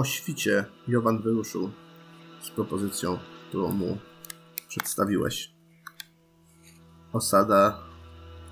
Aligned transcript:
o 0.00 0.04
świcie 0.04 0.64
Jovan 0.88 1.22
wyruszył 1.22 1.70
z 2.42 2.50
propozycją, 2.50 3.18
którą 3.48 3.72
mu 3.72 3.98
przedstawiłeś. 4.68 5.52
Osada 7.12 7.78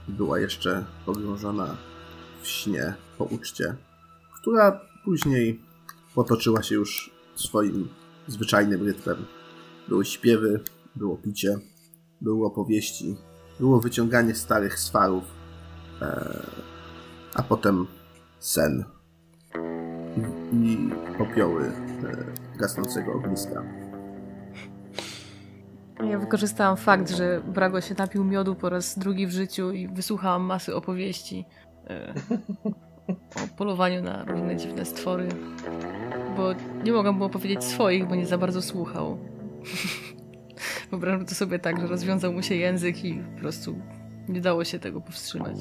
była 0.08 0.38
jeszcze 0.38 0.84
pogrążona 1.06 1.76
w 2.42 2.46
śnie 2.46 2.94
po 3.18 3.24
uczcie, 3.24 3.76
która 4.40 4.80
później 5.04 5.60
potoczyła 6.14 6.62
się 6.62 6.74
już 6.74 7.10
swoim 7.34 7.88
zwyczajnym 8.26 8.82
rytmem. 8.82 9.24
Były 9.88 10.04
śpiewy, 10.04 10.60
było 10.96 11.16
picie, 11.16 11.58
były 12.20 12.46
opowieści, 12.46 13.16
było 13.60 13.80
wyciąganie 13.80 14.34
starych 14.34 14.78
swarów, 14.78 15.24
e, 16.02 16.46
a 17.34 17.42
potem 17.42 17.86
sen 18.40 18.97
popioły 21.28 21.64
e, 21.64 22.58
gasnącego 22.58 23.12
ogniska. 23.12 23.62
Ja 26.10 26.18
wykorzystałam 26.18 26.76
fakt, 26.76 27.10
że 27.10 27.40
Brago 27.46 27.80
się 27.80 27.94
napił 27.98 28.24
miodu 28.24 28.54
po 28.54 28.68
raz 28.68 28.98
drugi 28.98 29.26
w 29.26 29.30
życiu 29.30 29.72
i 29.72 29.88
wysłuchałam 29.88 30.42
masy 30.42 30.76
opowieści 30.76 31.44
e, 31.90 32.14
o 33.36 33.56
polowaniu 33.56 34.02
na 34.02 34.24
różne 34.24 34.56
dziwne 34.56 34.84
stwory. 34.84 35.28
Bo 36.36 36.54
nie 36.84 36.92
mogłam 36.92 37.16
było 37.16 37.28
powiedzieć 37.28 37.64
swoich, 37.64 38.08
bo 38.08 38.14
nie 38.14 38.26
za 38.26 38.38
bardzo 38.38 38.62
słuchał. 38.62 39.18
Wyobrażam 40.90 41.26
to 41.26 41.34
sobie 41.34 41.58
tak, 41.58 41.80
że 41.80 41.86
rozwiązał 41.86 42.32
mu 42.32 42.42
się 42.42 42.54
język 42.54 43.04
i 43.04 43.14
po 43.34 43.40
prostu 43.40 43.78
nie 44.28 44.40
dało 44.40 44.64
się 44.64 44.78
tego 44.78 45.00
powstrzymać. 45.00 45.56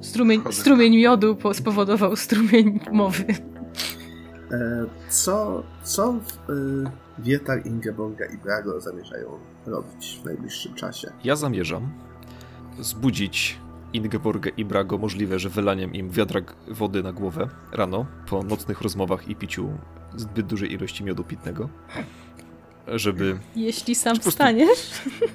Strumień, 0.00 0.42
strumień 0.50 0.96
miodu 0.96 1.36
spowodował 1.52 2.16
strumień 2.16 2.80
mowy. 2.92 3.24
E, 4.52 4.86
co, 5.08 5.62
co 5.82 6.10
e, 6.12 6.18
Wietar, 7.18 7.66
Ingeborga 7.66 8.26
i 8.26 8.38
Brago 8.38 8.80
zamierzają 8.80 9.30
robić 9.66 10.20
w 10.22 10.24
najbliższym 10.24 10.74
czasie? 10.74 11.12
Ja 11.24 11.36
zamierzam 11.36 11.90
zbudzić 12.80 13.58
Ingeborgę 13.92 14.50
i 14.56 14.64
Brago 14.64 14.98
możliwe, 14.98 15.38
że 15.38 15.48
wylaniem 15.48 15.94
im 15.94 16.10
wiadra 16.10 16.40
wody 16.68 17.02
na 17.02 17.12
głowę 17.12 17.48
rano 17.72 18.06
po 18.26 18.42
nocnych 18.42 18.80
rozmowach 18.80 19.28
i 19.28 19.36
piciu 19.36 19.68
zbyt 20.16 20.46
dużej 20.46 20.72
ilości 20.72 21.04
miodu 21.04 21.24
pitnego. 21.24 21.68
Żeby. 22.86 23.38
Jeśli 23.56 23.94
sam 23.94 24.14
prostu... 24.14 24.30
wstaniesz? 24.30 24.78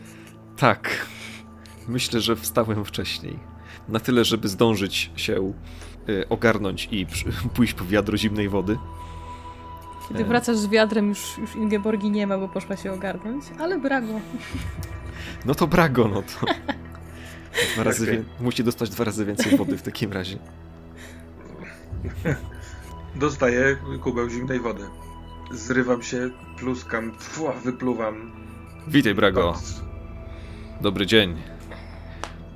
Tak. 0.58 1.08
Myślę, 1.88 2.22
że 2.22 2.36
wstałem 2.36 2.86
wcześniej. 2.86 3.39
Na 3.89 4.00
tyle, 4.00 4.25
żeby 4.25 4.48
zdążyć 4.48 5.11
się 5.16 5.53
y, 6.09 6.30
ogarnąć 6.30 6.88
i 6.92 7.05
pójść 7.55 7.73
po 7.73 7.86
wiadro 7.86 8.17
zimnej 8.17 8.50
wody. 8.50 8.77
Kiedy 10.09 10.23
e. 10.23 10.26
wracasz 10.26 10.58
z 10.58 10.68
wiadrem, 10.68 11.09
już, 11.09 11.38
już 11.38 11.56
Ingeborgi 11.56 12.12
nie 12.12 12.28
ma, 12.28 12.38
bo 12.38 12.48
poszła 12.48 12.78
się 12.78 12.94
ogarnąć, 12.94 13.46
ale 13.59 13.80
Brago. 13.80 14.14
No 15.45 15.56
to 15.56 15.68
Brago, 15.68 16.08
no 16.08 16.22
to. 16.22 16.45
Dwa 17.73 17.84
razy 17.84 18.04
okay. 18.04 18.26
Musi 18.40 18.64
dostać 18.64 18.90
dwa 18.90 19.04
razy 19.04 19.26
więcej 19.26 19.58
wody 19.58 19.78
w 19.78 19.82
takim 19.82 20.14
razie. 20.14 20.38
Dostaję 23.16 23.78
kubeł 24.04 24.30
zimnej 24.30 24.60
wody. 24.60 24.84
Zrywam 25.52 26.04
się, 26.04 26.30
pluskam, 26.58 27.12
pfua, 27.12 27.52
wypluwam. 27.52 28.32
Witaj, 28.88 29.16
Brago. 29.16 29.54
Dobry 30.82 31.06
dzień. 31.06 31.36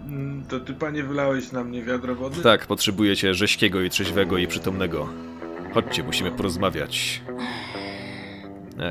Mm, 0.08 0.44
to 0.50 0.60
ty, 0.60 0.74
panie, 0.74 1.04
wylałeś 1.04 1.52
na 1.52 1.64
mnie 1.64 1.84
wiadro 1.84 2.16
wody? 2.16 2.42
Tak, 2.42 2.66
potrzebujecie 2.66 3.34
rześkiego 3.34 3.82
i 3.82 3.90
trzeźwego 3.90 4.38
i 4.38 4.48
przytomnego. 4.48 5.10
Chodźcie, 5.74 6.04
musimy 6.04 6.32
porozmawiać. 6.32 7.22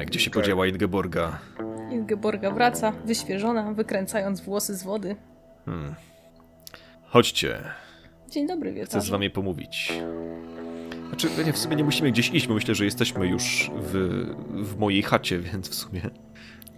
A, 0.00 0.04
gdzie 0.04 0.20
się 0.20 0.31
okay. 0.31 0.42
podziała 0.42 0.66
Ingeborga? 0.66 1.38
Ingeborga 1.91 2.50
wraca, 2.50 2.92
wyświeżona, 3.04 3.72
wykręcając 3.72 4.41
włosy 4.41 4.76
z 4.76 4.82
wody. 4.82 5.16
Hmm. 5.65 5.94
Chodźcie. 7.04 7.59
Dzień 8.31 8.47
dobry, 8.47 8.72
wieczorze. 8.72 8.98
Chcę 8.98 9.06
z 9.06 9.10
wami 9.10 9.31
pomówić. 9.31 9.92
Znaczy, 11.09 11.28
nie, 11.47 11.53
w 11.53 11.59
sumie 11.59 11.76
nie 11.76 11.84
musimy 11.84 12.12
gdzieś 12.12 12.31
iść, 12.31 12.47
bo 12.47 12.54
myślę, 12.54 12.75
że 12.75 12.84
jesteśmy 12.84 13.28
już 13.28 13.70
w, 13.76 13.92
w 14.65 14.78
mojej 14.78 15.03
chacie, 15.03 15.38
więc 15.53 15.69
w 15.69 15.75
sumie... 15.75 16.00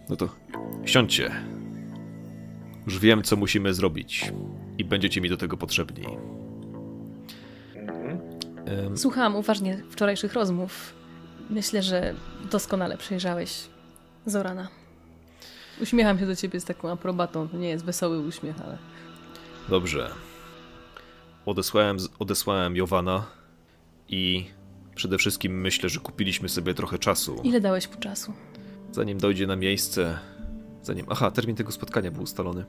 No 0.08 0.16
to 0.16 0.28
siądźcie. 0.84 1.30
Już 2.86 2.98
wiem, 2.98 3.22
co 3.22 3.36
musimy 3.36 3.74
zrobić. 3.74 4.32
I 4.78 4.84
będziecie 4.84 5.20
mi 5.20 5.28
do 5.28 5.36
tego 5.36 5.56
potrzebni. 5.56 6.04
Słuchałam 8.96 9.36
uważnie 9.36 9.82
wczorajszych 9.90 10.32
rozmów. 10.32 10.94
Myślę, 11.50 11.82
że 11.82 12.14
doskonale 12.50 12.98
przejrzałeś 12.98 13.68
Zorana. 14.26 14.68
Uśmiecham 15.82 16.18
się 16.18 16.26
do 16.26 16.36
ciebie 16.36 16.60
z 16.60 16.64
taką 16.64 16.90
aprobatą. 16.90 17.48
To 17.48 17.56
nie 17.56 17.68
jest 17.68 17.84
wesoły 17.84 18.20
uśmiech, 18.20 18.60
ale. 18.64 18.78
Dobrze. 19.68 20.10
Odesłałem, 21.46 21.96
odesłałem 22.18 22.76
Jowana 22.76 23.26
i 24.08 24.46
przede 24.94 25.18
wszystkim 25.18 25.60
myślę, 25.60 25.88
że 25.88 26.00
kupiliśmy 26.00 26.48
sobie 26.48 26.74
trochę 26.74 26.98
czasu. 26.98 27.40
Ile 27.44 27.60
dałeś 27.60 27.90
mu 27.90 27.96
czasu? 28.00 28.32
Zanim 28.92 29.18
dojdzie 29.18 29.46
na 29.46 29.56
miejsce. 29.56 30.18
Zanim. 30.82 31.06
Aha, 31.08 31.30
termin 31.30 31.56
tego 31.56 31.72
spotkania 31.72 32.10
był 32.10 32.22
ustalony. 32.22 32.64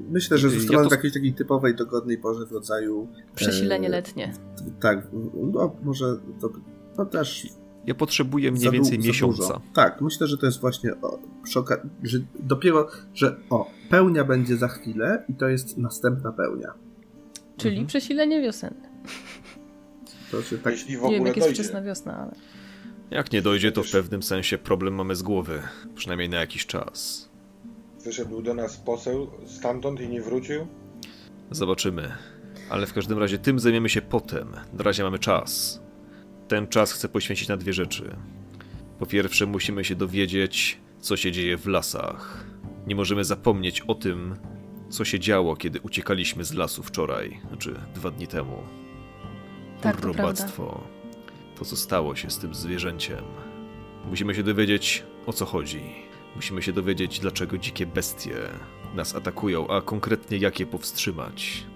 Myślę, 0.00 0.38
że 0.38 0.50
zostało 0.50 0.78
ja 0.78 0.84
to... 0.84 0.88
w 0.88 0.92
jakiejś 0.92 1.14
takiej 1.14 1.34
typowej, 1.34 1.74
dogodnej 1.74 2.18
porze 2.18 2.46
w 2.46 2.52
rodzaju. 2.52 3.08
Przesilenie 3.34 3.88
e, 3.88 3.90
letnie. 3.90 4.32
Tak, 4.80 5.06
no 5.12 5.76
może 5.82 6.16
to, 6.40 6.50
to 6.96 7.06
też. 7.06 7.46
Ja 7.86 7.94
potrzebuję 7.94 8.52
mniej 8.52 8.70
więcej 8.70 8.98
miesiąca. 8.98 9.60
Tak, 9.74 10.00
myślę, 10.00 10.26
że 10.26 10.38
to 10.38 10.46
jest 10.46 10.60
właśnie 10.60 10.92
o, 11.02 11.18
że 12.02 12.18
dopiero, 12.40 12.88
że 13.14 13.36
o, 13.50 13.70
pełnia 13.90 14.24
będzie 14.24 14.56
za 14.56 14.68
chwilę 14.68 15.24
i 15.28 15.34
to 15.34 15.48
jest 15.48 15.78
następna 15.78 16.32
pełnia. 16.32 16.74
Czyli 17.56 17.74
mhm. 17.74 17.86
przesilenie 17.86 18.42
wiosenne. 18.42 18.88
To 20.30 20.42
się 20.42 20.58
tak... 20.58 20.72
Jeśli 20.72 20.96
w 20.96 20.98
ogóle 20.98 21.10
Nie 21.10 21.16
wiem, 21.16 21.26
jak 21.26 21.36
jest 21.36 21.48
wczesna 21.48 21.82
wiosna, 21.82 22.16
ale... 22.16 22.34
Jak 23.10 23.32
nie 23.32 23.42
dojdzie, 23.42 23.72
to 23.72 23.82
w 23.82 23.90
pewnym 23.90 24.22
sensie 24.22 24.58
problem 24.58 24.94
mamy 24.94 25.16
z 25.16 25.22
głowy. 25.22 25.62
Przynajmniej 25.94 26.28
na 26.28 26.36
jakiś 26.36 26.66
czas. 26.66 27.28
Wyszedł 28.04 28.42
do 28.42 28.54
nas 28.54 28.76
poseł 28.76 29.30
stamtąd 29.46 30.00
i 30.00 30.08
nie 30.08 30.22
wrócił? 30.22 30.66
Zobaczymy. 31.50 32.12
Ale 32.70 32.86
w 32.86 32.92
każdym 32.92 33.18
razie 33.18 33.38
tym 33.38 33.58
zajmiemy 33.58 33.88
się 33.88 34.02
potem. 34.02 34.52
Na 34.72 34.84
razie 34.84 35.02
mamy 35.02 35.18
czas. 35.18 35.82
Ten 36.48 36.66
czas 36.66 36.92
chcę 36.92 37.08
poświęcić 37.08 37.48
na 37.48 37.56
dwie 37.56 37.72
rzeczy. 37.72 38.16
Po 38.98 39.06
pierwsze, 39.06 39.46
musimy 39.46 39.84
się 39.84 39.94
dowiedzieć, 39.94 40.80
co 41.00 41.16
się 41.16 41.32
dzieje 41.32 41.56
w 41.56 41.66
lasach. 41.66 42.44
Nie 42.86 42.96
możemy 42.96 43.24
zapomnieć 43.24 43.80
o 43.80 43.94
tym, 43.94 44.36
co 44.88 45.04
się 45.04 45.20
działo, 45.20 45.56
kiedy 45.56 45.80
uciekaliśmy 45.80 46.44
z 46.44 46.54
lasu 46.54 46.82
wczoraj, 46.82 47.40
znaczy 47.48 47.74
dwa 47.94 48.10
dni 48.10 48.26
temu. 48.26 48.62
Tak, 49.80 50.00
to 50.00 50.06
Robactwo. 50.06 50.84
To, 51.58 51.64
co 51.64 51.76
stało 51.76 52.16
się 52.16 52.30
z 52.30 52.38
tym 52.38 52.54
zwierzęciem. 52.54 53.24
Musimy 54.10 54.34
się 54.34 54.42
dowiedzieć, 54.42 55.04
o 55.26 55.32
co 55.32 55.44
chodzi. 55.44 56.03
Musimy 56.36 56.62
się 56.62 56.72
dowiedzieć, 56.72 57.20
dlaczego 57.20 57.58
dzikie 57.58 57.86
bestie 57.86 58.34
nas 58.94 59.14
atakują, 59.14 59.68
a 59.68 59.80
konkretnie 59.80 60.38
jak 60.38 60.60
je 60.60 60.66
powstrzymać. 60.66 61.66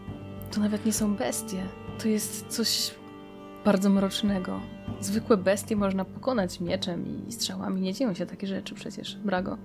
To 0.53 0.61
nawet 0.61 0.87
nie 0.87 0.93
są 0.93 1.17
bestie. 1.17 1.63
To 1.99 2.09
jest 2.09 2.47
coś 2.47 2.95
bardzo 3.65 3.91
mrocznego. 3.91 4.61
Zwykłe 5.01 5.37
bestie 5.37 5.77
można 5.77 6.05
pokonać 6.05 6.61
mieczem 6.61 7.29
i 7.29 7.33
strzałami. 7.33 7.81
Nie 7.81 7.95
dzieją 7.95 8.15
się 8.15 8.27
takie 8.27 8.47
rzeczy 8.47 8.75
przecież, 8.75 9.17
Brago. 9.17 9.59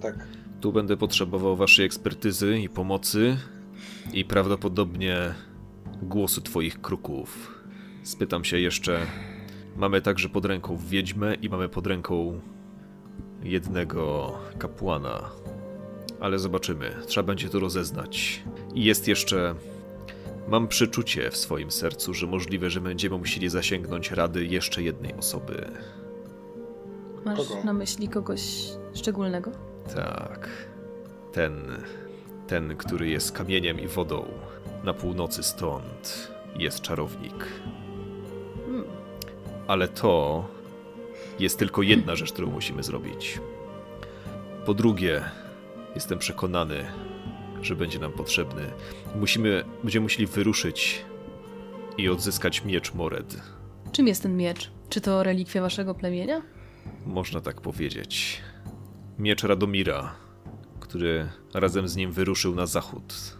Tak. 0.00 0.26
Tu 0.60 0.72
będę 0.72 0.96
potrzebował 0.96 1.56
waszej 1.56 1.86
ekspertyzy 1.86 2.58
i 2.58 2.68
pomocy 2.68 3.36
i 4.12 4.24
prawdopodobnie 4.24 5.34
głosu 6.02 6.40
twoich 6.40 6.80
kruków. 6.80 7.54
Spytam 8.02 8.44
się 8.44 8.58
jeszcze. 8.58 9.00
Mamy 9.76 10.00
także 10.00 10.28
pod 10.28 10.44
ręką 10.44 10.76
wiedźmę 10.76 11.34
i 11.34 11.48
mamy 11.48 11.68
pod 11.68 11.86
ręką 11.86 12.40
jednego 13.42 14.32
kapłana. 14.58 15.30
Ale 16.20 16.38
zobaczymy. 16.38 16.96
Trzeba 17.06 17.26
będzie 17.26 17.48
to 17.48 17.58
rozeznać. 17.60 18.42
I 18.74 18.84
jest 18.84 19.08
jeszcze. 19.08 19.54
Mam 20.48 20.68
przeczucie 20.68 21.30
w 21.30 21.36
swoim 21.36 21.70
sercu, 21.70 22.14
że 22.14 22.26
możliwe, 22.26 22.70
że 22.70 22.80
będziemy 22.80 23.18
musieli 23.18 23.48
zasięgnąć 23.48 24.10
rady 24.10 24.44
jeszcze 24.46 24.82
jednej 24.82 25.14
osoby. 25.14 25.70
Masz 27.24 27.38
Kogo? 27.38 27.64
na 27.64 27.72
myśli 27.72 28.08
kogoś 28.08 28.40
szczególnego? 28.94 29.50
Tak. 29.94 30.48
Ten. 31.32 31.52
Ten, 32.46 32.76
który 32.76 33.08
jest 33.08 33.32
kamieniem 33.32 33.80
i 33.80 33.86
wodą. 33.86 34.24
Na 34.84 34.94
północy 34.94 35.42
stąd 35.42 36.32
jest 36.58 36.80
czarownik. 36.80 37.46
Hmm. 38.66 38.84
Ale 39.66 39.88
to 39.88 40.44
jest 41.38 41.58
tylko 41.58 41.82
jedna 41.82 42.16
rzecz, 42.16 42.32
którą 42.32 42.50
musimy 42.50 42.82
zrobić. 42.82 43.40
Po 44.66 44.74
drugie, 44.74 45.24
jestem 45.94 46.18
przekonany, 46.18 46.86
że 47.62 47.76
będzie 47.76 47.98
nam 47.98 48.12
potrzebny. 48.12 48.62
Musimy, 49.14 49.64
będziemy 49.82 50.02
musieli 50.02 50.26
wyruszyć 50.26 51.04
i 51.98 52.08
odzyskać 52.08 52.64
miecz 52.64 52.94
Mored. 52.94 53.36
Czym 53.92 54.06
jest 54.06 54.22
ten 54.22 54.36
miecz? 54.36 54.70
Czy 54.88 55.00
to 55.00 55.22
relikwia 55.22 55.62
waszego 55.62 55.94
plemienia? 55.94 56.42
Można 57.06 57.40
tak 57.40 57.60
powiedzieć. 57.60 58.42
Miecz 59.18 59.42
Radomira, 59.42 60.14
który 60.80 61.28
razem 61.54 61.88
z 61.88 61.96
nim 61.96 62.12
wyruszył 62.12 62.54
na 62.54 62.66
zachód. 62.66 63.36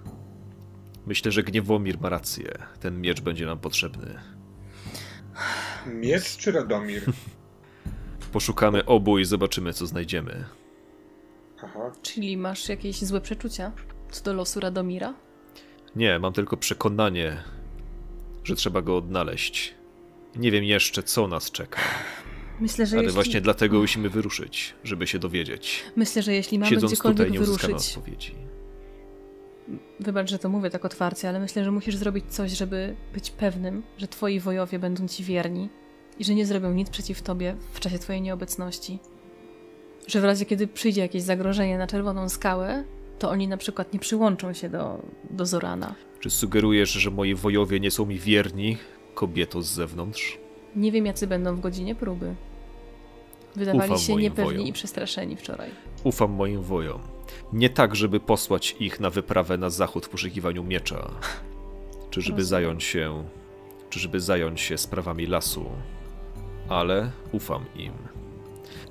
Myślę, 1.07 1.33
że 1.33 1.43
Gniewomir 1.43 2.01
ma 2.01 2.09
rację. 2.09 2.59
Ten 2.81 3.01
miecz 3.01 3.21
będzie 3.21 3.47
nam 3.47 3.59
potrzebny. 3.59 4.15
Miecz 5.87 6.37
czy 6.37 6.53
Radomir? 6.53 7.03
Poszukamy 8.37 8.85
obu 8.85 9.19
i 9.19 9.25
zobaczymy, 9.25 9.73
co 9.73 9.87
znajdziemy. 9.87 10.45
Aha. 11.63 11.93
Czyli 12.03 12.37
masz 12.37 12.69
jakieś 12.69 13.05
złe 13.05 13.21
przeczucia 13.21 13.73
co 14.11 14.25
do 14.25 14.33
losu 14.33 14.61
Radomira? 14.61 15.15
Nie, 15.97 16.19
mam 16.19 16.33
tylko 16.33 16.57
przekonanie, 16.57 17.43
że 18.45 18.57
trzeba 18.57 18.83
go 18.83 18.97
odnaleźć. 18.97 19.75
Nie 20.35 20.51
wiem 20.51 20.65
jeszcze, 20.65 21.03
co 21.03 21.29
nas 21.29 21.51
czeka, 21.51 21.81
Myślę, 22.61 22.87
że 22.87 22.97
ale 22.97 23.05
jeśli... 23.05 23.15
właśnie 23.15 23.41
dlatego 23.41 23.79
musimy 23.79 24.09
wyruszyć, 24.09 24.75
żeby 24.85 25.07
się 25.07 25.19
dowiedzieć. 25.19 25.85
Myślę, 25.97 26.23
że 26.23 26.33
jeśli 26.33 26.59
mamy 26.59 26.71
Siedząc 26.71 26.93
gdziekolwiek 26.93 27.27
tutaj, 27.27 27.33
nie 27.33 27.39
wyruszyć... 27.39 27.97
odpowiedzi. 27.97 28.35
Wybacz, 30.01 30.31
że 30.31 30.39
to 30.39 30.49
mówię 30.49 30.71
tak 30.71 30.85
otwarcie, 30.85 31.29
ale 31.29 31.41
myślę, 31.41 31.65
że 31.65 31.71
musisz 31.71 31.97
zrobić 31.97 32.25
coś, 32.29 32.53
żeby 32.53 32.97
być 33.15 33.31
pewnym, 33.31 33.83
że 33.99 34.09
twoi 34.09 34.41
wojowie 34.41 34.79
będą 34.79 35.09
ci 35.09 35.25
wierni 35.25 35.69
i 36.19 36.25
że 36.25 36.35
nie 36.35 36.47
zrobią 36.47 36.73
nic 36.73 36.91
przeciw 36.91 37.23
tobie 37.23 37.57
w 37.73 37.81
czasie 37.81 37.99
twojej 37.99 38.23
nieobecności. 38.23 38.99
Że 40.07 40.21
w 40.21 40.25
razie, 40.25 40.45
kiedy 40.45 40.67
przyjdzie 40.67 41.01
jakieś 41.01 41.23
zagrożenie 41.23 41.79
na 41.79 41.87
czerwoną 41.87 42.29
skałę, 42.29 42.85
to 43.19 43.31
oni 43.31 43.49
na 43.49 43.57
przykład 43.57 43.93
nie 43.93 43.99
przyłączą 43.99 44.53
się 44.53 44.69
do, 44.69 44.99
do 45.31 45.47
Zorana. 45.47 45.95
Czy 46.21 46.31
sugerujesz, 46.31 46.91
że 46.91 47.11
moi 47.11 47.35
wojowie 47.35 47.81
nie 47.81 47.91
są 47.91 48.07
mi 48.07 48.19
wierni, 48.19 48.77
kobieto 49.15 49.63
z 49.63 49.67
zewnątrz? 49.67 50.39
Nie 50.77 50.93
wiem, 50.93 51.07
jacy 51.07 51.27
będą 51.27 51.57
w 51.57 51.61
godzinie 51.61 51.95
próby. 51.95 52.35
Wydawali 53.57 53.91
Ufam 53.93 53.99
się 54.05 54.17
niepewni 54.17 54.45
wojom. 54.55 54.67
i 54.67 54.73
przestraszeni 54.73 55.37
wczoraj. 55.37 55.71
Ufam 56.05 56.31
moim 56.33 56.63
wojom. 56.63 57.01
Nie 57.53 57.71
tak, 57.71 57.97
żeby 57.97 58.21
posłać 58.21 58.77
ich 58.81 59.01
na 59.01 59.11
wyprawę 59.11 59.59
na 59.59 59.71
zachód 59.71 60.07
w 60.07 60.09
poszukiwaniu 60.09 60.65
miecza. 60.65 61.11
Czy 62.11 62.21
żeby 62.21 62.37
Rozumiem. 62.39 62.45
zająć 62.49 62.85
się. 62.85 63.25
Czy 63.91 64.01
żeby 64.01 64.21
zająć 64.21 64.61
się 64.61 64.79
sprawami 64.79 65.27
lasu. 65.27 65.65
Ale 66.69 67.11
ufam 67.33 67.65
im. 67.77 67.93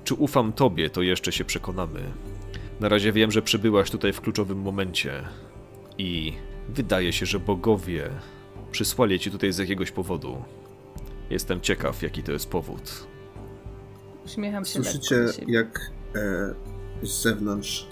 Czy 0.04 0.14
ufam 0.14 0.52
tobie, 0.52 0.90
to 0.90 1.02
jeszcze 1.02 1.32
się 1.32 1.44
przekonamy. 1.44 2.00
Na 2.80 2.88
razie 2.88 3.12
wiem, 3.12 3.30
że 3.30 3.42
przybyłaś 3.42 3.90
tutaj 3.90 4.12
w 4.12 4.20
kluczowym 4.20 4.58
momencie. 4.58 5.22
I 5.98 6.32
wydaje 6.68 7.12
się, 7.12 7.26
że 7.26 7.40
bogowie 7.40 8.10
przysłali 8.70 9.20
ci 9.20 9.30
tutaj 9.30 9.52
z 9.52 9.58
jakiegoś 9.58 9.90
powodu. 9.90 10.42
Jestem 11.30 11.60
ciekaw, 11.60 12.02
jaki 12.02 12.22
to 12.22 12.32
jest 12.32 12.50
powód. 12.50 13.06
Uśmiecham 14.24 14.64
się 14.64 14.72
Słyszycie, 14.72 15.26
jak 15.48 15.90
e, 16.14 16.54
z 17.02 17.22
zewnątrz 17.22 17.86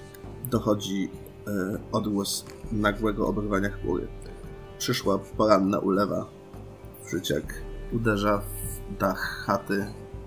dochodzi 0.50 1.10
e, 1.46 1.50
odgłos 1.92 2.44
nagłego 2.72 3.26
oberwania 3.26 3.68
chmury. 3.70 4.06
Przyszła 4.78 5.18
poranna 5.18 5.78
ulewa. 5.78 6.26
Wrzyciak 7.06 7.54
uderza 7.92 8.38
w 8.38 8.98
dach 8.98 9.44
chaty 9.46 9.86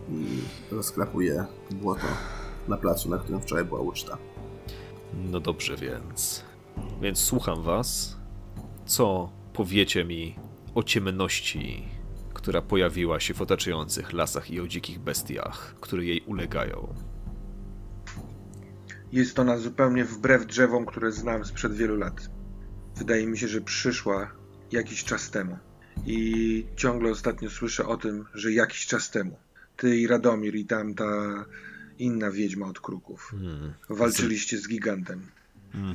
i 0.09 0.25
rozklapuje 0.71 1.45
błoto 1.71 2.07
na 2.67 2.77
placu, 2.77 3.09
na 3.09 3.17
którym 3.17 3.41
wczoraj 3.41 3.65
była 3.65 3.79
uczta. 3.81 4.17
No 5.13 5.39
dobrze, 5.39 5.75
więc. 5.75 6.43
Więc 7.01 7.19
słucham 7.19 7.61
was. 7.61 8.17
Co 8.85 9.31
powiecie 9.53 10.05
mi 10.05 10.35
o 10.75 10.83
ciemności, 10.83 11.87
która 12.33 12.61
pojawiła 12.61 13.19
się 13.19 13.33
w 13.33 13.41
otaczających 13.41 14.13
lasach 14.13 14.51
i 14.51 14.59
o 14.59 14.67
dzikich 14.67 14.99
bestiach, 14.99 15.75
które 15.81 16.05
jej 16.05 16.21
ulegają? 16.21 16.93
Jest 19.11 19.39
ona 19.39 19.57
zupełnie 19.57 20.05
wbrew 20.05 20.45
drzewom, 20.45 20.85
które 20.85 21.11
znam 21.11 21.45
sprzed 21.45 21.73
wielu 21.73 21.95
lat. 21.95 22.29
Wydaje 22.95 23.27
mi 23.27 23.37
się, 23.37 23.47
że 23.47 23.61
przyszła 23.61 24.31
jakiś 24.71 25.03
czas 25.03 25.31
temu. 25.31 25.57
I 26.05 26.65
ciągle 26.75 27.11
ostatnio 27.11 27.49
słyszę 27.49 27.87
o 27.87 27.97
tym, 27.97 28.25
że 28.33 28.51
jakiś 28.51 28.85
czas 28.85 29.11
temu 29.11 29.37
ty 29.77 29.97
i 29.97 30.07
Radomir 30.07 30.55
i 30.55 30.65
tamta 30.65 31.05
inna 31.99 32.31
wiedźma 32.31 32.67
od 32.67 32.79
kruków 32.79 33.27
Hmm. 33.31 33.73
walczyliście 33.89 34.57
z 34.57 34.67
gigantem. 34.67 35.21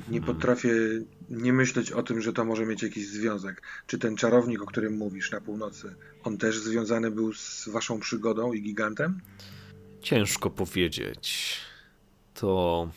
Nie 0.08 0.20
potrafię 0.20 0.72
nie 1.30 1.52
myśleć 1.52 1.92
o 1.92 2.02
tym, 2.02 2.20
że 2.20 2.32
to 2.32 2.44
może 2.44 2.66
mieć 2.66 2.82
jakiś 2.82 3.08
związek. 3.08 3.62
Czy 3.86 3.98
ten 3.98 4.16
czarownik, 4.16 4.62
o 4.62 4.66
którym 4.66 4.96
mówisz 4.96 5.30
na 5.30 5.40
północy, 5.40 5.94
on 6.24 6.38
też 6.38 6.58
związany 6.58 7.10
był 7.10 7.32
z 7.32 7.68
waszą 7.68 8.00
przygodą 8.00 8.52
i 8.52 8.62
gigantem? 8.62 9.20
Ciężko 10.02 10.50
powiedzieć. 10.50 11.56
To 12.34 12.90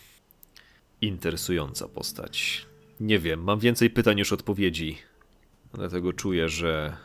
interesująca 1.00 1.88
postać. 1.88 2.66
Nie 3.00 3.18
wiem, 3.18 3.42
mam 3.42 3.58
więcej 3.58 3.90
pytań 3.90 4.16
niż 4.16 4.32
odpowiedzi. 4.32 4.98
Dlatego 5.74 6.12
czuję, 6.12 6.48
że 6.48 6.96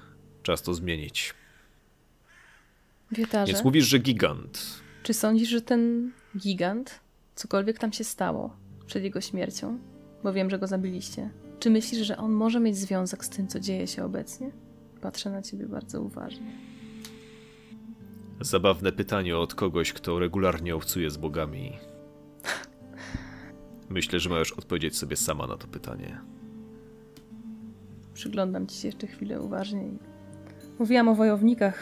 czas 0.44 0.62
to 0.62 0.74
zmienić. 0.74 1.34
Wietarze, 3.12 3.54
Więc 3.54 3.64
mówisz, 3.64 3.86
że 3.86 4.00
gigant. 4.00 4.82
czy 5.04 5.14
sądzisz, 5.14 5.50
że 5.50 5.62
ten 5.62 6.12
gigant, 6.38 7.00
cokolwiek 7.36 7.80
tam 7.80 7.94
się 7.94 8.04
stało 8.04 8.56
przed 8.86 9.04
jego 9.04 9.22
śmiercią, 9.22 9.80
bo 10.24 10.34
wiem, 10.34 10.50
że 10.50 10.60
go 10.60 10.68
zabiliście, 10.68 11.30
czy 11.60 11.70
myślisz, 11.70 12.08
że 12.08 12.18
on 12.18 12.32
może 12.32 12.60
mieć 12.60 12.78
związek 12.78 13.26
z 13.26 13.30
tym, 13.30 13.48
co 13.48 13.60
dzieje 13.60 13.88
się 13.88 14.04
obecnie? 14.06 14.52
Patrzę 15.02 15.30
na 15.30 15.42
ciebie 15.42 15.66
bardzo 15.66 16.02
uważnie. 16.02 16.58
Zabawne 18.42 18.92
pytanie 18.92 19.38
od 19.38 19.56
kogoś, 19.56 19.94
kto 19.94 20.20
regularnie 20.20 20.76
obcuje 20.76 21.10
z 21.10 21.18
bogami. 21.18 21.78
Myślę, 23.90 24.20
że 24.20 24.30
możesz 24.30 24.52
odpowiedzieć 24.52 24.98
sobie 24.98 25.16
sama 25.16 25.48
na 25.48 25.58
to 25.58 25.68
pytanie. 25.68 26.22
Przyglądam 28.14 28.68
ci 28.68 28.76
się 28.82 28.88
jeszcze 28.88 29.08
chwilę 29.08 29.42
uważnie. 29.42 29.88
i- 29.88 30.00
Mówiłam 30.80 31.08
o 31.08 31.16
wojownikach, 31.16 31.76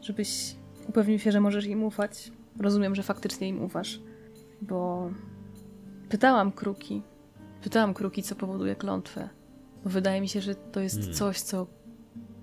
żebyś 0.00 0.56
upewnił 0.88 1.18
się, 1.18 1.32
że 1.32 1.40
możesz 1.40 1.66
im 1.66 1.82
ufać. 1.84 2.32
Rozumiem, 2.60 2.94
że 2.94 3.02
faktycznie 3.02 3.48
im 3.48 3.62
ufasz, 3.62 4.00
bo 4.62 5.10
pytałam 6.08 6.52
kruki. 6.52 7.02
Pytałam 7.62 7.94
kruki, 7.94 8.22
co 8.22 8.34
powoduje 8.34 8.76
klątwę. 8.76 9.28
Bo 9.84 9.90
wydaje 9.90 10.20
mi 10.20 10.28
się, 10.28 10.40
że 10.40 10.54
to 10.54 10.80
jest 10.80 10.96
Hmm. 10.96 11.14
coś, 11.14 11.40
co 11.40 11.66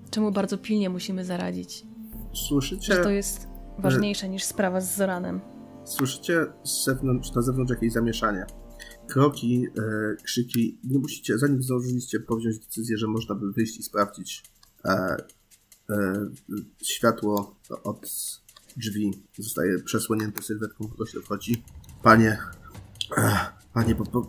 czemu 0.09 0.31
bardzo 0.31 0.57
pilnie 0.57 0.89
musimy 0.89 1.25
zaradzić. 1.25 1.83
Słyszycie, 2.33 2.95
Że 2.95 3.03
to 3.03 3.09
jest 3.09 3.47
ważniejsze 3.79 4.29
niż 4.29 4.43
sprawa 4.43 4.81
z 4.81 4.95
Zoranem. 4.95 5.41
słyszycie 5.83 6.45
z 6.63 6.85
zewnątrz, 6.85 7.31
na 7.35 7.41
zewnątrz 7.41 7.71
jakieś 7.71 7.91
zamieszanie. 7.93 8.45
Kroki, 9.07 9.67
e, 9.77 10.15
krzyki. 10.23 10.79
Nie 10.83 10.99
musicie, 10.99 11.37
zanim 11.37 11.63
zdążyliście 11.63 12.19
podjąć 12.19 12.59
decyzję, 12.59 12.97
że 12.97 13.07
można 13.07 13.35
by 13.35 13.51
wyjść 13.51 13.77
i 13.77 13.83
sprawdzić 13.83 14.43
e, 14.85 15.17
e, 15.89 16.29
światło 16.83 17.59
od 17.83 18.11
drzwi 18.77 19.23
zostaje 19.37 19.79
przesłonięte 19.79 20.43
sylwetką, 20.43 20.87
ktoś 20.87 21.11
wchodzi. 21.11 21.63
Panie, 22.03 22.37
e, 23.17 23.39
panie, 23.73 23.95
po, 23.95 24.05
po, 24.05 24.21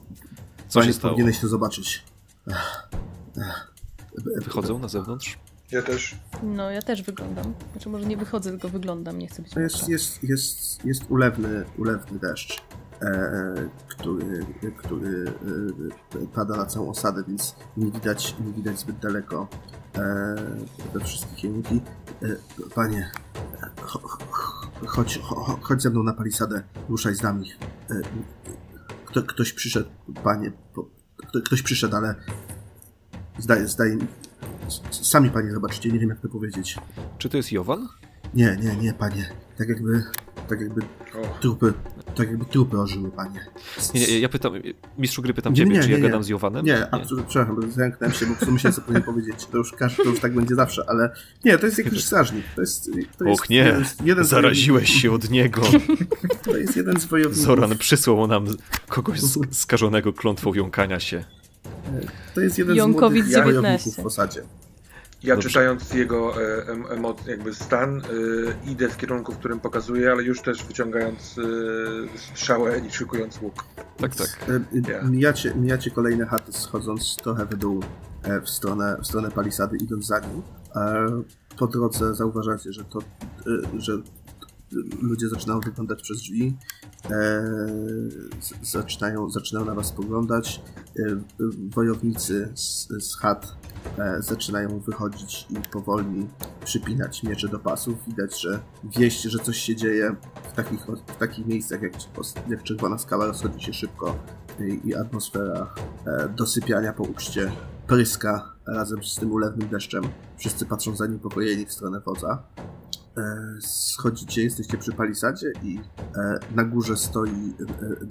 Co 0.69 0.81
panie 0.81 0.87
się 0.87 0.93
stało? 0.93 1.15
powinieneś 1.15 1.41
to 1.41 1.49
zobaczyć. 1.49 2.05
Wychodzą 4.45 4.79
na 4.79 4.89
zewnątrz? 4.89 5.39
Ja 5.71 5.83
też. 5.83 6.17
No, 6.43 6.71
ja 6.71 6.83
też 6.83 7.03
wyglądam. 7.03 7.55
Znaczy, 7.73 7.89
może 7.89 8.07
nie 8.07 8.17
wychodzę, 8.17 8.51
tylko 8.51 8.69
wyglądam. 8.69 9.19
Nie 9.19 9.29
chcę 9.29 9.43
być 9.43 9.53
To 9.53 9.61
jest, 9.61 9.89
jest, 9.89 10.25
jest, 10.25 10.85
jest 10.85 11.03
ulewny, 11.09 11.65
ulewny 11.79 12.19
deszcz, 12.19 12.59
e, 12.59 12.74
który, 13.89 14.47
który 14.77 15.25
e, 16.15 16.27
pada 16.27 16.57
na 16.57 16.67
całą 16.67 16.91
osadę, 16.91 17.25
więc 17.29 17.57
nie 17.77 17.91
widać, 17.91 18.37
nie 18.47 18.53
widać 18.53 18.79
zbyt 18.79 18.99
daleko 18.99 19.49
e, 19.97 20.37
we 20.95 21.01
wszystkich. 21.01 21.45
E, 21.47 22.37
panie, 22.75 23.11
cho, 23.81 23.99
cho, 23.99 24.19
chodź, 24.87 25.19
cho, 25.19 25.59
chodź 25.63 25.83
ze 25.83 25.91
mną 25.91 26.03
na 26.03 26.13
palisadę, 26.13 26.63
ruszaj 26.89 27.15
z 27.15 27.23
nami. 27.23 27.51
E, 27.91 27.95
kto, 29.07 29.23
ktoś 29.23 29.53
przyszedł, 29.53 29.91
panie, 30.23 30.53
kto, 31.17 31.41
ktoś 31.45 31.63
przyszedł, 31.63 31.97
ale 31.97 32.15
zdaje, 33.39 33.69
zdaje, 33.69 33.99
sami 34.91 35.31
panie 35.31 35.53
zobaczycie, 35.53 35.93
nie 35.93 35.99
wiem 35.99 36.09
jak 36.09 36.21
to 36.21 36.29
powiedzieć. 36.29 36.79
Czy 37.19 37.29
to 37.29 37.37
jest 37.37 37.53
Jowan? 37.53 37.89
Nie, 38.35 38.57
nie, 38.57 38.77
nie, 38.77 38.95
panie. 38.95 39.31
Tak 39.59 39.69
jakby, 39.69 40.03
tak 40.49 40.61
jakby 40.61 40.81
trupy, 41.41 41.73
tak 42.17 42.29
jakby 42.29 42.45
trupy 42.45 42.81
ożyły, 42.81 43.11
panie. 43.11 43.41
Nie, 43.95 44.01
nie, 44.07 44.19
ja 44.19 44.29
pytam, 44.29 44.53
mistrzu 44.99 45.23
gry 45.23 45.35
pytam 45.35 45.53
Nie, 45.53 45.57
ciebie, 45.57 45.71
nie, 45.73 45.83
czy 45.83 45.91
ja 45.91 45.97
nie, 45.97 46.03
nie. 46.03 46.09
gadam 46.09 46.25
z 46.25 46.29
Jowanem? 46.29 46.65
Nie, 46.67 46.95
absolutnie, 46.95 47.29
przepraszam, 47.29 47.57
bo 47.61 47.71
zająknąłem 47.73 48.15
się, 48.15 48.27
bo 48.27 48.33
po 48.33 48.37
prostu 48.37 48.53
musiałem 48.53 48.73
sobie 48.75 48.85
powinien 48.87 49.03
powiedzieć. 49.03 49.47
To 49.47 49.59
już, 49.59 49.73
każdy, 49.73 50.03
to 50.05 50.09
już 50.11 50.21
tak 50.21 50.35
będzie 50.35 50.55
zawsze, 50.55 50.85
ale 50.89 51.11
nie, 51.45 51.59
to 51.59 51.67
jest 51.67 51.79
jakiś 51.79 52.05
strażnik. 52.05 52.45
To 52.55 52.61
jest, 52.61 52.91
to 53.19 53.25
jest 53.25 53.41
Och 53.41 53.51
nie, 53.51 53.57
jeden 53.57 53.85
jeden 54.05 54.25
zaraziłeś 54.25 54.91
się 55.03 55.13
od 55.13 55.31
niego. 55.31 55.63
To 56.45 56.57
jest 56.57 56.77
jeden 56.77 57.01
z 57.01 57.05
wojowników. 57.05 57.45
Zoran 57.45 57.79
przysłał 57.79 58.27
nam 58.27 58.47
kogoś 58.89 59.21
sk- 59.21 59.55
skażonego 59.65 60.13
klątwą 60.13 60.55
jąkania 60.55 61.01
się. 61.01 61.25
To 62.35 62.41
jest 62.41 62.59
jeden 62.59 62.77
Jąkowic 62.77 63.25
z 63.25 63.29
młodych 63.29 63.45
19. 63.47 63.61
wojowników 63.63 64.03
w 64.05 64.07
osadzie. 64.07 64.43
Ja 65.25 65.35
Dobrze. 65.35 65.49
czytając 65.49 65.93
jego 65.93 66.43
e, 66.43 66.67
em, 66.69 66.87
emo, 66.91 67.15
jakby 67.27 67.55
stan, 67.55 67.99
e, 67.99 68.71
idę 68.71 68.89
w 68.89 68.97
kierunku, 68.97 69.33
w 69.33 69.39
którym 69.39 69.61
pokazuje, 69.61 70.11
ale 70.13 70.23
już 70.23 70.41
też 70.43 70.65
wyciągając 70.65 71.39
e, 71.39 71.43
strzałę 72.19 72.79
i 72.79 72.91
szykując 72.93 73.41
łuk. 73.43 73.65
Tak, 73.97 74.15
tak. 74.17 74.47
Ja. 74.89 75.03
Mijacie, 75.03 75.55
mijacie 75.55 75.91
kolejne 75.91 76.27
chaty 76.27 76.53
schodząc 76.53 77.17
trochę 77.17 77.47
w 77.47 77.57
dół 77.57 77.83
e, 78.23 78.41
w 78.41 78.49
stronę, 78.51 78.97
w 79.03 79.07
stronę 79.07 79.31
palisady, 79.31 79.77
idąc 79.77 80.07
za 80.07 80.19
nim. 80.19 80.43
E, 80.77 81.07
Po 81.59 81.67
drodze 81.67 82.15
zauważacie, 82.15 82.73
że 82.73 82.85
to, 82.85 82.99
e, 82.99 83.81
że 83.81 83.93
ludzie 85.03 85.29
zaczynają 85.29 85.61
wyglądać 85.61 86.03
przez 86.03 86.19
drzwi, 86.19 86.57
e, 87.05 87.11
z- 88.41 88.71
zaczynają, 88.71 89.31
zaczynają 89.31 89.67
na 89.67 89.75
was 89.75 89.87
spoglądać. 89.87 90.61
E, 90.99 91.03
Wojownicy 91.75 92.49
z, 92.55 92.89
z 93.05 93.17
chat 93.19 93.57
zaczynają 94.19 94.81
wychodzić 94.81 95.47
i 95.51 95.55
powoli 95.73 96.29
przypinać 96.65 97.23
miecze 97.23 97.49
do 97.49 97.59
pasów. 97.59 97.99
Widać, 98.07 98.41
że 98.41 98.61
wieść, 98.85 99.23
że 99.23 99.39
coś 99.39 99.59
się 99.59 99.77
dzieje 99.77 100.17
w 100.53 100.53
takich, 100.53 100.81
w 101.07 101.17
takich 101.19 101.47
miejscach 101.47 101.83
jak, 101.83 101.93
jak 102.49 102.63
Czerwona 102.63 102.99
Skała 102.99 103.27
rozchodzi 103.27 103.65
się 103.67 103.73
szybko 103.73 104.17
i, 104.61 104.89
i 104.89 104.95
atmosfera 104.95 105.75
e, 106.07 106.29
dosypiania 106.29 106.93
po 106.93 107.03
uczcie 107.03 107.53
pryska 107.87 108.53
razem 108.67 109.05
z 109.05 109.17
tym 109.17 109.33
ulewnym 109.33 109.69
deszczem. 109.69 110.05
Wszyscy 110.37 110.67
patrzą 110.67 110.97
zaniepokojeni 110.97 111.67
w 111.67 111.73
stronę 111.73 112.01
wodza. 112.01 112.43
E, 113.17 113.23
schodzicie, 113.61 114.43
jesteście 114.43 114.79
przy 114.79 114.93
palisadzie 114.93 115.53
i 115.63 115.81
e, 116.17 116.39
na 116.55 116.65
górze 116.65 116.97
stoi, 116.97 117.55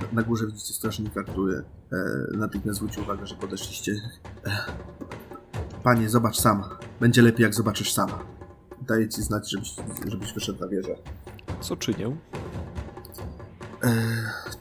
e, 0.10 0.16
na 0.16 0.24
górze 0.24 0.46
widzicie 0.46 0.74
strażnika, 0.74 1.24
który 1.24 1.56
e, 1.58 2.38
natychmiast 2.38 2.78
zwrócił 2.78 3.04
uwagę, 3.04 3.28
że 3.28 3.36
podeszliście. 3.36 3.92
Panie, 5.84 6.10
zobacz 6.10 6.40
sam. 6.40 6.64
Będzie 7.00 7.22
lepiej, 7.22 7.44
jak 7.44 7.54
zobaczysz 7.54 7.94
sama. 7.94 8.20
Daję 8.88 9.10
ci 9.10 9.22
znać, 9.22 9.52
żebyś, 9.52 9.76
żebyś 10.08 10.34
wyszedł 10.34 10.60
na 10.62 10.68
wieżę. 10.68 10.96
Co 11.62 11.76
czynię? 11.78 12.18
E, 13.84 13.94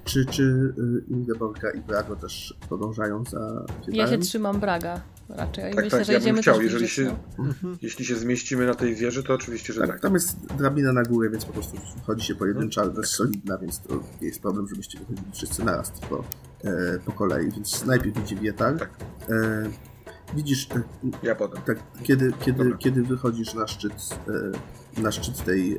czy 0.04 0.26
czy 0.26 0.42
y, 0.42 1.04
Ingeborga 1.08 1.70
i 1.70 1.80
Brago 1.80 2.16
też 2.16 2.54
podążają 2.68 3.24
za 3.24 3.64
Ja 3.88 4.08
się 4.08 4.18
trzymam 4.18 4.60
Braga 4.60 5.00
raczej. 5.28 5.74
Tak, 5.74 5.84
myślę, 5.84 5.98
tak, 5.98 6.06
że 6.06 6.12
ja 6.12 6.20
bym 6.20 6.36
chciał, 6.36 6.54
też 6.54 6.64
jeżeli 6.64 6.88
się- 6.88 7.16
no. 7.38 7.44
Jeśli 7.82 8.04
się 8.04 8.16
zmieścimy 8.16 8.66
na 8.66 8.74
tej 8.74 8.94
wieży, 8.94 9.22
to 9.22 9.34
oczywiście, 9.34 9.72
że 9.72 9.80
Tak, 9.80 9.90
tak. 9.90 10.00
tam 10.00 10.14
jest 10.14 10.46
drabina 10.58 10.92
na 10.92 11.02
górę, 11.02 11.30
więc 11.30 11.44
po 11.44 11.52
prostu 11.52 11.76
wchodzi 12.02 12.26
się 12.26 12.34
pojedyncza, 12.34 12.80
ale 12.82 12.90
dość 12.90 13.10
solidna, 13.10 13.58
więc 13.58 13.80
to 13.80 13.94
nie 14.20 14.26
jest 14.28 14.42
problem, 14.42 14.68
żebyście 14.68 14.98
wychodzili 14.98 15.26
wszyscy 15.32 15.64
naraz, 15.64 15.92
tylko 16.00 16.24
e, 16.64 16.98
po 17.06 17.12
kolei. 17.12 17.50
Więc 17.50 17.84
najpierw 17.86 18.16
widzi 18.18 18.36
Wietal. 18.36 18.78
Tak. 18.78 18.90
E, 19.30 19.91
widzisz, 20.34 20.68
e, 20.70 20.82
Ja 21.22 21.34
potem. 21.34 21.62
tak, 21.62 21.78
kiedy, 22.02 22.32
kiedy, 22.40 22.58
Dobra. 22.64 22.78
kiedy 22.78 23.02
wychodzisz 23.02 23.54
na 23.54 23.66
szczyt, 23.66 23.92
e, 24.98 25.02
na 25.02 25.12
szczyt 25.12 25.44
tej 25.44 25.76
e, 25.76 25.78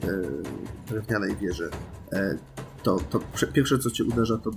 drewnianej 0.88 1.36
wieży, 1.36 1.70
e, 2.14 2.38
to, 2.84 2.98
to 3.10 3.20
pierwsze 3.54 3.80
co 3.80 3.92
cię 3.92 4.04
uderza 4.04 4.38
to 4.38 4.52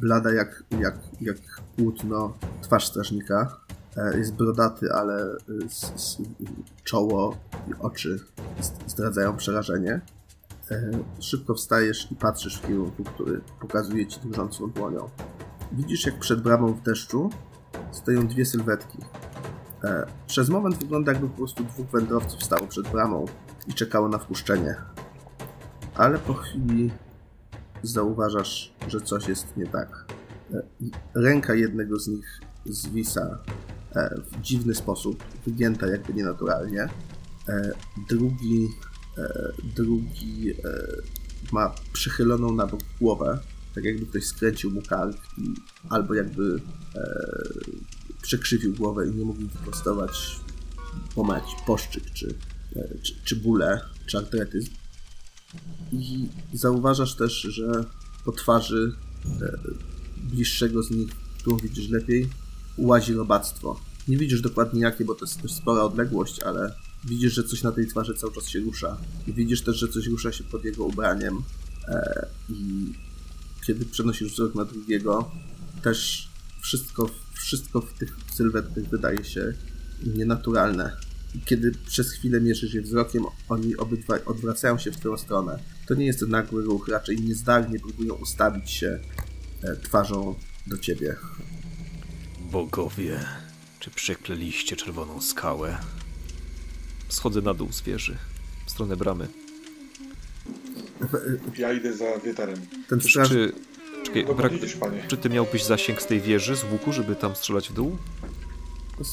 blada 0.00 0.32
jak, 0.32 0.62
jak, 0.80 0.98
jak 1.20 1.36
płótno 1.76 2.32
twarz 2.62 2.86
strażnika. 2.86 3.60
Jest 4.16 4.34
brodaty, 4.34 4.92
ale 4.92 5.36
s, 5.66 5.92
s, 5.96 6.18
czoło 6.84 7.36
i 7.68 7.74
oczy 7.78 8.18
z- 8.60 8.90
zdradzają 8.90 9.36
przerażenie. 9.36 10.00
Szybko 11.20 11.54
wstajesz 11.54 12.12
i 12.12 12.16
patrzysz 12.16 12.58
w 12.58 12.66
kierunku, 12.66 13.04
który 13.04 13.40
pokazuje 13.60 14.06
ci 14.06 14.20
drżącą 14.20 14.70
dłonią. 14.70 15.08
Widzisz, 15.72 16.06
jak 16.06 16.18
przed 16.18 16.42
bramą 16.42 16.72
w 16.72 16.82
deszczu 16.82 17.30
stoją 17.92 18.26
dwie 18.26 18.46
sylwetki. 18.46 18.98
E, 19.84 20.06
Przez 20.26 20.48
moment 20.48 20.78
wygląda 20.78 21.12
jakby 21.12 21.28
po 21.28 21.36
prostu 21.36 21.64
dwóch 21.64 21.86
wędrowców 21.86 22.44
stało 22.44 22.66
przed 22.66 22.88
bramą 22.88 23.24
i 23.66 23.74
czekało 23.74 24.08
na 24.08 24.18
wpuszczenie. 24.18 24.76
Ale 25.94 26.18
po 26.18 26.34
chwili 26.34 26.90
zauważasz, 27.82 28.74
że 28.88 29.00
coś 29.00 29.28
jest 29.28 29.56
nie 29.56 29.66
tak. 29.66 30.04
E, 30.54 30.62
Ręka 31.14 31.54
jednego 31.54 31.98
z 31.98 32.08
nich 32.08 32.40
zwisa 32.66 33.38
e, 33.96 34.20
w 34.32 34.40
dziwny 34.40 34.74
sposób, 34.74 35.24
wygięta 35.46 35.86
jakby 35.86 36.14
nienaturalnie. 36.14 36.88
Drugi, 38.08 38.68
drugi 39.76 40.54
ma 41.52 41.74
przychyloną 41.92 42.54
na 42.54 42.66
bok 42.66 42.80
głowę, 43.00 43.38
tak 43.74 43.84
jakby 43.84 44.06
ktoś 44.06 44.24
skręcił 44.26 44.70
mu 44.70 44.82
kark 44.82 45.16
albo 45.90 46.14
jakby 46.14 46.60
przekrzywił 48.24 48.74
głowę 48.74 49.08
i 49.08 49.14
nie 49.14 49.24
mógł 49.24 49.40
wyprostować, 49.40 50.40
jakiś 51.16 51.54
poszczyk, 51.66 52.10
czy, 52.12 52.34
czy, 53.02 53.14
czy 53.24 53.36
bóle, 53.36 53.80
czy 54.06 54.18
artretyzm. 54.18 54.70
I 55.92 56.28
zauważasz 56.52 57.16
też, 57.16 57.32
że 57.32 57.84
po 58.24 58.32
twarzy 58.32 58.92
e, 59.42 59.58
bliższego 60.16 60.82
z 60.82 60.90
nich, 60.90 61.10
którą 61.38 61.56
widzisz 61.56 61.88
lepiej, 61.88 62.28
łazi 62.78 63.14
robactwo. 63.14 63.80
Nie 64.08 64.16
widzisz 64.16 64.40
dokładnie 64.40 64.80
jakie, 64.80 65.04
bo 65.04 65.14
to 65.14 65.24
jest 65.24 65.42
dość 65.42 65.54
spora 65.54 65.82
odległość, 65.82 66.40
ale 66.40 66.74
widzisz, 67.04 67.32
że 67.32 67.44
coś 67.44 67.62
na 67.62 67.72
tej 67.72 67.86
twarzy 67.86 68.14
cały 68.14 68.32
czas 68.32 68.48
się 68.48 68.60
rusza. 68.60 68.96
I 69.26 69.32
widzisz 69.32 69.62
też, 69.62 69.76
że 69.76 69.88
coś 69.88 70.06
rusza 70.06 70.32
się 70.32 70.44
pod 70.44 70.64
jego 70.64 70.84
ubraniem. 70.84 71.42
E, 71.88 72.26
I 72.48 72.92
kiedy 73.66 73.84
przenosisz 73.84 74.32
wzrok 74.32 74.54
na 74.54 74.64
drugiego, 74.64 75.30
też 75.82 76.28
wszystko, 76.64 77.10
wszystko 77.34 77.80
w 77.80 77.92
tych 77.92 78.16
sylwetkach 78.32 78.84
wydaje 78.84 79.24
się 79.24 79.52
nienaturalne. 80.06 80.96
I 81.34 81.40
kiedy 81.40 81.72
przez 81.86 82.12
chwilę 82.12 82.40
mierzysz 82.40 82.74
je 82.74 82.82
wzrokiem, 82.82 83.24
oni 83.48 83.76
obydwaj 83.76 84.20
odwracają 84.24 84.78
się 84.78 84.92
w 84.92 84.96
twoją 84.96 85.16
stronę. 85.16 85.58
To 85.86 85.94
nie 85.94 86.06
jest 86.06 86.22
nagły 86.22 86.64
ruch, 86.64 86.88
raczej 86.88 87.20
niezdarnie 87.20 87.80
próbują 87.80 88.14
ustawić 88.14 88.70
się 88.70 88.98
e, 89.62 89.76
twarzą 89.76 90.34
do 90.66 90.78
ciebie. 90.78 91.16
Bogowie, 92.40 93.20
czy 93.80 93.90
przekleliście 93.90 94.76
czerwoną 94.76 95.20
skałę? 95.20 95.78
Schodzę 97.08 97.42
na 97.42 97.54
dół 97.54 97.72
z 97.72 97.82
wieży, 97.82 98.16
w 98.66 98.70
stronę 98.70 98.96
bramy. 98.96 99.28
Ja 101.58 101.72
idę 101.72 101.96
za 101.96 102.18
wietarem. 102.18 102.58
Ten 102.88 103.00
straż... 103.00 103.28
Czy, 103.28 103.52
czekaj, 104.14 104.34
brak, 104.36 104.52
czy 105.08 105.16
ty 105.16 105.30
miałbyś 105.30 105.64
zasięg 105.64 106.02
z 106.02 106.06
tej 106.06 106.20
wieży, 106.20 106.56
z 106.56 106.64
łuku, 106.64 106.92
żeby 106.92 107.16
tam 107.16 107.36
strzelać 107.36 107.68
w 107.68 107.72
dół? 107.72 107.96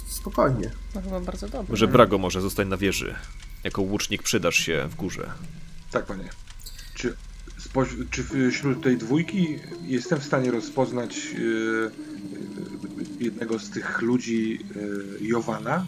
Spokojnie. 0.08 0.72
No 0.96 1.02
chyba 1.02 1.20
bardzo 1.20 1.50
dobrze. 1.50 1.78
Że 1.78 1.88
Brago 1.88 2.18
może 2.18 2.42
zostań 2.42 2.68
na 2.68 2.78
wieży. 2.78 3.16
Jako 3.64 3.82
łucznik 3.82 4.24
przydasz 4.24 4.56
się 4.56 4.88
w 4.92 4.96
górze. 4.96 5.32
Tak, 5.92 6.06
panie. 6.06 6.30
Czy, 6.94 7.16
spoś- 7.60 8.10
czy 8.12 8.24
wśród 8.52 8.84
tej 8.84 8.98
dwójki 8.98 9.60
jestem 9.84 10.20
w 10.20 10.24
stanie 10.24 10.52
rozpoznać 10.52 11.18
e, 11.18 13.24
jednego 13.24 13.60
z 13.60 13.70
tych 13.70 14.02
ludzi 14.02 14.60
e, 15.22 15.26
Jowana? 15.26 15.86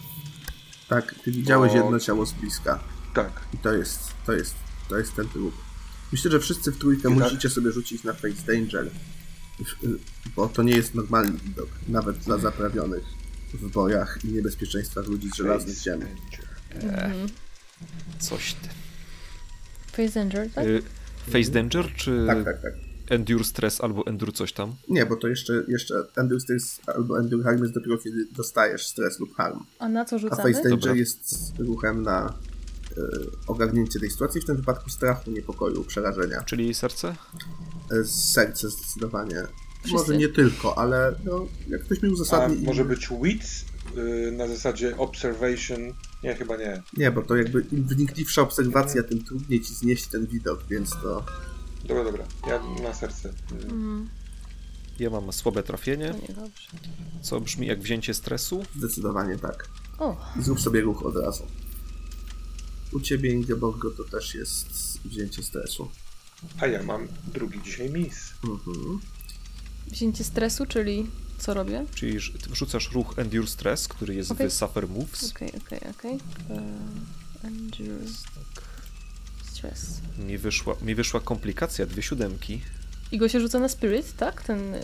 Tak, 0.88 1.14
ty 1.24 1.32
widziałeś 1.32 1.72
Bo- 1.72 1.78
jedno 1.78 2.00
ciało 2.00 2.26
z 2.26 2.32
bliska. 2.32 2.78
Tak. 3.14 3.30
I 3.54 3.58
to 3.58 3.72
jest, 3.72 4.00
to 4.26 4.32
jest, 4.32 4.54
to 4.88 4.98
jest 4.98 5.14
ten 5.14 5.28
trup. 5.28 5.54
Myślę, 6.14 6.30
że 6.30 6.40
wszyscy 6.40 6.72
w 6.72 6.78
trójkę 6.78 7.02
tak- 7.02 7.12
musicie 7.12 7.50
sobie 7.50 7.72
rzucić 7.72 8.04
na 8.04 8.12
Face 8.12 8.46
Danger. 8.46 8.90
Bo 10.36 10.48
to 10.48 10.62
nie 10.62 10.72
jest 10.72 10.94
normalny 10.94 11.38
widok. 11.44 11.68
Nawet 11.88 12.18
dla 12.18 12.38
zaprawionych 12.38 13.04
w 13.54 13.70
bojach 13.70 14.18
i 14.24 14.28
niebezpieczeństwach 14.28 15.06
ludzi 15.06 15.30
z 15.30 15.34
żelaznych 15.34 15.76
ziem. 15.76 16.00
Mhm. 16.74 17.28
Coś 18.18 18.54
ty. 18.54 18.68
Face 19.92 20.20
Danger, 20.20 20.50
tak? 20.50 20.66
Y, 20.66 20.82
Face 21.30 21.50
Danger, 21.50 21.92
czy 21.96 22.24
Tak, 22.26 22.44
tak, 22.44 22.62
tak. 22.62 22.72
Endure 23.10 23.44
Stress 23.44 23.80
albo 23.80 24.06
Endure 24.06 24.32
coś 24.32 24.52
tam? 24.52 24.74
Nie, 24.88 25.06
bo 25.06 25.16
to 25.16 25.28
jeszcze, 25.28 25.64
jeszcze 25.68 25.94
Endure 26.16 26.40
Stress 26.40 26.80
albo 26.86 27.18
Endure 27.20 27.44
Harm 27.44 27.62
jest 27.62 27.74
dopiero 27.74 27.98
kiedy 27.98 28.26
dostajesz 28.32 28.86
stres 28.86 29.20
lub 29.20 29.34
harm. 29.34 29.64
A 29.78 29.88
na 29.88 30.04
co 30.04 30.16
A 30.16 30.18
rzucamy? 30.18 30.42
Face 30.42 30.62
Danger 30.62 30.78
Dobra. 30.78 30.94
jest 30.94 31.52
ruchem 31.58 32.02
na 32.02 32.34
ogarnięcie 33.46 34.00
tej 34.00 34.10
sytuacji, 34.10 34.40
w 34.40 34.44
tym 34.44 34.56
wypadku 34.56 34.90
strachu, 34.90 35.30
niepokoju, 35.30 35.84
przerażenia. 35.84 36.42
Czyli 36.42 36.74
serce? 36.74 37.16
E, 38.00 38.04
serce 38.04 38.70
zdecydowanie. 38.70 39.42
Wszyscy? 39.84 39.98
Może 39.98 40.16
nie 40.16 40.28
tylko, 40.28 40.78
ale 40.78 41.14
no, 41.24 41.46
jak 41.68 41.84
ktoś 41.84 42.02
mi 42.02 42.08
A 42.08 42.12
uzasadni... 42.12 42.66
może 42.66 42.84
być 42.84 43.08
wits 43.22 43.64
y, 43.96 44.32
na 44.32 44.48
zasadzie 44.48 44.96
observation? 44.96 45.80
Nie, 46.22 46.34
chyba 46.34 46.56
nie. 46.56 46.82
Nie, 46.96 47.10
bo 47.10 47.22
to 47.22 47.36
jakby 47.36 47.64
im 47.72 47.84
wnikliwsza 47.84 48.42
obserwacja, 48.42 49.02
tym 49.02 49.24
trudniej 49.24 49.60
ci 49.60 49.74
znieść 49.74 50.06
ten 50.06 50.26
widok, 50.26 50.64
więc 50.70 50.90
to... 50.90 51.24
Dobra, 51.84 52.04
dobra. 52.04 52.24
Ja 52.46 52.62
na 52.82 52.94
serce. 52.94 53.32
Mhm. 53.52 54.08
Ja 54.98 55.10
mam 55.10 55.32
słabe 55.32 55.62
trafienie, 55.62 56.14
co 57.22 57.40
brzmi 57.40 57.66
jak 57.66 57.80
wzięcie 57.80 58.14
stresu. 58.14 58.64
Zdecydowanie 58.76 59.38
tak. 59.38 59.68
O, 59.98 60.16
I 60.40 60.42
zrób 60.42 60.60
sobie 60.60 60.80
ruch 60.80 61.06
od 61.06 61.16
razu. 61.16 61.46
U 62.94 63.00
ciebie, 63.00 63.30
Ingeborgo, 63.32 63.90
to 63.90 64.04
też 64.04 64.34
jest 64.34 64.68
wzięcie 65.04 65.42
stresu. 65.42 65.90
A 66.60 66.66
ja 66.66 66.82
mam 66.82 67.08
drugi 67.34 67.62
dzisiaj 67.62 67.90
mis. 67.90 68.32
Mhm. 68.44 69.00
wzięcie 69.86 70.24
stresu, 70.24 70.66
czyli 70.66 71.06
Co 71.38 71.54
robię? 71.54 71.86
Czyli 71.94 72.18
wrzucasz 72.50 72.92
ruch 72.92 73.18
Endure 73.18 73.46
Stress, 73.46 73.88
który 73.88 74.14
jest 74.14 74.30
Okej. 74.30 74.48
w 74.50 74.52
Suffer 74.52 74.88
Moves. 74.88 75.30
Okej, 75.30 75.52
okej, 75.66 75.80
okej. 75.90 76.18
Endure 77.44 78.06
stress. 79.52 80.00
Mi 80.18 80.38
wyszła, 80.38 80.76
mi 80.82 80.94
wyszła 80.94 81.20
komplikacja, 81.20 81.86
dwie 81.86 82.02
siódemki. 82.02 82.60
I 83.12 83.18
go 83.18 83.28
się 83.28 83.40
rzuca 83.40 83.58
na 83.58 83.68
spirit, 83.68 84.16
tak? 84.16 84.42
Ten 84.42 84.74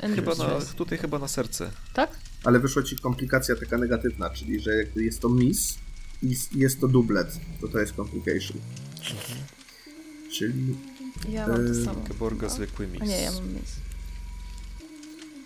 endure 0.00 0.22
Chyba 0.22 0.34
na, 0.34 0.60
stress. 0.60 0.74
tutaj 0.74 0.98
chyba 0.98 1.18
na 1.18 1.28
serce. 1.28 1.70
Tak? 1.92 2.10
Ale 2.44 2.60
wyszła 2.60 2.82
ci 2.82 2.96
komplikacja 2.96 3.56
taka 3.56 3.78
negatywna, 3.78 4.30
czyli 4.30 4.60
że 4.60 4.70
jest 4.96 5.20
to 5.20 5.28
miss 5.28 5.78
i 6.22 6.36
jest 6.54 6.80
to 6.80 6.88
dublet, 6.88 7.40
to 7.60 7.68
to 7.68 7.78
jest 7.80 7.94
complication. 7.94 8.56
Czyli, 10.32 10.76
Ja 11.28 11.46
mam 11.48 11.56
to 11.56 11.62
Eee, 11.78 11.84
samo. 11.84 12.00
Geborga 12.08 12.40
chyba. 12.40 12.54
zwykły 12.54 12.86
miss. 12.86 13.02
A 13.02 13.04
nie, 13.04 13.20
ja 13.22 13.32
mam 13.32 13.48
miss. 13.54 13.76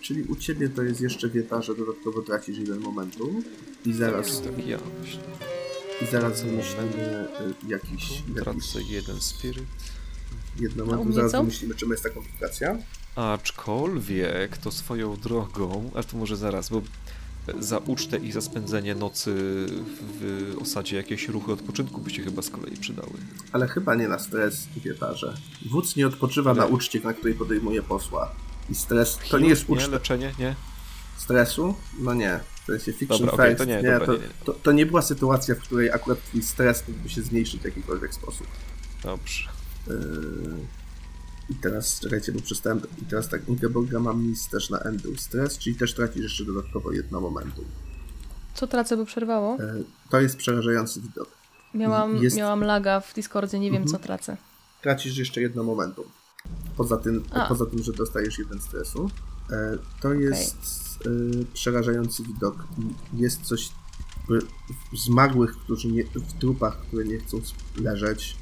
czyli 0.01 0.23
u 0.23 0.35
ciebie 0.35 0.69
to 0.69 0.83
jest 0.83 1.01
jeszcze 1.01 1.29
wieta, 1.29 1.61
że 1.61 1.75
dodatkowo 1.75 2.21
tracisz 2.21 2.57
jeden 2.57 2.79
momentum 2.79 3.43
i 3.85 3.93
zaraz, 3.93 4.41
Tak 4.41 4.67
ja 4.67 4.77
myślę. 5.01 5.19
i 6.01 6.05
zaraz 6.11 6.41
wymyślimy 6.43 7.27
y, 7.65 7.67
jakiś, 7.71 8.09
jakiś 8.11 8.35
Tracę 8.35 8.79
jeden 8.89 9.21
spirit. 9.21 9.65
jedno 10.59 10.83
A 10.83 10.85
u 10.85 10.89
momentum, 10.89 11.07
mnie 11.07 11.15
zaraz 11.15 11.31
wymyślimy 11.31 11.75
czym 11.75 11.91
jest 11.91 12.03
ta 12.03 12.09
komplikacja. 12.09 12.77
Aczkolwiek 13.15 14.57
to 14.57 14.71
swoją 14.71 15.17
drogą, 15.17 15.91
ale 15.93 16.03
to 16.03 16.17
może 16.17 16.37
zaraz, 16.37 16.69
bo 16.69 16.81
za 17.59 17.77
ucztę 17.77 18.17
i 18.17 18.31
za 18.31 18.41
spędzenie 18.41 18.95
nocy 18.95 19.31
w 20.19 20.55
osadzie 20.61 20.97
jakieś 20.97 21.27
ruchy 21.27 21.51
odpoczynku 21.51 22.01
by 22.01 22.09
się 22.09 22.23
chyba 22.23 22.41
z 22.41 22.49
kolei 22.49 22.77
przydały. 22.77 23.13
Ale 23.51 23.67
chyba 23.67 23.95
nie 23.95 24.07
na 24.07 24.19
stres 24.19 24.67
i 24.77 24.81
wietarze. 24.81 25.37
Wódz 25.71 25.95
nie 25.95 26.07
odpoczywa 26.07 26.51
Ale- 26.51 26.59
na 26.59 26.65
uczcie, 26.65 26.99
na 26.99 27.13
której 27.13 27.33
podejmuje 27.35 27.83
posła. 27.83 28.31
I 28.69 28.75
stres 28.75 29.19
to 29.29 29.39
nie 29.39 29.49
jest 29.49 29.69
Nie, 29.69 29.75
uczta 29.75 29.87
leczenie, 29.91 30.33
nie? 30.39 30.55
stresu? 31.17 31.75
No 31.99 32.13
nie. 32.13 32.39
To 32.67 32.73
jest 32.73 32.85
fiction 32.85 33.25
Dobra, 33.25 33.45
first. 33.45 33.57
to 33.57 33.65
nie, 33.65 33.75
nie, 33.81 33.91
dobra, 33.91 34.05
to, 34.05 34.13
nie, 34.13 34.19
nie. 34.19 34.27
To, 34.45 34.53
to 34.53 34.71
nie 34.71 34.85
była 34.85 35.01
sytuacja, 35.01 35.55
w 35.55 35.59
której 35.59 35.91
akurat 35.91 36.23
twój 36.23 36.43
stres 36.43 36.83
mógłby 36.87 37.09
się 37.09 37.21
zmniejszyć 37.21 37.61
w 37.61 37.65
jakikolwiek 37.65 38.13
sposób. 38.13 38.47
Dobrze. 39.03 39.49
Yy... 39.87 39.95
I 41.49 41.55
teraz, 41.55 41.99
czekajcie, 41.99 42.31
bo 42.31 42.39
przestałem... 42.41 42.81
I 43.01 43.05
teraz 43.05 43.29
tak, 43.29 43.49
Ingeborga 43.49 43.99
ma 43.99 44.13
mis 44.13 44.49
też 44.49 44.69
na 44.69 44.79
endure 44.79 45.17
stres, 45.17 45.57
czyli 45.57 45.75
też 45.75 45.93
tracisz 45.93 46.23
jeszcze 46.23 46.45
dodatkowo 46.45 46.91
jedno 46.91 47.21
momentum. 47.21 47.65
Co 48.53 48.67
tracę, 48.67 48.97
bo 48.97 49.05
przerwało? 49.05 49.57
Yy, 49.61 49.83
To 50.09 50.21
jest 50.21 50.37
przerażający 50.37 51.01
widok. 51.01 51.27
Miałam, 51.73 52.17
jest- 52.23 52.37
miałam 52.37 52.61
laga 52.63 52.99
w 52.99 53.13
Discordzie, 53.13 53.59
nie 53.59 53.71
wiem 53.71 53.81
Mhm. 53.83 53.91
co 53.91 54.03
tracę. 54.03 54.37
tracisz 54.81 55.17
jeszcze 55.17 55.41
jedno 55.41 55.63
momentum. 55.63 56.05
Poza 56.77 56.97
tym, 56.97 57.23
A. 57.31 57.45
poza 57.47 57.65
tym 57.65 57.83
że 57.83 57.93
dostajesz 57.93 58.39
jeden 58.39 58.61
stresu. 58.61 59.09
E, 59.51 59.77
to 60.01 60.13
jest 60.13 60.55
e, 61.05 61.09
przerażający 61.53 62.23
widok. 62.23 62.55
Jest 63.13 63.41
coś 63.41 63.69
w 64.93 64.97
zmarłych, 64.97 65.57
którzy 65.57 65.87
nie, 65.87 66.03
w 66.03 66.33
trupach, 66.39 66.77
które 66.81 67.05
nie 67.05 67.19
chcą 67.19 67.41
leżeć. 67.81 68.35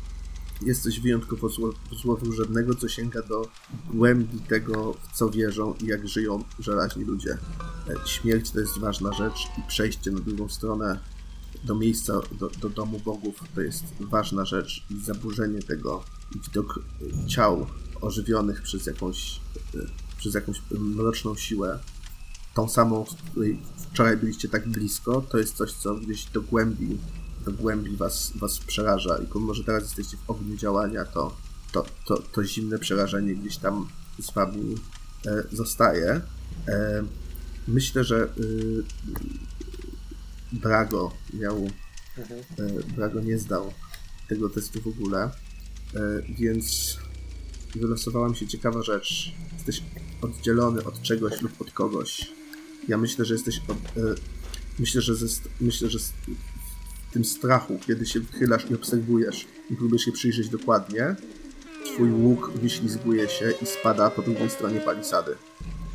Jest 0.65 0.83
coś 0.83 0.99
wyjątkowo 0.99 1.49
zło, 1.49 1.73
złowróżebnego, 2.01 2.75
co 2.75 2.87
sięga 2.87 3.21
do 3.21 3.47
głębi 3.93 4.39
tego, 4.39 4.93
w 4.93 5.17
co 5.17 5.29
wierzą 5.29 5.73
i 5.83 5.85
jak 5.85 6.07
żyją 6.07 6.43
żelaźni 6.59 7.03
ludzie. 7.03 7.37
E, 7.87 8.07
śmierć 8.07 8.51
to 8.51 8.59
jest 8.59 8.77
ważna 8.77 9.13
rzecz 9.13 9.47
i 9.57 9.61
przejście 9.67 10.11
na 10.11 10.19
drugą 10.19 10.49
stronę 10.49 10.99
do 11.63 11.75
miejsca, 11.75 12.13
do, 12.39 12.49
do 12.49 12.69
domu 12.69 12.99
bogów 12.99 13.43
to 13.55 13.61
jest 13.61 13.83
ważna 13.99 14.45
rzecz 14.45 14.85
i 14.89 14.99
zaburzenie 14.99 15.61
tego, 15.61 16.03
widok 16.35 16.79
ciał 17.27 17.67
ożywionych 18.01 18.61
przez 18.61 18.85
jakąś, 18.85 19.41
y, 19.75 19.87
przez 20.17 20.33
jakąś 20.33 20.61
mroczną 20.71 21.35
siłę, 21.35 21.79
tą 22.53 22.69
samą, 22.69 23.05
której 23.31 23.59
wczoraj 23.91 24.17
byliście 24.17 24.49
tak 24.49 24.67
blisko, 24.69 25.21
to 25.21 25.37
jest 25.37 25.55
coś, 25.55 25.73
co 25.73 25.95
gdzieś 25.95 26.25
do 26.25 26.41
głębi, 26.41 26.97
do 27.45 27.51
głębi 27.51 27.97
was, 27.97 28.33
was 28.35 28.59
przeraża 28.59 29.17
i 29.17 29.27
pomimo, 29.27 29.53
że 29.53 29.63
teraz 29.63 29.83
jesteście 29.83 30.17
w 30.17 30.29
ogniu 30.29 30.57
działania, 30.57 31.05
to, 31.05 31.35
to, 31.71 31.85
to, 32.05 32.17
to 32.17 32.43
zimne 32.43 32.79
przerażenie 32.79 33.35
gdzieś 33.35 33.57
tam 33.57 33.87
z 34.19 34.31
wami 34.31 34.75
e, 35.25 35.43
zostaje. 35.51 36.21
E, 36.67 37.03
myślę, 37.67 38.03
że 38.03 38.27
y, 38.39 38.83
Brago 40.51 41.11
miał. 41.33 41.67
e, 42.59 42.93
Brago 42.95 43.21
nie 43.21 43.37
zdał 43.37 43.73
tego 44.29 44.49
testu 44.49 44.81
w 44.81 44.87
ogóle, 44.87 45.23
e, 45.23 46.21
więc 46.29 46.97
wylosowała 47.75 48.29
mi 48.29 48.35
się 48.35 48.47
ciekawa 48.47 48.83
rzecz. 48.83 49.31
Jesteś 49.53 49.83
oddzielony 50.21 50.83
od 50.83 51.01
czegoś 51.01 51.41
lub 51.41 51.61
od 51.61 51.71
kogoś. 51.71 52.31
Ja 52.87 52.97
myślę, 52.97 53.25
że 53.25 53.33
jesteś 53.33 53.61
od, 53.67 53.77
e, 53.77 54.15
myślę, 54.79 55.01
że 55.01 55.15
ze, 55.15 55.27
myślę, 55.61 55.89
że 55.89 55.99
tym 57.13 57.25
strachu, 57.25 57.79
kiedy 57.87 58.05
się 58.05 58.19
wychylasz 58.19 58.71
i 58.71 58.75
obserwujesz 58.75 59.47
i 59.69 59.75
próbujesz 59.75 60.05
się 60.05 60.11
przyjrzeć 60.11 60.49
dokładnie, 60.49 61.15
twój 61.85 62.11
łuk 62.11 62.51
wyślizguje 62.55 63.29
się 63.29 63.53
i 63.61 63.65
spada 63.65 64.09
po 64.09 64.21
drugiej 64.21 64.49
stronie 64.49 64.79
palisady. 64.79 65.35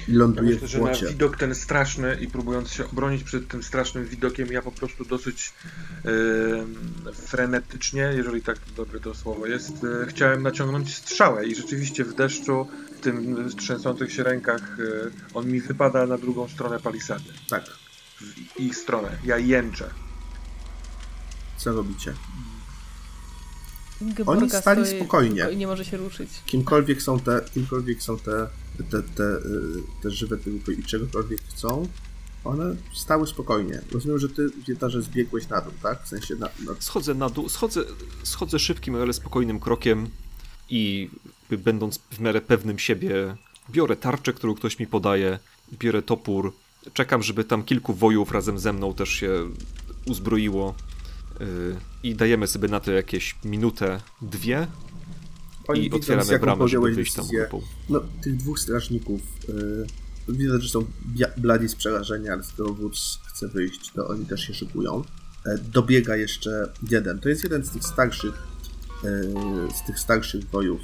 I 0.08 0.12
Ja 0.12 0.18
ląduje 0.18 0.50
myślę, 0.50 0.68
w 0.68 0.70
że 0.70 0.80
na 0.80 0.94
widok 0.94 1.36
ten 1.36 1.54
straszny 1.54 2.18
i 2.20 2.26
próbując 2.26 2.70
się 2.70 2.84
obronić 2.86 3.24
przed 3.24 3.48
tym 3.48 3.62
strasznym 3.62 4.04
widokiem, 4.04 4.48
ja 4.52 4.62
po 4.62 4.72
prostu 4.72 5.04
dosyć 5.04 5.52
e, 6.04 7.12
frenetycznie, 7.12 8.12
jeżeli 8.16 8.42
tak 8.42 8.58
dobre 8.76 9.00
to 9.00 9.14
słowo 9.14 9.46
jest, 9.46 9.84
e, 9.84 10.06
chciałem 10.06 10.42
naciągnąć 10.42 10.94
strzałę 10.94 11.46
i 11.46 11.54
rzeczywiście 11.54 12.04
w 12.04 12.14
deszczu, 12.14 12.66
w 12.96 13.00
tym 13.00 13.48
trzęsących 13.56 14.12
się 14.12 14.22
rękach, 14.22 14.78
e, 14.80 15.10
on 15.34 15.48
mi 15.48 15.60
wypada 15.60 16.06
na 16.06 16.18
drugą 16.18 16.48
stronę 16.48 16.80
palisady. 16.80 17.30
Tak. 17.50 17.64
W 18.20 18.60
ich 18.60 18.76
stronę. 18.76 19.08
Ja 19.24 19.38
jęczę. 19.38 19.90
Co 21.58 21.72
robicie? 21.72 22.14
Geborga 24.00 24.40
Oni 24.40 24.50
stali 24.50 24.86
stoi 24.86 24.98
spokojnie. 25.00 25.46
nie 25.56 25.66
może 25.66 25.84
się 25.84 25.96
ruszyć. 25.96 26.30
kimkolwiek 26.46 27.02
są 27.02 27.20
te, 27.20 27.40
kimkolwiek 27.54 28.02
są 28.02 28.18
te, 28.18 28.48
te, 28.90 29.02
te, 29.02 29.22
y, 29.24 29.42
te 30.02 30.10
żywe 30.10 30.36
trupy 30.36 30.72
i 30.72 30.82
czegokolwiek 30.84 31.40
chcą, 31.48 31.88
one 32.44 32.76
stały 32.94 33.26
spokojnie. 33.26 33.80
Rozumiem, 33.92 34.18
że 34.18 34.28
ty 34.28 34.50
wietarze 34.68 35.02
zbiegłeś 35.02 35.48
na 35.48 35.60
dół, 35.60 35.72
tak? 35.82 36.04
W 36.04 36.08
sensie 36.08 36.34
na, 36.34 36.46
na 36.46 36.72
Schodzę 36.80 37.14
na 37.14 37.28
dół, 37.28 37.48
schodzę, 37.48 37.80
schodzę 38.22 38.58
szybkim, 38.58 38.94
ale 38.96 39.12
spokojnym 39.12 39.60
krokiem 39.60 40.08
i 40.70 41.10
będąc 41.50 42.00
w 42.10 42.20
miarę 42.20 42.40
pewnym 42.40 42.78
siebie, 42.78 43.36
biorę 43.70 43.96
tarczę, 43.96 44.32
którą 44.32 44.54
ktoś 44.54 44.78
mi 44.78 44.86
podaje, 44.86 45.38
biorę 45.72 46.02
topór, 46.02 46.52
czekam, 46.92 47.22
żeby 47.22 47.44
tam 47.44 47.62
kilku 47.62 47.94
wojów 47.94 48.32
razem 48.32 48.58
ze 48.58 48.72
mną 48.72 48.94
też 48.94 49.08
się 49.08 49.50
uzbroiło 50.06 50.74
i 52.02 52.14
dajemy 52.14 52.46
sobie 52.46 52.68
na 52.68 52.80
to 52.80 52.92
jakieś 52.92 53.36
minutę, 53.44 54.00
dwie 54.22 54.66
i 55.74 55.80
widząc, 55.80 56.02
otwieramy 56.02 56.38
bramę, 56.38 56.68
żeby 56.68 56.90
wyjść 56.94 57.12
tam 57.14 57.26
grupą. 57.26 57.62
No, 57.88 58.00
tych 58.22 58.36
dwóch 58.36 58.58
strażników 58.58 59.20
y, 59.48 60.32
widać, 60.32 60.62
że 60.62 60.68
są 60.68 60.84
bladi 61.36 61.68
z 61.68 61.74
przerażenia, 61.74 62.32
ale 62.32 62.42
skoro 62.42 62.74
wódz 62.74 63.20
chce 63.26 63.48
wyjść, 63.48 63.92
to 63.92 64.08
oni 64.08 64.26
też 64.26 64.40
się 64.40 64.54
szykują. 64.54 65.04
E, 65.46 65.58
dobiega 65.58 66.16
jeszcze 66.16 66.72
jeden. 66.90 67.20
To 67.20 67.28
jest 67.28 67.44
jeden 67.44 67.64
z 67.64 67.70
tych 67.70 67.84
starszych 67.84 68.34
e, 69.04 69.22
z 69.76 69.86
tych 69.86 69.98
starszych 69.98 70.44
wojów, 70.50 70.80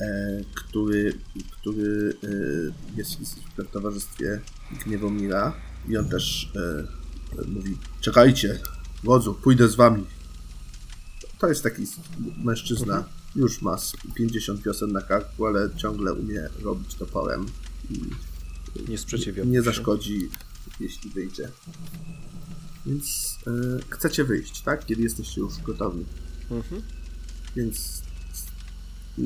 e, 0.00 0.40
który, 0.54 1.14
który 1.50 2.14
e, 2.24 2.96
jest 2.96 3.20
w 3.58 3.70
towarzystwie 3.72 4.40
Gniewomira 4.84 5.52
i 5.88 5.96
on 5.96 6.08
też 6.08 6.52
e, 6.56 7.48
mówi 7.48 7.76
czekajcie, 8.00 8.58
wodzu, 9.02 9.34
pójdę 9.34 9.68
z 9.68 9.74
wami. 9.74 10.06
To 11.38 11.48
jest 11.48 11.62
taki 11.62 11.86
mężczyzna, 12.44 13.04
już 13.36 13.62
ma 13.62 13.78
z 13.78 13.92
50 14.14 14.62
wiosen 14.62 14.92
na 14.92 15.02
karku, 15.02 15.46
ale 15.46 15.70
ciągle 15.76 16.12
umie 16.12 16.48
robić 16.62 16.94
toporem 16.94 17.46
i 17.90 18.00
Nie 18.88 18.98
sprzeciwiam 18.98 19.50
nie 19.50 19.62
zaszkodzi, 19.62 20.28
jeśli 20.80 21.10
wyjdzie. 21.10 21.48
Więc 22.86 23.38
e, 23.46 23.50
chcecie 23.88 24.24
wyjść, 24.24 24.62
tak? 24.62 24.86
Kiedy 24.86 25.02
jesteście 25.02 25.40
już 25.40 25.58
gotowi. 25.58 26.04
Mhm. 26.50 26.82
Więc 27.56 28.02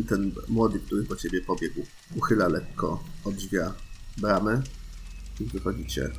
ten 0.08 0.32
młody, 0.48 0.80
który 0.80 1.04
po 1.04 1.16
ciebie 1.16 1.40
pobiegł, 1.40 1.87
uchyla 2.16 2.48
lekko 2.48 3.04
od 3.24 3.34
drzwia 3.34 3.74
bramy 4.16 4.62
i 5.40 5.44
wychodzicie 5.44 6.10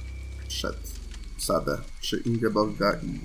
przed 0.48 1.05
sadę. 1.38 1.78
Czy 2.02 2.18
Ingeborga 2.26 2.94
i 3.04 3.20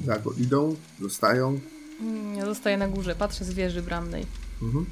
Drago 0.00 0.32
idą, 0.38 0.76
zostają? 1.00 1.60
Mm, 2.00 2.34
Ja 2.34 2.46
zostaję 2.46 2.76
na 2.76 2.88
górze, 2.88 3.14
patrzę 3.14 3.44
z 3.44 3.50
wieży 3.54 3.82
bramnej. 3.82 4.26
Mhm. 4.62 4.86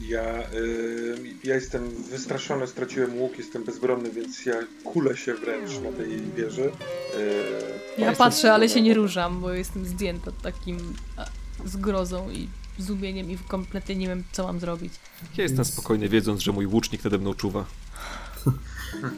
Ja, 0.00 0.50
y, 0.52 1.16
ja 1.44 1.54
jestem 1.54 1.90
wystraszony, 2.10 2.66
straciłem 2.66 3.14
łuk, 3.18 3.38
jestem 3.38 3.64
bezbronny, 3.64 4.10
więc 4.10 4.46
ja 4.46 4.54
kulę 4.84 5.16
się 5.16 5.34
wręcz 5.34 5.70
na 5.84 5.92
tej 5.92 6.20
wieży. 6.36 6.64
Y, 6.64 8.00
Ja 8.00 8.12
patrzę, 8.12 8.52
ale 8.52 8.68
się 8.68 8.82
nie 8.82 8.94
ruszam, 8.94 9.40
bo 9.40 9.50
jestem 9.52 9.84
zdjęta 9.86 10.32
takim 10.42 10.78
zgrozą 11.64 12.30
i 12.30 12.48
zdumieniem 12.78 13.30
i 13.30 13.38
kompletnie 13.38 13.96
nie 13.96 14.06
wiem, 14.08 14.24
co 14.32 14.44
mam 14.46 14.60
zrobić. 14.60 14.92
Ja 15.36 15.42
jestem 15.42 15.64
spokojny, 15.64 16.08
wiedząc, 16.08 16.40
że 16.42 16.52
mój 16.52 16.66
łucznik 16.66 17.04
nade 17.04 17.18
mną 17.18 17.34
czuwa. 17.34 17.64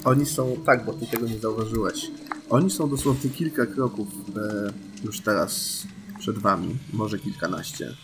Oni 0.04 0.26
są, 0.26 0.56
tak, 0.66 0.84
bo 0.84 0.92
ty 0.92 1.06
tego 1.06 1.26
nie 1.26 1.38
zauważyłeś. 1.38 2.10
Oni 2.50 2.70
są 2.70 2.88
dosłownie 2.88 3.30
kilka 3.30 3.66
kroków 3.66 4.08
e, 4.36 4.72
już 5.04 5.20
teraz 5.20 5.82
przed 6.18 6.38
wami, 6.38 6.78
może 6.92 7.18
kilkanaście. 7.18 7.96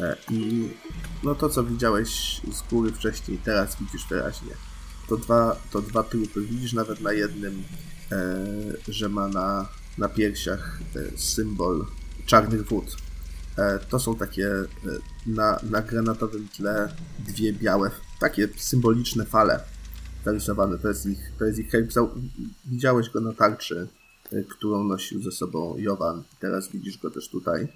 E, 0.00 0.16
I 0.30 0.68
no 1.22 1.34
to, 1.34 1.48
co 1.48 1.64
widziałeś 1.64 2.40
z 2.52 2.70
góry 2.70 2.92
wcześniej, 2.92 3.38
teraz 3.44 3.76
widzisz 3.80 4.06
wyraźnie. 4.08 4.52
To 5.08 5.16
dwa, 5.16 5.56
to 5.70 5.82
dwa 5.82 6.02
trupy. 6.02 6.40
Widzisz 6.40 6.72
nawet 6.72 7.00
na 7.00 7.12
jednym, 7.12 7.62
e, 8.12 8.46
że 8.88 9.08
ma 9.08 9.28
na, 9.28 9.68
na 9.98 10.08
piersiach 10.08 10.80
e, 10.96 11.18
symbol 11.18 11.86
czarnych 12.26 12.68
wód. 12.68 12.96
E, 13.58 13.78
to 13.78 13.98
są 13.98 14.16
takie 14.16 14.48
e, 14.48 14.66
na, 15.26 15.58
na 15.70 15.82
granatowym 15.82 16.48
tle 16.56 16.96
dwie 17.18 17.52
białe, 17.52 17.90
takie 18.20 18.48
symboliczne 18.56 19.24
fale 19.24 19.73
To 20.78 20.88
jest 20.88 21.06
ich, 21.06 21.32
jest 21.40 21.58
ich 21.58 21.70
herb. 21.70 21.90
Zau- 21.90 22.20
Widziałeś 22.64 23.10
go 23.10 23.20
na 23.20 23.32
tarczy, 23.32 23.88
e, 24.32 24.42
którą 24.42 24.84
nosił 24.84 25.22
ze 25.22 25.32
sobą 25.32 25.76
Jovan. 25.78 26.22
Teraz 26.40 26.68
widzisz 26.68 26.98
go 26.98 27.10
też 27.10 27.28
tutaj. 27.28 27.68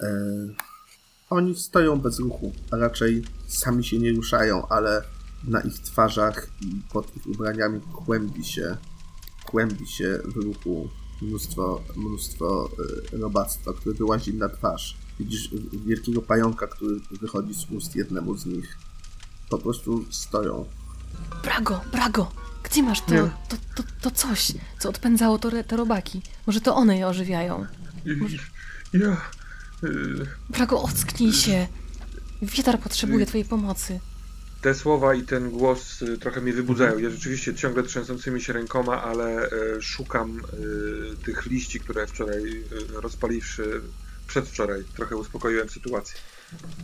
E, 0.00 0.08
oni 1.30 1.54
stoją 1.54 2.00
bez 2.00 2.18
ruchu, 2.18 2.52
a 2.70 2.76
raczej 2.76 3.24
sami 3.48 3.84
się 3.84 3.98
nie 3.98 4.12
ruszają, 4.12 4.68
ale 4.68 5.02
na 5.48 5.60
ich 5.60 5.78
twarzach 5.78 6.48
i 6.60 6.82
pod 6.92 7.16
ich 7.16 7.26
ubraniami 7.26 7.80
kłębi 7.80 8.44
się, 8.44 8.76
kłębi 9.46 9.86
się 9.86 10.18
w 10.24 10.36
ruchu 10.36 10.88
mnóstwo, 11.22 11.82
mnóstwo 11.96 12.70
e, 13.12 13.16
robactwa, 13.18 13.72
które 13.72 13.94
wyłazi 13.94 14.34
na 14.34 14.48
twarz. 14.48 14.96
Widzisz 15.18 15.50
wielkiego 15.86 16.22
pająka, 16.22 16.66
który 16.66 17.00
wychodzi 17.20 17.54
z 17.54 17.70
ust 17.70 17.96
jednemu 17.96 18.36
z 18.36 18.46
nich. 18.46 18.78
Po 19.50 19.58
prostu 19.58 20.04
stoją. 20.10 20.66
Brago, 21.44 21.80
Brago! 21.92 22.32
Gdzie 22.62 22.82
masz 22.82 23.00
to, 23.00 23.14
to, 23.48 23.56
to, 23.74 23.82
to 24.00 24.10
coś, 24.10 24.52
co 24.78 24.88
odpędzało 24.88 25.38
to, 25.38 25.50
te 25.68 25.76
robaki? 25.76 26.22
Może 26.46 26.60
to 26.60 26.76
one 26.76 26.98
je 26.98 27.06
ożywiają? 27.06 27.66
Ja. 28.92 29.16
y, 29.84 30.26
Brago, 30.50 30.82
ocknij 30.82 31.32
się! 31.32 31.66
Wietar 32.42 32.78
potrzebuje 32.80 33.26
twojej 33.26 33.44
pomocy. 33.44 34.00
Te 34.60 34.74
słowa 34.74 35.14
i 35.14 35.22
ten 35.22 35.50
głos 35.50 36.02
y, 36.02 36.18
trochę 36.18 36.40
mnie 36.40 36.52
wybudzają. 36.52 36.98
Ja 36.98 37.10
rzeczywiście 37.10 37.54
ciągle 37.54 37.82
trzęsącymi 37.82 38.40
się 38.42 38.52
rękoma, 38.52 39.02
ale 39.02 39.50
szukam 39.80 40.38
y, 40.38 41.24
tych 41.24 41.46
liści, 41.46 41.80
które 41.80 42.06
wczoraj 42.06 42.44
y, 42.44 42.64
rozpaliwszy 43.00 43.80
przedwczoraj, 44.26 44.84
trochę 44.96 45.16
uspokoiłem 45.16 45.68
sytuację. 45.68 46.20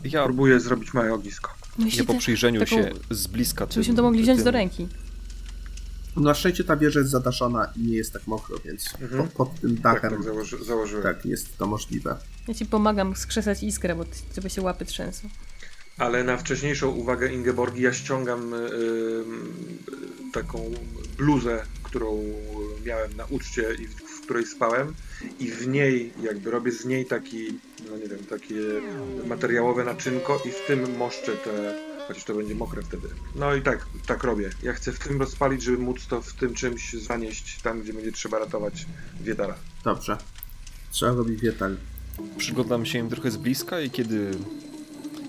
Ja, 0.05 0.25
Próbuję 0.25 0.61
zrobić 0.61 0.95
małe 0.95 1.13
ognisko. 1.15 1.51
No 1.79 1.87
ja 1.97 2.05
po 2.05 2.15
przyjrzeniu 2.15 2.61
taką- 2.61 2.77
się 2.77 2.91
z 3.11 3.27
bliska... 3.27 3.67
Żebyśmy 3.71 3.95
to 3.95 4.03
mogli 4.03 4.23
wziąć 4.23 4.37
tym- 4.39 4.45
do 4.45 4.51
ręki. 4.51 4.89
Na 6.17 6.35
szczęście 6.35 6.65
ta 6.65 6.77
wieża 6.77 7.01
jest 7.01 7.11
zadaszona 7.13 7.73
i 7.77 7.81
nie 7.81 7.97
jest 7.97 8.13
tak 8.13 8.27
mokro, 8.27 8.59
więc 8.65 8.95
Mhm. 9.01 9.29
po, 9.29 9.45
pod 9.45 9.61
tym 9.61 9.77
Tak, 9.79 9.83
dachem 9.95 10.11
tak 10.11 10.23
założy, 10.23 10.65
założyłem. 10.65 11.03
tak, 11.03 11.27
jest 11.27 11.59
to 11.59 11.67
możliwe. 11.67 12.17
Ja 12.49 12.55
ci 12.55 12.67
pomagam 12.67 13.17
skrzesać 13.17 13.63
iskrę, 13.63 13.95
bo 13.95 14.05
żeby 14.35 14.51
się 14.51 14.63
łapy 14.63 14.85
trzęsą. 14.85 15.29
Ale 15.99 16.25
na 16.25 16.37
wcześniejszą 16.37 16.89
uwagę 16.91 17.33
Ingeborgi 17.33 17.83
ja 17.83 17.93
ściągam 17.93 18.55
y, 18.55 18.57
y, 18.57 19.25
taką 20.33 20.71
bluzę, 21.19 21.63
którą 21.83 22.23
miałem 22.85 23.17
na 23.17 23.25
uczcie 23.25 23.63
i 23.83 23.87
w, 23.87 23.95
w 23.95 24.12
której 24.33 24.47
spałem 24.47 24.95
i 25.39 25.51
w 25.51 25.69
niej 25.69 26.13
jakby 26.23 26.51
robię 26.51 26.73
z 26.73 26.85
niej 26.85 27.07
taki, 27.07 27.59
no 27.91 27.97
nie 27.97 28.09
wiem, 28.09 28.19
takie 28.19 28.55
materiałowe 29.27 29.85
naczynko 29.85 30.43
i 30.45 30.51
w 30.51 30.67
tym 30.67 30.97
moszczę 30.97 31.33
te, 31.37 31.79
chociaż 32.09 32.25
to 32.25 32.35
będzie 32.35 32.55
mokre 32.55 32.83
wtedy. 32.83 33.09
No 33.35 33.55
i 33.55 33.63
tak, 33.63 33.87
tak 34.07 34.25
robię. 34.25 34.51
Ja 34.63 34.73
chcę 34.73 34.93
w 34.93 34.99
tym 34.99 35.21
rozpalić, 35.21 35.63
żeby 35.63 35.79
móc 35.79 36.07
to 36.07 36.23
w 36.23 36.33
tym 36.33 36.55
czymś 36.55 36.93
zanieść 36.93 37.63
tam, 37.63 37.83
gdzie 37.83 37.93
będzie 37.93 38.13
trzeba 38.13 38.39
ratować 38.39 38.87
Wiedara. 39.21 39.55
Dobrze. 39.85 40.19
Trzeba 40.91 41.13
robić 41.13 41.41
wietal. 41.41 41.77
Przyglądam 42.37 42.87
się 42.87 42.99
im 42.99 43.09
trochę 43.09 43.31
z 43.31 43.37
bliska 43.37 43.81
i 43.81 43.91
kiedy... 43.91 44.31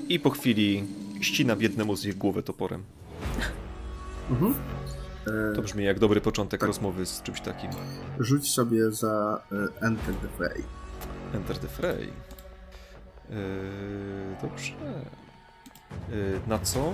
I 0.10 0.20
po 0.20 0.30
chwili 0.30 0.84
ścinam 1.22 1.62
jednemu 1.62 1.96
z 1.96 2.06
ich 2.06 2.18
głowę 2.18 2.44
toporem. 2.44 2.84
Mhm. 4.30 4.54
E, 5.28 5.56
To 5.56 5.62
brzmi 5.62 5.84
jak 5.86 6.00
dobry 6.00 6.22
początek 6.22 6.60
Tak. 6.60 6.68
rozmowy 6.68 7.06
z 7.06 7.22
czymś 7.22 7.42
takim. 7.42 7.70
rzuć 8.20 8.52
sobie 8.52 8.92
za 8.92 9.42
e, 9.82 9.86
Enter 9.88 10.16
the 10.16 10.28
Fray. 10.38 10.64
Enter 11.34 11.58
the 11.58 11.68
fray. 11.68 12.10
Yy, 13.30 13.36
dobrze. 14.42 14.74
Yy, 16.12 16.40
na 16.48 16.60
co? 16.60 16.94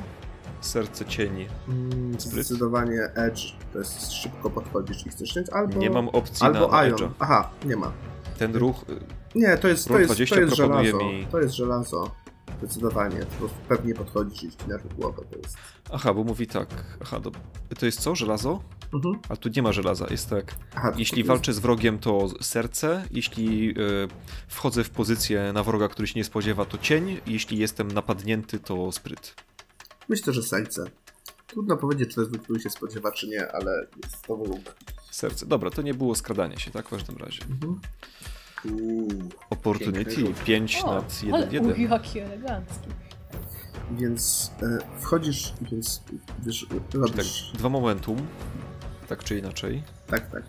Serce 0.62 1.06
cieni. 1.06 1.48
Mm, 1.68 2.20
Spryt. 2.20 2.22
Zdecydowanie 2.46 3.02
Edge, 3.16 3.42
to 3.74 3.80
jest 3.80 4.12
szybko 4.12 4.50
podchodzisz 4.50 5.06
i 5.06 5.10
chcesz 5.10 5.30
wziąć, 5.32 5.50
albo... 5.50 5.78
Nie 5.80 5.90
mam 5.90 6.10
opcji 6.10 6.46
Albo 6.46 6.68
na, 6.68 6.82
na. 6.84 6.90
Edge'a. 6.90 7.10
Aha, 7.20 7.50
nie 7.66 7.76
ma. 7.76 7.92
Ten 8.38 8.56
ruch... 8.56 8.86
Nie, 9.36 9.58
to 9.58 9.68
jest, 9.68 9.88
to 9.88 10.00
jest, 10.00 10.10
20 10.14 10.36
to 10.36 10.42
jest 10.42 10.56
żelazo. 10.56 10.98
mi- 10.98 11.28
To 11.32 11.40
jest 11.40 11.54
żelazo. 11.56 12.12
Zdecydowanie. 12.60 13.20
Po 13.20 13.36
prostu 13.36 13.58
pewnie 13.68 13.94
podchodzisz 13.94 14.44
i 14.44 14.52
ścinasz 14.52 14.82
głowę. 14.98 15.22
To 15.32 15.38
jest... 15.38 15.58
Aha, 15.94 16.14
bo 16.14 16.24
mówi 16.24 16.48
tak. 16.48 16.98
Aha, 17.02 17.20
do... 17.20 17.32
to 17.80 17.86
jest 17.86 18.02
co? 18.02 18.16
Żelazo? 18.16 18.64
Mhm. 18.94 19.20
A 19.30 19.36
tu 19.36 19.50
nie 19.56 19.62
ma 19.62 19.72
żelaza. 19.72 20.08
Jest 20.12 20.30
tak. 20.30 20.56
Aha, 20.76 20.94
Jeśli 20.98 21.18
jest- 21.18 21.28
walczę 21.28 21.54
z 21.54 21.60
wrogiem, 21.60 22.00
to 22.00 22.28
serce. 22.42 23.04
Jeśli 23.12 23.66
yy, 23.66 24.08
wchodzę 24.48 24.84
w 24.84 24.90
pozycję 24.90 25.54
na 25.54 25.64
wroga, 25.64 25.88
który 25.88 26.08
się 26.08 26.20
nie 26.20 26.24
spodziewa, 26.24 26.66
to 26.66 26.78
cień. 26.78 27.22
Jeśli 27.28 27.58
jestem 27.58 27.88
napadnięty, 27.92 28.60
to 28.60 28.92
spryt. 28.92 29.36
Myślę, 30.10 30.34
że 30.34 30.44
serce. 30.44 30.86
Trudno 31.48 31.78
powiedzieć, 31.78 32.10
czy 32.10 32.16
to 32.16 32.22
jest 32.22 32.32
wróg, 32.32 32.44
który 32.44 32.60
się 32.60 32.70
spodziewa, 32.70 33.12
czy 33.12 33.28
nie, 33.28 33.52
ale 33.52 33.88
jest 34.04 34.22
to 34.28 34.38
wróg. 34.38 34.60
Serce. 35.12 35.46
Dobra, 35.46 35.70
to 35.70 35.82
nie 35.82 35.94
było 35.94 36.16
skradanie 36.16 36.58
się, 36.60 36.72
tak? 36.72 36.86
W 36.88 36.90
każdym 36.90 37.18
razie. 37.18 37.42
Mhm. 37.50 37.80
Uuu. 38.66 39.08
Opportunity 39.50 40.06
Piękny 40.06 40.26
rzut. 40.26 40.44
5 40.44 40.82
O, 40.84 40.94
nad 40.94 41.22
ale 41.34 41.48
1-1. 41.48 41.74
uj, 41.76 41.90
jaki 41.90 42.20
elegancki. 42.20 42.90
Więc 43.92 44.52
e, 44.62 45.00
wchodzisz, 45.00 45.54
więc 45.62 46.04
wiesz, 46.46 46.66
tak, 46.70 47.02
robisz... 47.02 47.52
dwa 47.54 47.70
momentum. 47.70 48.28
Tak 49.08 49.24
czy 49.24 49.40
inaczej. 49.40 49.84
Tak, 50.08 50.32
tak. 50.32 50.44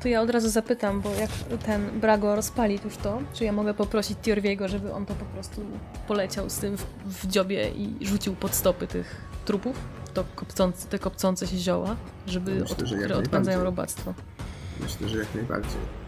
To 0.00 0.08
ja 0.08 0.20
od 0.20 0.30
razu 0.30 0.48
zapytam, 0.48 1.00
bo 1.00 1.14
jak 1.14 1.30
ten 1.66 2.00
Brago 2.00 2.36
rozpali 2.36 2.78
już 2.84 2.96
to, 2.96 3.22
czy 3.32 3.44
ja 3.44 3.52
mogę 3.52 3.74
poprosić 3.74 4.18
Tiorwiego, 4.18 4.68
żeby 4.68 4.92
on 4.92 5.06
to 5.06 5.14
po 5.14 5.24
prostu 5.24 5.60
poleciał 6.08 6.50
z 6.50 6.58
tym 6.58 6.76
w, 6.76 6.84
w 7.06 7.26
dziobie 7.26 7.70
i 7.70 8.06
rzucił 8.06 8.34
pod 8.34 8.54
stopy 8.54 8.86
tych 8.86 9.16
trupów, 9.44 9.76
to 10.14 10.24
kopcące, 10.34 10.88
te 10.88 10.98
kopcące 10.98 11.46
się 11.46 11.56
zioła, 11.56 11.96
żeby 12.26 12.50
Myślę, 12.50 12.76
od, 12.76 12.82
które 12.82 13.16
odpędzają 13.16 13.64
robactwo. 13.64 14.14
Myślę, 14.80 15.08
że 15.08 15.18
jak 15.18 15.34
najbardziej. 15.34 16.01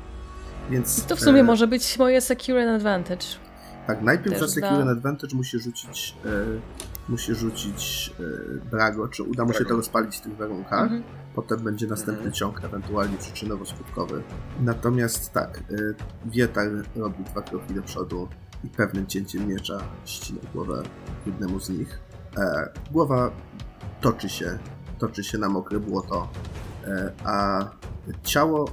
Więc... 0.70 0.98
I 0.98 1.02
to 1.02 1.16
w 1.16 1.20
sumie 1.20 1.40
e, 1.40 1.44
może 1.44 1.66
być 1.66 1.98
moje 1.98 2.20
secure 2.20 2.74
advantage. 2.74 3.26
Tak, 3.86 4.02
najpierw 4.02 4.38
Też 4.38 4.48
za 4.48 4.54
Secure 4.54 4.84
da. 4.84 4.90
Advantage 4.90 5.36
musi 5.36 5.58
rzucić 5.58 6.16
e, 6.24 6.28
musi 7.08 7.34
rzucić 7.34 8.12
e, 8.20 8.70
Brago, 8.70 9.08
czy 9.08 9.22
uda 9.22 9.44
mu 9.44 9.52
się 9.52 9.64
to 9.64 9.76
rozpalić 9.76 10.16
w 10.16 10.20
tych 10.20 10.36
warunkach. 10.36 10.82
Mhm. 10.82 11.02
Potem 11.34 11.58
będzie 11.58 11.86
następny 11.86 12.14
Mhm. 12.16 12.32
ciąg, 12.32 12.64
ewentualnie 12.64 13.16
przyczynowo-skutkowy. 13.18 14.20
Natomiast 14.60 15.32
tak, 15.32 15.62
y, 15.70 15.94
Wietar 16.24 16.68
robi 16.96 17.24
dwa 17.24 17.42
kroki 17.42 17.74
do 17.74 17.82
przodu 17.82 18.28
i 18.64 18.68
pewnym 18.68 19.06
cięciem 19.06 19.48
miecza 19.48 19.78
ścina 20.04 20.40
głowę 20.54 20.82
jednemu 21.26 21.60
z 21.60 21.68
nich. 21.70 21.98
E, 22.38 22.68
głowa 22.92 23.30
toczy 24.00 24.28
się, 24.28 24.58
toczy 24.98 25.24
się 25.24 25.38
na 25.38 25.48
mokre 25.48 25.80
błoto, 25.80 26.28
e, 26.86 27.12
a 27.24 27.64
ciało 28.22 28.64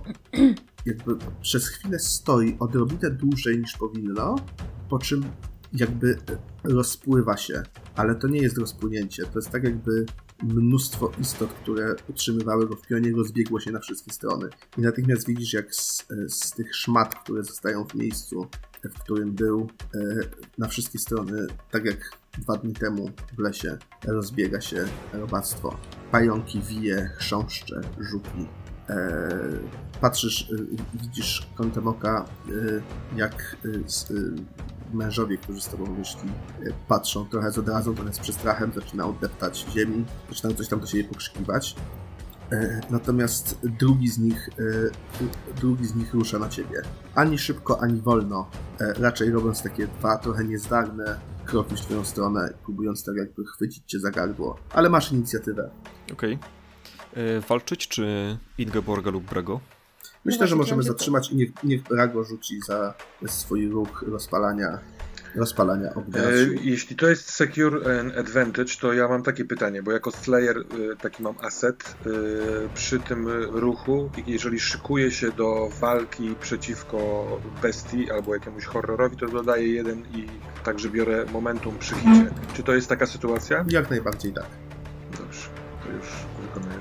jakby 0.86 1.16
przez 1.42 1.68
chwilę 1.68 2.00
stoi 2.00 2.58
odrobinę 2.60 3.12
dłużej 3.12 3.60
niż 3.60 3.78
powinno, 3.78 4.36
po 4.90 5.00
czym 5.00 5.24
jakby 5.74 6.18
rozpływa 6.64 7.38
się, 7.38 7.64
ale 7.96 8.16
to 8.16 8.28
nie 8.28 8.40
jest 8.40 8.58
rozpłynięcie, 8.58 9.24
to 9.26 9.40
jest 9.40 9.50
tak 9.50 9.64
jakby 9.64 10.06
mnóstwo 10.44 11.12
istot, 11.22 11.54
które 11.54 11.96
utrzymywały 12.10 12.68
go 12.68 12.76
w 12.76 12.88
pionie, 12.88 13.12
rozbiegło 13.12 13.60
się 13.60 13.72
na 13.72 13.80
wszystkie 13.80 14.14
strony. 14.14 14.50
I 14.78 14.82
natychmiast 14.82 15.28
widzisz, 15.28 15.54
jak 15.54 15.76
z, 15.76 16.08
z 16.28 16.52
tych 16.52 16.76
szmat, 16.76 17.16
które 17.24 17.44
zostają 17.44 17.86
w 17.86 17.96
miejscu, 17.96 18.48
w 18.84 19.00
którym 19.00 19.32
był, 19.32 19.70
e, 19.96 20.00
na 20.58 20.68
wszystkie 20.68 21.00
strony, 21.00 21.48
tak 21.72 21.86
jak 21.86 22.18
dwa 22.38 22.58
dni 22.58 22.74
temu 22.74 23.12
w 23.38 23.40
lesie, 23.40 23.78
rozbiega 24.08 24.62
się 24.62 24.86
robactwo. 25.14 25.78
Pająki 26.12 26.62
wije, 26.62 27.12
chrząszcze, 27.18 27.82
żuki. 28.00 28.61
E, 28.92 29.30
patrzysz, 30.02 30.50
y, 30.52 30.68
widzisz 30.94 31.48
kątem 31.56 31.88
oka, 31.88 32.26
y, 32.50 32.82
jak 33.16 33.58
y, 33.66 33.84
mężowie, 34.94 35.38
którzy 35.38 35.62
z 35.62 35.68
tobą 35.68 35.96
wyszli, 35.96 36.30
patrzą 36.88 37.26
trochę 37.26 37.52
z 37.52 37.58
odrazą, 37.58 37.96
trochę 37.96 38.14
z 38.14 38.20
przestrachem, 38.20 38.72
zaczynają 38.76 39.14
deptać 39.22 39.66
ziemi, 39.74 40.06
zaczynają 40.30 40.58
coś 40.58 40.68
tam 40.68 40.80
do 40.80 40.88
siebie 40.88 41.04
pokrzykiwać. 41.04 41.76
E, 42.52 42.82
Natomiast 42.90 43.60
drugi 43.80 44.10
z 44.10 44.18
nich, 44.20 44.50
drugi 45.62 45.86
z 45.86 45.96
nich 45.96 46.14
rusza 46.14 46.40
na 46.40 46.50
ciebie. 46.50 46.82
Ani 47.16 47.38
szybko, 47.38 47.82
ani 47.82 48.02
wolno. 48.02 48.50
E, 48.80 48.94
Raczej 48.94 49.32
robiąc 49.32 49.64
takie 49.64 49.88
dwa 49.88 50.18
trochę 50.18 50.44
niezdarne 50.44 51.20
kroki 51.46 51.76
w 51.76 51.80
twoją 51.82 52.04
stronę, 52.06 52.54
próbując 52.64 53.04
tak 53.06 53.16
jakby 53.16 53.46
chwycić 53.46 53.84
cię 53.86 54.00
za 54.00 54.12
gardło. 54.12 54.58
Ale 54.74 54.90
masz 54.90 55.12
inicjatywę. 55.12 55.70
Okej. 56.14 56.34
E, 56.34 56.61
walczyć, 57.50 57.88
czy 57.88 58.38
Ingeborga 58.58 59.12
lub 59.12 59.24
Brago? 59.24 59.60
Myślę, 60.26 60.42
No 60.42 60.48
że 60.48 60.56
możemy 60.56 60.84
zatrzymać 60.84 61.32
i 61.32 61.36
niech, 61.36 61.50
niech 61.64 61.84
Brago 61.84 62.24
rzuci 62.24 62.60
za 62.68 62.94
swój 63.28 63.68
ruch 63.68 64.04
rozpalania, 64.08 64.80
rozpalania 65.36 65.94
ognia. 65.94 66.20
E, 66.20 66.32
jeśli 66.62 66.96
to 66.96 67.10
jest 67.10 67.30
Secure 67.30 68.00
and 68.00 68.18
Advantage, 68.18 68.76
to 68.82 68.94
ja 68.94 69.08
mam 69.08 69.24
takie 69.24 69.46
pytanie, 69.46 69.84
bo 69.84 69.92
jako 69.92 70.12
Slayer 70.12 70.58
e, 70.58 70.64
taki 70.96 71.24
mam 71.24 71.36
asset 71.42 71.84
e, 72.06 72.10
przy 72.74 73.00
tym 73.00 73.28
ruchu, 73.52 74.10
jeżeli 74.28 74.60
szykuję 74.60 75.12
się 75.12 75.32
do 75.32 75.70
walki 75.80 76.36
przeciwko 76.42 77.28
bestii 77.62 78.12
albo 78.12 78.34
jakiemuś 78.34 78.66
horrorowi, 78.66 79.18
to 79.18 79.28
dodaję 79.28 79.68
jeden 79.68 80.00
i 80.00 80.28
także 80.64 80.90
biorę 80.90 81.26
momentum 81.32 81.78
przy 81.80 81.96
hicie. 81.96 82.32
Czy 82.54 82.64
to 82.64 82.74
jest 82.74 82.90
taka 82.90 83.06
sytuacja? 83.06 83.66
Jak 83.70 83.90
najbardziej 83.90 84.34
tak. 84.34 84.71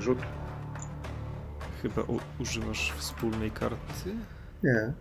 Rzut. 0.00 0.18
Chyba 1.82 2.02
u- 2.02 2.20
używasz 2.42 2.92
wspólnej 2.98 3.50
karty? 3.50 4.14
Nie. 4.62 4.92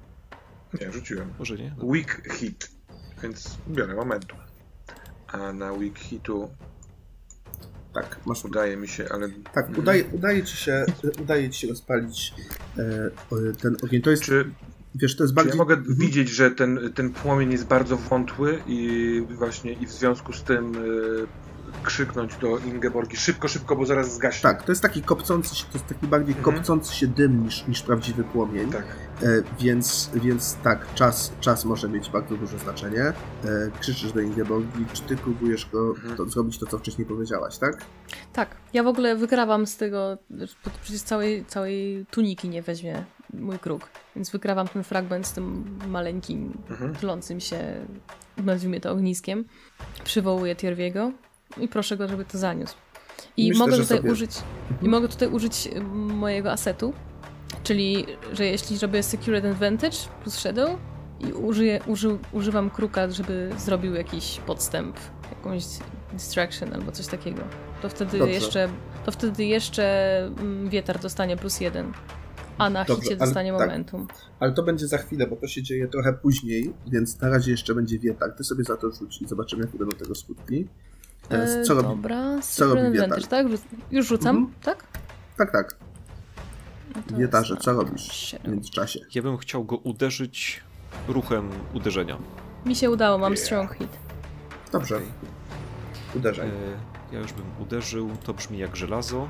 Nie, 0.81 0.91
rzuciłem. 0.91 1.33
Może 1.39 1.55
nie? 1.55 1.75
No. 1.77 1.85
Weak 1.85 2.21
hit, 2.33 2.71
więc 3.23 3.57
biorę 3.69 3.95
momentum. 3.95 4.39
A 5.27 5.53
na 5.53 5.73
weak 5.73 5.97
hitu 5.99 6.49
Tak, 7.93 8.19
masz 8.25 8.45
udaje 8.45 8.77
mi 8.77 8.87
się, 8.87 9.05
ale 9.11 9.29
Tak, 9.53 9.77
udaje, 9.77 10.05
udaje, 10.05 10.43
ci 10.43 10.57
się, 10.57 10.85
udaje 11.21 11.49
ci 11.49 11.59
się 11.61 11.67
rozpalić 11.67 12.33
e, 12.77 12.81
e, 12.81 13.53
ten 13.61 13.77
ogień. 13.83 14.01
To 14.01 14.11
jest, 14.11 14.23
czy 14.23 14.51
wiesz, 14.95 15.15
to 15.15 15.23
jest 15.23 15.31
Czy 15.31 15.35
bardziej... 15.35 15.51
ja 15.51 15.57
mogę 15.57 15.75
Mhm. 15.75 15.95
widzieć, 15.97 16.29
że 16.29 16.51
ten, 16.51 16.93
ten 16.95 17.09
płomień 17.09 17.51
jest 17.51 17.65
bardzo 17.65 17.97
wątły 17.97 18.59
i 18.67 19.21
właśnie 19.37 19.73
i 19.73 19.85
w 19.85 19.91
związku 19.91 20.33
z 20.33 20.43
tym 20.43 20.75
y, 20.75 21.27
krzyknąć 21.83 22.35
do 22.35 22.57
Ingeborgi 22.57 23.17
szybko, 23.17 23.47
szybko, 23.47 23.75
bo 23.75 23.85
zaraz 23.85 24.15
zgaśnie. 24.15 24.41
Tak, 24.41 24.63
to 24.63 24.71
jest 24.71 24.81
taki 24.81 25.01
kopcący 25.01 25.55
się, 25.55 25.65
to 25.65 25.73
jest 25.73 25.87
taki 25.87 26.07
bardziej 26.07 26.35
Mhm. 26.35 26.55
kopcący 26.55 26.95
się 26.95 27.07
dym 27.07 27.43
niż, 27.43 27.67
niż 27.67 27.81
prawdziwy 27.81 28.23
płomień. 28.23 28.71
Tak. 28.71 28.83
E, 29.23 29.25
więc, 29.59 30.09
więc 30.13 30.55
tak, 30.63 30.93
czas, 30.93 31.33
czas 31.39 31.65
może 31.65 31.89
mieć 31.89 32.09
bardzo 32.09 32.35
duże 32.37 32.59
znaczenie. 32.59 33.01
E, 33.03 33.13
krzyczysz 33.79 34.11
do 34.11 34.19
Ingeborgi, 34.21 34.85
czy 34.93 35.01
ty 35.01 35.17
próbujesz 35.17 35.69
go 35.71 35.89
Mhm. 35.89 36.15
to, 36.15 36.25
zrobić 36.25 36.59
to, 36.59 36.65
co 36.65 36.77
wcześniej 36.79 37.07
powiedziałaś, 37.07 37.57
tak? 37.57 37.77
Tak, 38.33 38.55
ja 38.73 38.83
w 38.83 38.87
ogóle 38.87 39.15
wykrawam 39.15 39.67
z 39.67 39.77
tego, 39.77 40.17
przecież 40.81 41.01
całej, 41.01 41.45
całej 41.45 42.05
tuniki 42.11 42.49
nie 42.49 42.61
weźmie 42.61 43.03
mój 43.33 43.59
kruk, 43.59 43.87
więc 44.15 44.29
wykrawam 44.29 44.67
ten 44.67 44.83
fragment 44.83 45.27
z 45.27 45.33
tym 45.33 45.77
maleńkim, 45.87 46.57
Mhm. 46.69 46.95
tlącym 46.95 47.39
się, 47.39 47.85
nazwijmy 48.37 48.79
to 48.79 48.91
ogniskiem, 48.91 49.45
przywołuję 50.03 50.55
Tierwiego 50.55 51.11
i 51.57 51.67
proszę 51.67 51.97
go, 51.97 52.07
żeby 52.07 52.25
to 52.25 52.37
zaniósł. 52.37 52.75
I 53.37 53.49
Myślę, 53.49 53.59
mogę 53.65 53.77
tutaj 53.77 53.97
sobie- 53.97 54.11
użyć, 54.11 54.31
i 54.81 54.89
mogę 54.89 55.07
tutaj 55.07 55.27
użyć 55.29 55.67
y, 55.67 55.81
mojego 56.13 56.51
asetu, 56.51 56.93
czyli, 57.63 58.05
że 58.33 58.45
jeśli 58.45 58.79
robię 58.79 59.03
Secured 59.03 59.45
Advantage 59.45 59.97
plus 60.23 60.33
Shadow 60.35 60.69
i 61.19 61.33
użyję, 61.33 61.79
uży, 61.87 62.17
używam 62.31 62.69
kruka, 62.69 63.09
żeby 63.09 63.49
zrobił 63.57 63.93
jakiś 63.93 64.39
podstęp, 64.45 64.97
jakąś 65.29 65.63
distraction 66.13 66.73
albo 66.73 66.91
coś 66.91 67.07
takiego, 67.07 67.41
to 67.81 67.89
wtedy 67.89 68.17
Dobrze. 68.19 68.33
jeszcze, 68.33 68.69
to 69.05 69.11
wtedy 69.11 69.45
jeszcze 69.45 70.17
mm, 70.39 70.69
Wietar 70.69 70.99
dostanie 70.99 71.37
plus 71.37 71.59
jeden, 71.61 71.93
a 72.57 72.69
na 72.69 72.85
Dobrze, 72.85 73.01
hicie 73.03 73.15
ale 73.15 73.25
dostanie 73.25 73.51
tak. 73.51 73.61
momentum. 73.61 74.07
Ale 74.39 74.51
to 74.51 74.63
będzie 74.63 74.87
za 74.87 74.97
chwilę, 74.97 75.27
bo 75.27 75.35
to 75.35 75.47
się 75.47 75.63
dzieje 75.63 75.87
trochę 75.87 76.13
później, 76.13 76.73
więc 76.87 77.21
na 77.21 77.29
razie 77.29 77.51
jeszcze 77.51 77.75
będzie 77.75 77.99
wietak. 77.99 78.37
Ty 78.37 78.43
sobie 78.43 78.63
za 78.63 78.77
to 78.77 78.91
rzuć 78.91 79.21
i 79.21 79.27
zobaczymy, 79.27 79.65
jakie 79.65 79.77
będą 79.77 79.97
tego 79.97 80.15
skutki. 80.15 80.67
E, 81.31 81.35
E, 81.43 81.63
Co 81.63 81.73
robi? 81.73 81.87
Dobra, 81.89 82.39
co 82.41 82.75
robi? 82.75 82.87
Advantage, 82.99 83.27
tak? 83.27 83.47
Już 83.91 84.07
rzucam, 84.07 84.35
Mhm. 84.37 84.53
tak? 84.63 84.83
Tak, 85.37 85.51
tak. 85.51 85.75
No 87.11 87.17
Wietarze, 87.17 87.57
co 87.57 87.73
na 87.73 87.83
robisz 87.83 88.09
w 88.09 88.13
siedem. 88.13 88.51
międzyczasie? 88.51 88.99
Ja 89.15 89.21
bym 89.21 89.37
chciał 89.37 89.63
go 89.65 89.77
uderzyć 89.77 90.61
ruchem 91.07 91.49
uderzenia. 91.73 92.17
Mi 92.65 92.75
się 92.75 92.89
udało, 92.89 93.17
mam 93.17 93.37
strong 93.37 93.73
hit. 93.75 93.89
Dobrze, 94.71 94.95
Okej. 94.95 95.07
uderzaj. 96.15 96.47
E, 96.47 96.51
Ja 97.11 97.19
już 97.19 97.33
bym 97.33 97.45
uderzył, 97.59 98.09
to 98.23 98.33
brzmi 98.33 98.57
jak 98.57 98.75
żelazo. 98.75 99.29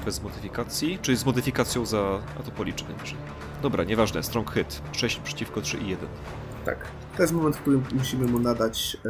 E, 0.00 0.04
Bez 0.04 0.22
modyfikacji, 0.22 0.98
czyli 1.02 1.16
z 1.16 1.24
modyfikacją 1.26 1.86
za... 1.86 2.20
a 2.40 2.42
to 2.42 2.50
policzę 2.50 2.84
najwyżej. 2.84 3.18
Dobra, 3.62 3.84
nieważne, 3.84 4.22
strong 4.22 4.50
hit. 4.54 4.82
6 4.92 5.18
przeciwko 5.18 5.60
3 5.60 5.78
i 5.78 5.88
1. 5.88 6.08
Tak. 6.64 6.78
To 7.16 7.22
jest 7.22 7.34
moment, 7.34 7.56
w 7.56 7.60
którym 7.60 7.84
musimy 7.94 8.26
mu 8.26 8.38
nadać 8.38 8.96
e, 9.06 9.08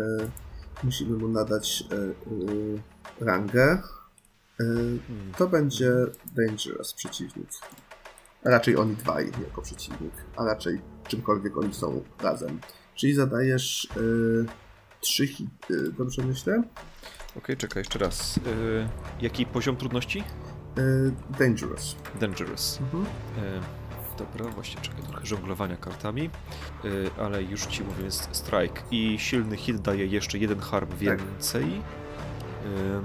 musimy 0.85 1.19
mu 1.19 1.29
nadać 1.29 1.85
e, 1.91 1.97
e, 1.97 3.25
rangę. 3.25 3.83
E, 4.61 4.65
to 5.39 5.49
będzie 5.49 5.93
Dangerous 6.37 6.95
przeciwnik. 6.95 7.49
A 8.45 8.51
raczej 8.51 8.77
oni 8.77 8.97
dwaj 8.97 9.31
jako 9.43 9.63
przeciwnik, 9.63 10.13
a 10.37 10.45
raczej 10.45 10.81
czymkolwiek 11.09 11.59
oni 11.59 11.75
są 11.75 12.03
razem. 12.23 12.61
Czyli 12.95 13.15
zadajesz 13.15 13.89
trzy 15.01 15.27
hity, 15.27 15.93
dobrze 15.99 16.23
myślę? 16.23 16.63
Okej, 17.37 17.57
czekaj, 17.57 17.81
jeszcze 17.81 17.99
raz. 17.99 18.41
Jaki 19.21 19.47
poziom 19.47 19.77
trudności? 19.77 20.25
Dangerous. 21.39 21.97
Dangerous. 22.21 22.79
Mhm. 22.81 23.07
Dobra, 24.37 24.53
właśnie 24.53 24.81
czekaj, 24.81 25.03
trochę 25.03 25.27
żonglowania 25.27 25.77
kartami, 25.77 26.31
E, 26.85 27.23
ale 27.25 27.43
już 27.43 27.67
ci 27.67 27.85
mówię, 27.85 28.05
jest 28.05 28.29
strike 28.33 28.83
i 28.91 29.19
silny 29.19 29.57
hit 29.57 29.81
daje 29.81 30.07
jeszcze 30.07 30.39
jeden 30.39 30.61
harm 30.61 30.89
Tak. 30.89 30.99
więcej. 30.99 31.65
Ym, 32.67 33.05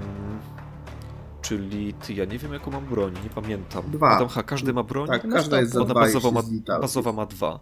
czyli 1.42 1.94
ty, 1.94 2.14
ja 2.14 2.24
nie 2.24 2.38
wiem 2.38 2.52
jaką 2.52 2.70
mam 2.70 2.86
broń, 2.86 3.14
nie 3.24 3.30
pamiętam. 3.30 3.82
Dwa. 3.90 4.10
Adam, 4.10 4.28
ha, 4.28 4.42
każdy 4.42 4.72
ma 4.72 4.82
broń? 4.82 5.08
Tak, 5.08 5.28
każda 5.28 5.56
to. 5.56 5.60
jest 5.60 5.72
za 5.72 5.80
Ona 5.82 6.06
jeśli 6.06 6.20
ma, 6.32 6.42
bazowa 6.80 7.12
ma 7.12 7.26
dwa. 7.26 7.60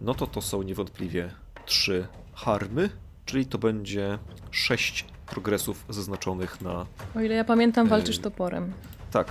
No 0.00 0.14
to 0.14 0.26
to 0.26 0.42
są 0.42 0.62
niewątpliwie 0.62 1.30
trzy 1.66 2.06
harmy, 2.34 2.90
czyli 3.24 3.46
to 3.46 3.58
będzie 3.58 4.18
sześć 4.50 5.06
progresów 5.26 5.84
zaznaczonych 5.88 6.60
na... 6.60 6.86
O 7.16 7.20
ile 7.20 7.34
ja 7.34 7.44
pamiętam, 7.44 7.88
walczysz 7.88 8.16
Ej. 8.16 8.22
toporem. 8.22 8.72
Tak, 9.10 9.26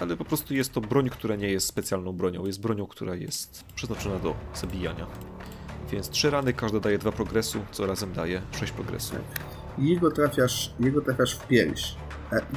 ale 0.00 0.16
po 0.16 0.24
prostu 0.24 0.54
jest 0.54 0.72
to 0.72 0.80
broń, 0.80 1.10
która 1.10 1.36
nie 1.36 1.48
jest 1.48 1.66
specjalną 1.66 2.12
bronią. 2.12 2.46
Jest 2.46 2.60
bronią, 2.60 2.86
która 2.86 3.14
jest 3.14 3.64
przeznaczona 3.74 4.18
do 4.18 4.34
zabijania. 4.54 5.06
Więc 5.90 6.10
trzy 6.10 6.30
rany, 6.30 6.52
każda 6.52 6.80
daje 6.80 6.98
dwa 6.98 7.12
progresu, 7.12 7.58
co 7.70 7.86
razem 7.86 8.12
daje 8.12 8.42
sześć 8.52 8.72
progresu. 8.72 9.14
Jego 9.78 10.10
trafiasz, 10.10 10.74
jego 10.80 11.00
trafiasz 11.00 11.36
w 11.38 11.46
pierś. 11.46 11.96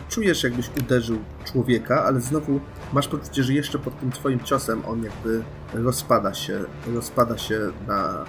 Czujesz, 0.10 0.43
jakbyś 0.43 0.69
uderzył 0.80 1.17
człowieka, 1.45 2.04
ale 2.04 2.21
znowu 2.21 2.60
masz 2.93 3.08
poczucie, 3.08 3.43
że 3.43 3.54
jeszcze 3.54 3.80
pod 3.80 4.00
tym 4.00 4.12
twoim 4.12 4.39
ciosem 4.39 4.86
on 4.86 5.04
jakby 5.04 5.43
rozpada 5.73 6.34
się, 6.34 6.65
rozpada 6.93 7.38
się 7.38 7.60
na, 7.88 8.26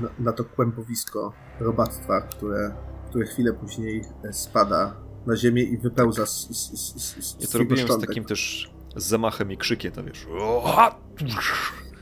na, 0.00 0.08
na, 0.18 0.32
to 0.32 0.44
kłębowisko 0.44 1.32
robactwa, 1.60 2.20
które, 2.20 2.74
które 3.08 3.26
chwilę 3.26 3.52
później 3.52 4.04
spada 4.32 5.09
na 5.30 5.36
ziemię 5.36 5.62
i 5.62 5.78
wypełza 5.78 6.26
z, 6.26 6.48
z, 6.48 6.72
z, 6.78 7.24
z, 7.24 7.36
Ja 7.40 7.46
to 7.46 7.58
robiłem 7.58 7.88
z 7.88 8.00
takim 8.00 8.24
też 8.24 8.70
zamachem 8.96 9.52
i 9.52 9.56
krzykiem, 9.56 9.92
to 9.92 10.04
wiesz. 10.04 10.26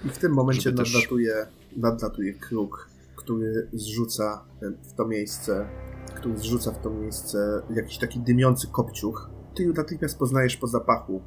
I 0.05 0.09
w 0.09 0.19
tym 0.19 0.33
momencie 0.33 0.63
żeby 0.63 0.77
też- 0.77 0.95
nadlatuje, 0.95 1.47
nadlatuje 1.77 2.35
kruk, 2.35 2.89
który 3.17 3.69
zrzuca 3.73 4.45
w 4.83 4.93
to 4.93 5.07
miejsce, 5.07 5.69
który 6.15 6.39
zrzuca 6.39 6.73
w 6.73 6.83
to 6.83 6.91
miejsce 6.91 7.63
jakiś 7.75 7.99
taki 7.99 8.21
dymiący 8.21 8.67
kopciuch. 8.67 9.31
Ty 9.55 9.67
natychmiast 9.67 10.19
poznajesz 10.19 10.57
po 10.57 10.67
zapachu, 10.67 11.23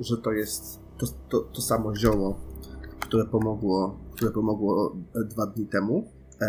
że 0.00 0.18
to 0.18 0.32
jest 0.32 0.80
to, 0.98 1.06
to, 1.28 1.40
to 1.40 1.62
samo 1.62 1.96
zioło, 1.96 2.40
które 3.00 3.24
pomogło, 3.24 3.98
które 4.14 4.30
pomogło 4.30 4.96
e, 5.14 5.24
dwa 5.24 5.46
dni 5.46 5.66
temu. 5.66 6.08
E, 6.40 6.46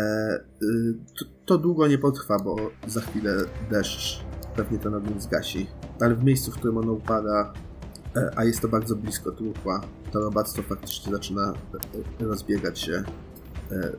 y, 0.62 0.94
to, 1.18 1.24
to 1.44 1.58
długo 1.58 1.86
nie 1.86 1.98
potrwa, 1.98 2.38
bo 2.38 2.56
za 2.86 3.00
chwilę 3.00 3.36
deszcz 3.70 4.24
pewnie 4.56 4.78
ten 4.78 4.94
ogień 4.94 5.20
zgasi. 5.20 5.66
Ale 6.00 6.14
w 6.14 6.24
miejscu, 6.24 6.50
w 6.50 6.54
którym 6.54 6.78
ono 6.78 6.92
upada, 6.92 7.52
E, 8.16 8.30
a 8.36 8.44
jest 8.44 8.60
to 8.60 8.68
bardzo 8.68 8.96
blisko 8.96 9.32
truchła, 9.32 9.80
to 10.12 10.20
robactwo 10.20 10.62
faktycznie 10.62 11.12
zaczyna 11.12 11.52
e, 12.20 12.24
rozbiegać 12.24 12.80
się 12.80 12.92
e, 12.92 13.92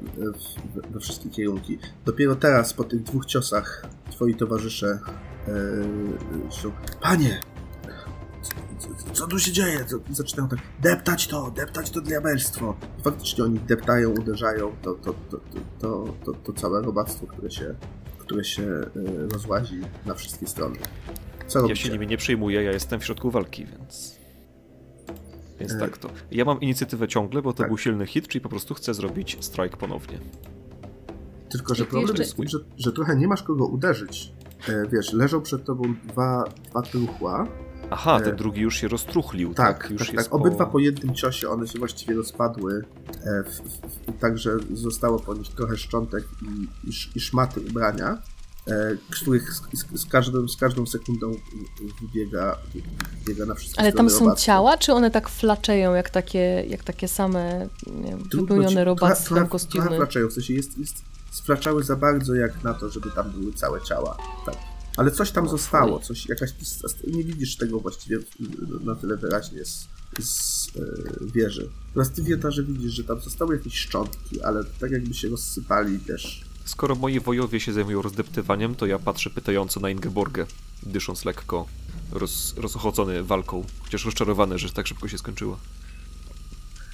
we 0.91 0.99
wszystkie 0.99 1.29
kierunki. 1.29 1.79
Dopiero 2.05 2.35
teraz, 2.35 2.73
po 2.73 2.83
tych 2.83 3.03
dwóch 3.03 3.25
ciosach, 3.25 3.85
twoi 4.11 4.35
towarzysze 4.35 4.99
e, 5.47 6.51
się 6.51 6.71
Panie! 7.01 7.39
Co, 9.13 9.27
tu 9.27 9.39
się 9.39 9.51
dzieje? 9.51 9.85
Zaczynają 10.09 10.49
tak 10.49 10.59
deptać 10.81 11.27
to, 11.27 11.51
deptać 11.51 11.91
to 11.91 12.01
diabelstwo. 12.01 12.75
Faktycznie 13.03 13.43
oni 13.43 13.59
deptają, 13.59 14.09
uderzają 14.09 14.75
to, 14.81 14.93
to, 14.93 15.13
to, 15.13 15.37
to, 15.37 15.59
to, 15.79 16.13
to, 16.25 16.33
to 16.33 16.53
całe 16.53 16.81
robactwo, 16.81 17.27
które 17.27 17.51
się, 17.51 17.75
które 18.25 18.43
się 18.43 18.63
e, 18.63 18.89
rozłazi 19.33 19.81
na 20.05 20.13
wszystkie 20.13 20.47
strony. 20.47 20.75
Co 21.47 21.59
Ja 21.59 21.61
robicie? 21.61 21.83
się 21.83 21.89
nimi 21.89 22.07
nie 22.07 22.17
przejmuję, 22.17 22.63
ja 22.63 22.71
jestem 22.71 22.99
w 22.99 23.05
środku 23.05 23.31
walki, 23.31 23.65
więc. 23.65 24.15
Więc 25.59 25.71
E, 25.73 25.79
tak 25.79 25.97
to. 25.97 26.09
Ja 26.31 26.45
mam 26.45 26.61
inicjatywę 26.61 27.07
ciągle, 27.07 27.41
bo 27.41 27.53
to 27.53 27.57
tak. 27.57 27.67
był 27.67 27.77
silny 27.77 28.05
hit, 28.05 28.27
czyli 28.27 28.41
po 28.41 28.49
prostu 28.49 28.73
chcę 28.73 28.93
zrobić 28.93 29.37
strike 29.39 29.77
ponownie. 29.77 30.19
Tylko, 31.49 31.75
że 31.75 31.85
problem 31.85 32.15
jest 32.17 32.35
że, 32.45 32.57
że 32.77 32.91
trochę 32.91 33.15
nie 33.15 33.27
masz 33.27 33.43
kogo 33.43 33.65
uderzyć. 33.65 34.33
E, 34.69 34.87
wiesz, 34.93 35.13
leżą 35.13 35.41
przed 35.41 35.65
tobą 35.65 35.95
dwa, 36.07 36.43
dwa 36.69 36.81
truchła 36.81 37.47
Aha, 37.89 38.17
E, 38.17 38.21
ten 38.21 38.35
drugi 38.35 38.61
już 38.61 38.75
się 38.77 38.87
roztruchlił, 38.87 39.53
tak? 39.53 39.79
Tak, 39.81 39.91
już 39.91 40.01
tak, 40.01 40.13
jest 40.13 40.29
tak. 40.29 40.33
Obydwa 40.35 40.65
po 40.65 40.79
jednym 40.79 41.15
ciosie 41.15 41.49
one 41.49 41.67
się 41.67 41.79
właściwie 41.79 42.15
rozpadły, 42.15 42.85
e, 43.25 43.43
w, 43.43 43.59
w, 43.59 44.19
także 44.19 44.51
zostało 44.73 45.19
po 45.19 45.33
nich 45.33 45.47
trochę 45.47 45.77
szczątek 45.77 46.23
i, 46.41 46.67
i, 46.89 46.93
i 47.15 47.19
szmaty 47.19 47.59
ubrania, 47.61 48.17
e, 48.67 48.97
z 49.15 49.19
których 49.21 49.53
z, 49.53 49.61
z, 49.73 50.01
z, 50.01 50.05
każdą, 50.05 50.47
z 50.47 50.57
każdą 50.57 50.85
sekundą 50.85 51.31
wybiega, 52.01 52.57
wybiega 53.25 53.45
na 53.45 53.55
wszystkie 53.55 53.81
Ale 53.81 53.93
tam 53.93 54.09
są 54.09 54.35
ciała, 54.35 54.77
czy 54.77 54.93
one 54.93 55.11
tak 55.11 55.29
flaczeją 55.29 55.93
jak 55.93 56.09
takie, 56.09 56.65
jak 56.67 56.83
takie 56.83 57.07
same 57.07 57.67
nie 57.87 58.09
wiem, 58.09 58.19
wypełnione 58.23 58.67
trochę- 58.69 58.83
robactwem 58.85 59.35
trochę- 59.37 59.51
kostiumy? 59.51 59.83
Trochę 59.85 59.97
flaczają, 59.97 60.27
w 60.27 60.33
sensie 60.33 60.53
jest, 60.53 60.77
jest, 60.77 60.95
sflaczały 61.31 61.83
za 61.83 61.95
bardzo 61.95 62.35
jak 62.35 62.63
na 62.63 62.73
to, 62.73 62.89
żeby 62.89 63.11
tam 63.11 63.31
były 63.31 63.53
całe 63.53 63.81
ciała. 63.81 64.17
Tak. 64.45 64.55
Ale 64.97 65.11
coś 65.11 65.31
tam 65.31 65.45
O, 65.45 65.49
zostało, 65.49 65.99
coś, 65.99 66.29
jakaś, 66.29 66.49
nie 67.07 67.23
widzisz 67.23 67.57
tego 67.57 67.79
właściwie 67.79 68.17
na 68.83 68.95
tyle 68.95 69.17
wyraźnie 69.17 69.65
z, 69.65 69.87
z 70.19 70.67
e, 70.67 70.81
wieży. 71.33 71.69
Teraz 71.93 72.11
ty 72.11 72.23
wietarze 72.23 72.63
widzisz, 72.63 72.91
że 72.93 73.03
tam 73.03 73.21
zostały 73.21 73.55
jakieś 73.55 73.73
szczątki, 73.73 74.41
ale 74.41 74.63
tak 74.79 74.91
jakby 74.91 75.13
się 75.13 75.29
rozsypali 75.29 75.99
też. 75.99 76.45
Skoro 76.65 76.95
moi 76.95 77.19
wojowie 77.19 77.59
się 77.59 77.73
zajmują 77.73 78.01
rozdeptywaniem, 78.01 78.75
to 78.75 78.85
ja 78.85 78.99
patrzę 78.99 79.29
pytająco 79.29 79.79
na 79.79 79.89
Ingeborgę, 79.89 80.45
dysząc 80.83 81.25
lekko, 81.25 81.67
roz, 82.11 82.53
rozochocony 82.57 83.23
walką, 83.23 83.65
chociaż 83.83 84.05
rozczarowany, 84.05 84.57
że 84.59 84.69
tak 84.69 84.87
szybko 84.87 85.07
się 85.07 85.17
skończyło. 85.17 85.59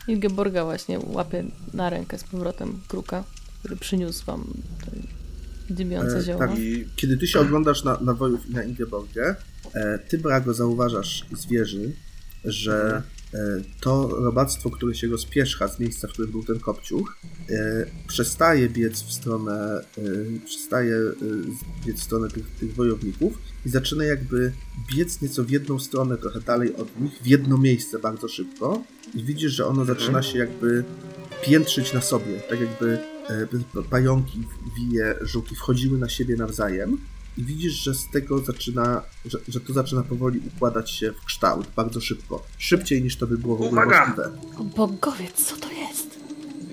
Ingeborga 0.08 0.64
właśnie 0.64 1.00
łapie 1.04 1.44
na 1.74 1.90
rękę 1.90 2.18
z 2.18 2.24
powrotem 2.24 2.80
kruka, 2.88 3.24
który 3.60 3.76
przyniósł 3.76 4.26
wam 4.26 4.54
dymiące 5.72 6.34
E, 6.34 6.38
tak. 6.38 6.52
Kiedy 6.96 7.18
ty 7.18 7.28
się 7.28 7.40
oglądasz 7.40 7.84
na, 7.84 8.00
na 8.02 8.14
wojów 8.14 8.50
i 8.50 8.54
na 8.54 8.64
Ingeborgę, 8.64 9.36
e, 9.74 10.00
ty, 10.00 10.18
Brago, 10.18 10.54
zauważasz 10.54 11.26
z 11.32 11.46
wieży, 11.46 11.92
że 12.46 13.04
e, 13.34 13.38
to 13.80 14.08
robactwo, 14.08 14.70
które 14.70 14.96
się 14.96 15.08
rozpierzcha 15.08 15.68
z 15.68 15.80
miejsca, 15.80 16.08
w 16.08 16.12
którym 16.12 16.32
był 16.32 16.44
ten 16.44 16.60
kopciuch, 16.60 17.18
przestaje 18.08 18.70
biec 18.70 19.02
w 19.02 19.14
stronę, 19.14 19.82
przestaje 20.46 20.96
biec 21.86 22.00
w 22.00 22.04
stronę 22.04 22.30
tych, 22.30 22.52
tych 22.60 22.76
wojowników 22.76 23.38
i 23.66 23.70
zaczyna 23.70 24.04
jakby 24.04 24.52
biec 24.96 25.22
nieco 25.22 25.44
w 25.44 25.50
jedną 25.50 25.80
stronę, 25.80 26.18
trochę 26.18 26.40
dalej 26.42 26.76
od 26.76 27.02
nich, 27.02 27.14
w 27.24 27.28
jedno 27.28 27.58
miejsce 27.58 28.00
bardzo 28.00 28.28
szybko 28.28 28.84
i 29.14 29.24
widzisz, 29.24 29.52
że 29.52 29.66
ono 29.66 29.86
zaczyna 29.86 30.22
się 30.22 30.38
jakby 30.38 30.84
piętrzyć 31.42 31.94
na 31.94 32.02
sobie, 32.02 32.40
tak 32.50 32.60
jakby 32.62 33.00
pająki, 33.90 34.48
wije, 34.78 35.16
żółki 35.22 35.56
wchodziły 35.56 35.98
na 35.98 36.10
siebie 36.10 36.36
nawzajem 36.36 36.98
i 37.38 37.44
widzisz, 37.44 37.74
że 37.74 37.94
z 37.94 38.10
tego 38.10 38.40
zaczyna, 38.40 39.02
że, 39.26 39.38
że 39.48 39.60
to 39.60 39.74
zaczyna 39.74 40.04
powoli 40.04 40.42
układać 40.56 40.92
się 40.92 41.12
w 41.12 41.26
kształt 41.26 41.68
bardzo 41.76 42.02
szybko. 42.02 42.46
Szybciej 42.58 43.04
niż 43.04 43.16
to 43.16 43.28
by 43.28 43.38
było 43.38 43.58
w 43.58 43.62
ogóle 43.62 43.86
Uwaga! 43.86 44.06
możliwe. 44.08 44.32
Bogowie, 44.76 45.28
co 45.36 45.58
to 45.58 45.72
jest? 45.72 46.22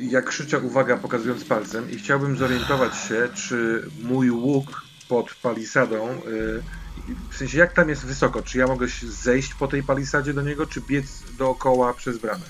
ja 0.00 0.22
krzyczę 0.22 0.58
uwaga 0.58 0.96
pokazując 0.96 1.44
palcem 1.44 1.90
i 1.90 1.96
chciałbym 1.96 2.36
zorientować 2.36 2.96
się, 2.96 3.28
czy 3.34 3.88
mój 4.02 4.30
łuk 4.30 4.82
pod 5.08 5.34
palisadą, 5.34 6.08
y, 6.08 6.62
w 7.30 7.36
sensie 7.36 7.58
jak 7.58 7.72
tam 7.72 7.88
jest 7.88 8.06
wysoko, 8.06 8.42
czy 8.42 8.58
ja 8.58 8.66
mogę 8.66 8.88
się 8.88 9.06
zejść 9.06 9.54
po 9.54 9.68
tej 9.68 9.82
palisadzie 9.82 10.34
do 10.34 10.42
niego, 10.42 10.66
czy 10.66 10.80
biec 10.80 11.06
dookoła 11.38 11.94
przez 11.94 12.18
bramę? 12.18 12.44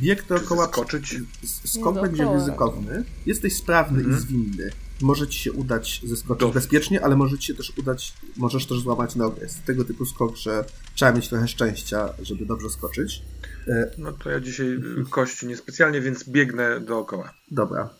Bieg 0.00 0.26
dookoła... 0.28 0.66
skoczyć? 0.66 1.16
Skok 1.64 2.00
będzie 2.02 2.32
ryzykowny. 2.34 3.04
Jesteś 3.26 3.56
sprawny 3.56 3.98
Mhm. 3.98 4.16
i 4.16 4.20
zwinny. 4.20 4.70
Może 5.02 5.28
ci 5.28 5.38
się 5.38 5.52
udać 5.52 6.00
zeskoczyć 6.04 6.40
Dobrze. 6.40 6.54
bezpiecznie, 6.60 7.04
ale 7.04 7.16
może 7.16 7.38
ci 7.38 7.46
się 7.46 7.54
też 7.54 7.72
udać, 7.78 8.12
możesz 8.36 8.66
też 8.66 8.78
złamać 8.80 9.16
nogę. 9.16 9.42
Jest 9.42 9.64
tego 9.64 9.84
typu 9.84 10.06
skok, 10.06 10.36
że 10.36 10.64
trzeba 10.94 11.12
mieć 11.12 11.28
trochę 11.28 11.48
szczęścia, 11.48 12.14
żeby 12.22 12.46
dobrze 12.46 12.70
skoczyć. 12.70 13.22
E, 13.68 13.90
No 13.98 14.12
to 14.12 14.30
ja 14.30 14.40
dzisiaj 14.40 14.66
y, 14.68 15.04
kości 15.10 15.46
niespecjalnie, 15.46 16.00
więc 16.00 16.28
biegnę 16.28 16.80
dookoła. 16.80 17.32
Dobra, 17.50 17.90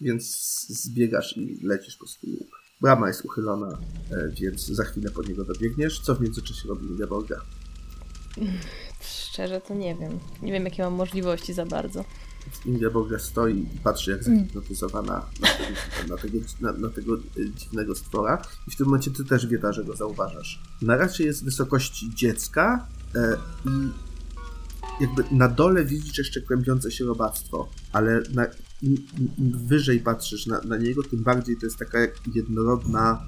więc 0.00 0.24
zbiegasz 0.68 1.36
i 1.36 1.58
lecisz 1.66 1.94
po 1.96 1.98
prostu 2.04 2.26
łuk. 2.30 2.60
Brama 2.80 3.08
jest 3.08 3.24
uchylona, 3.24 3.78
e, 4.10 4.28
więc 4.40 4.66
za 4.66 4.84
chwilę 4.84 5.10
po 5.10 5.22
niego 5.22 5.44
dobiegniesz. 5.44 6.00
Co 6.00 6.14
w 6.14 6.20
międzyczasie 6.20 6.68
robi 6.68 6.86
Ingeborga? 6.86 7.40
Szczerze 9.00 9.60
to 9.60 9.74
nie 9.74 9.94
wiem. 9.94 10.18
Nie 10.42 10.52
wiem, 10.52 10.64
jakie 10.64 10.82
mam 10.82 10.92
możliwości 10.94 11.52
za 11.52 11.66
bardzo. 11.66 12.04
Ingeborga 12.66 13.18
stoi 13.18 13.58
i 13.74 13.78
patrzy 13.84 14.10
jak 14.10 14.26
Mm. 14.26 14.38
zahipnotyzowana 14.38 15.26
na 16.08 16.16
tego, 16.16 16.38
na, 16.60 16.72
na, 16.72 16.88
tego 16.88 17.14
e, 17.16 17.20
dziwnego 17.56 17.94
stwora. 17.94 18.42
I 18.68 18.70
w 18.70 18.76
tym 18.76 18.86
momencie 18.86 19.10
ty 19.10 19.24
też 19.24 19.46
wieta, 19.46 19.72
że 19.72 19.84
go 19.84 19.96
zauważasz. 19.96 20.62
Na 20.82 20.96
razie 20.96 21.24
jest 21.24 21.44
wysokości 21.44 22.10
dziecka 22.14 22.86
e, 23.14 23.36
i 23.64 23.70
jakby 25.00 25.24
na 25.30 25.48
dole 25.48 25.84
widzisz 25.84 26.18
jeszcze 26.18 26.40
kłębiące 26.40 26.90
się 26.90 27.04
robactwo, 27.04 27.68
ale 27.92 28.22
na, 28.34 28.46
im, 28.82 28.96
im, 29.38 29.66
wyżej 29.66 30.00
patrzysz 30.00 30.46
na, 30.46 30.60
na 30.60 30.76
niego, 30.76 31.02
tym 31.02 31.22
bardziej 31.22 31.56
to 31.56 31.66
jest 31.66 31.76
taka 31.78 31.98
jednorodna 32.34 33.26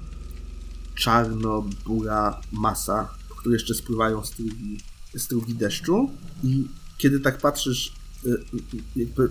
czarno-bura 0.95 2.41
masa, 2.51 3.09
które 3.39 3.55
jeszcze 3.55 3.73
spływają 3.73 4.25
strugi, 4.25 4.77
strugi 5.17 5.55
deszczu 5.55 6.11
i 6.43 6.67
kiedy 6.97 7.19
tak 7.19 7.37
patrzysz, 7.37 7.93
y, 8.25 8.29
y, 8.29 8.37
jakby 8.95 9.29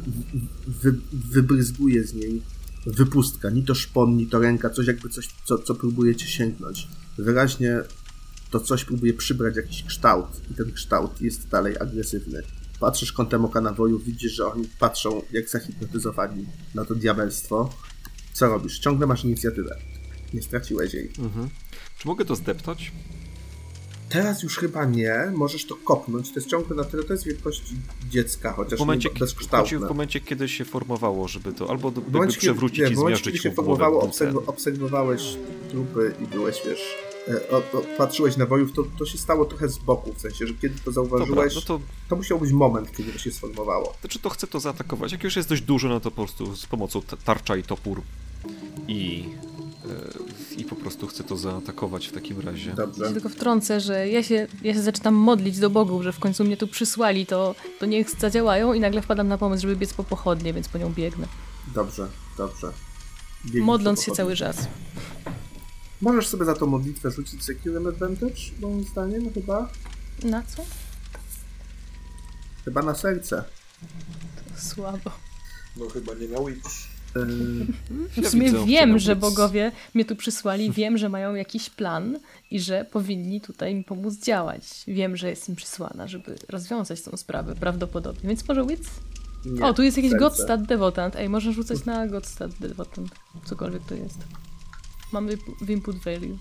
wy, 0.67 0.95
wybryzguje 1.13 2.05
z 2.05 2.15
niej 2.15 2.43
wypustka, 2.87 3.51
ni 3.51 3.65
to 3.65 3.75
szpon, 3.75 4.17
ni 4.17 4.27
to 4.27 4.39
ręka, 4.39 4.71
coś 4.71 4.87
jakby 4.87 5.09
coś, 5.09 5.29
co, 5.45 5.59
co 5.59 5.75
próbujecie 5.75 6.27
sięgnąć. 6.27 6.89
Wyraźnie 7.19 7.83
to 8.51 8.61
coś 8.61 8.85
próbuje 8.85 9.15
przybrać 9.15 9.57
jakiś 9.57 9.85
kształt 9.85 10.27
i 10.51 10.55
ten 10.55 10.73
kształt 10.73 11.21
jest 11.21 11.49
dalej 11.49 11.77
agresywny. 11.81 12.43
Patrzysz 12.81 13.13
kątem 13.13 13.45
oka 13.45 13.61
na 13.61 13.73
woju, 13.73 13.99
widzisz, 13.99 14.33
że 14.33 14.47
oni 14.47 14.69
patrzą 14.79 15.23
jak 15.33 15.49
zahipnotyzowani 15.49 16.47
na 16.75 16.85
to 16.85 16.95
diabelstwo. 16.95 17.71
Co 18.33 18.49
robisz? 18.49 18.79
Ciągle 18.79 19.07
masz 19.07 19.25
inicjatywę. 19.25 19.79
Nie 20.35 20.43
straciłeś 20.43 20.95
jej. 20.95 21.13
Mhm. 21.19 21.49
Czy 21.99 22.09
mogę 22.09 22.25
to 22.25 22.37
zdeptać? 22.37 22.93
Teraz 24.13 24.43
już 24.43 24.59
chyba 24.59 24.85
nie, 24.85 25.33
możesz 25.35 25.65
to 25.67 25.77
kopnąć. 25.77 26.29
To 26.29 26.35
jest 26.35 26.49
ciągle 26.49 26.77
na 26.77 26.85
tyle, 26.85 27.05
to 27.05 27.13
jest 27.13 27.25
wielkości 27.25 27.75
dziecka, 28.11 28.53
chociaż 28.53 28.77
W 28.79 28.81
momencie, 28.81 29.11
bezkształtne. 29.21 29.79
w 29.79 29.83
momencie, 29.83 30.21
kiedy 30.21 30.49
się 30.49 30.65
formowało, 30.65 31.29
żeby 31.29 31.53
to 31.53 31.71
albo 31.71 31.91
W 31.91 32.13
momencie, 32.13 32.39
przewrócić 32.39 32.79
nie, 32.79 32.89
i 32.91 32.95
w 32.95 32.99
momencie, 32.99 33.23
kiedy 33.25 33.39
się 33.39 33.53
formowało, 33.53 34.03
obserw- 34.09 34.43
obserwowałeś 34.47 35.23
trupy 35.71 36.15
i 36.23 36.27
byłeś, 36.27 36.57
wiesz, 36.67 36.95
e, 37.29 37.51
o, 37.51 37.57
o, 37.57 37.83
patrzyłeś 37.99 38.37
na 38.37 38.47
wojów, 38.47 38.73
to, 38.73 38.83
to 38.99 39.07
się 39.07 39.19
stało 39.19 39.45
trochę 39.45 39.69
z 39.69 39.79
boku, 39.79 40.13
w 40.15 40.21
sensie, 40.21 40.47
że 40.47 40.55
kiedy 40.55 40.75
to 40.85 40.93
Dobra, 40.93 41.19
zauważyłeś, 41.19 41.55
no 41.55 41.61
to 41.61 41.81
to 42.09 42.17
musiał 42.17 42.39
być 42.41 42.53
moment, 42.53 42.93
kiedy 42.97 43.13
to 43.13 43.19
się 43.19 43.31
sformowało. 43.31 43.95
Znaczy 44.01 44.19
to 44.19 44.31
chcę 44.31 44.47
to 44.47 44.61
zaatakować. 44.61 45.13
Jak 45.13 45.25
już 45.25 45.37
jest 45.37 45.49
dość 45.49 45.63
dużo, 45.63 45.89
no 45.89 46.01
to 46.01 46.11
po 46.11 46.17
prostu 46.17 46.57
z 46.57 46.67
pomocą 46.67 47.03
ta- 47.03 47.17
tarcza 47.17 47.57
i 47.57 47.63
topór 47.63 48.03
i, 48.89 49.25
i 50.57 50.65
po 50.65 50.77
prostu 50.77 51.07
chcę 51.07 51.25
to 51.25 51.37
zaatakować 51.37 52.07
w 52.07 52.13
takim 52.13 52.41
razie. 52.41 52.71
Ja 52.71 52.77
Dobrze. 52.77 53.07
się 53.07 53.13
tylko 53.13 53.29
wtrącę, 53.29 53.81
że 53.81 54.09
ja 54.09 54.23
się, 54.23 54.47
ja 54.63 54.75
się 54.75 54.83
zaczynam 54.83 55.15
modlić 55.15 55.59
do 55.59 55.71
bogów, 55.71 56.03
że 56.03 56.13
w 56.13 56.19
końcu 56.19 56.45
mnie 56.45 56.57
tu 56.57 56.69
przysłali, 56.69 57.27
to, 57.27 57.55
to 57.79 57.87
niech 57.87 58.11
zadziałają 58.11 58.73
i 58.73 58.81
nagle 58.81 59.03
wpadam 59.03 59.29
na 59.29 59.39
pomysł, 59.39 59.63
żeby 59.63 59.77
biec 59.77 59.95
po 59.95 60.05
pochodnie, 60.05 60.53
więc 60.53 60.69
po 60.69 60.79
nią 60.79 60.93
biegnę. 60.93 61.27
Dobrze, 61.75 62.09
dobrze. 62.39 62.73
Biegnij 63.45 63.63
Modląc 63.63 64.03
się 64.03 64.13
cały 64.13 64.37
czas. 64.37 64.69
Możesz 66.01 66.29
sobie 66.29 66.45
za 66.45 66.55
tą 66.55 66.67
modlitwę 66.67 67.11
rzucić 67.11 67.45
Secure 67.45 67.89
Advantage, 67.89 68.41
moim 68.61 68.85
zdaniem, 68.85 69.33
chyba? 69.33 69.69
Na 70.25 70.43
co? 70.43 70.63
Chyba 72.65 72.83
na 72.83 72.95
serce. 72.95 73.45
Słabo. 74.57 75.11
No 75.77 75.89
chyba 75.89 76.15
nie 76.15 76.29
miał 76.29 76.49
iść. 76.49 76.92
Yy, 78.17 78.23
W 78.23 78.29
sumie 78.29 78.53
wiem, 78.67 78.99
że 78.99 79.17
bogowie 79.17 79.73
mnie 79.95 80.05
tu 80.05 80.17
przysłali, 80.17 80.71
wiem, 80.81 80.99
że 80.99 81.09
mają 81.09 81.35
jakiś 81.35 81.71
plan 81.71 82.19
i 82.51 82.61
że 82.61 82.87
powinni 82.93 83.41
tutaj 83.41 83.75
mi 83.75 83.85
pomóc 83.85 84.19
działać. 84.19 84.85
Wiem, 84.87 85.17
że 85.17 85.31
jestem 85.31 85.57
przysłana, 85.57 86.09
żeby 86.09 86.35
rozwiązać 86.49 87.03
tą 87.03 87.17
sprawę 87.17 87.55
prawdopodobnie, 87.55 88.29
więc 88.29 88.49
może 88.49 88.65
nie, 89.45 89.65
O, 89.65 89.75
tu 89.75 89.83
jest 89.83 89.97
jakiś. 89.97 90.15
Godstad 90.15 90.63
Devotant. 90.63 91.17
Ej, 91.17 91.29
można 91.29 91.53
rzucać 91.53 91.85
na 91.85 92.07
Godstad 92.07 92.51
Devotant. 92.61 93.11
Cokolwiek 93.45 93.83
to 93.89 93.95
jest. 93.95 94.19
Mamy 95.13 95.37
w 95.61 95.71
input 95.71 95.97
value. 96.05 96.39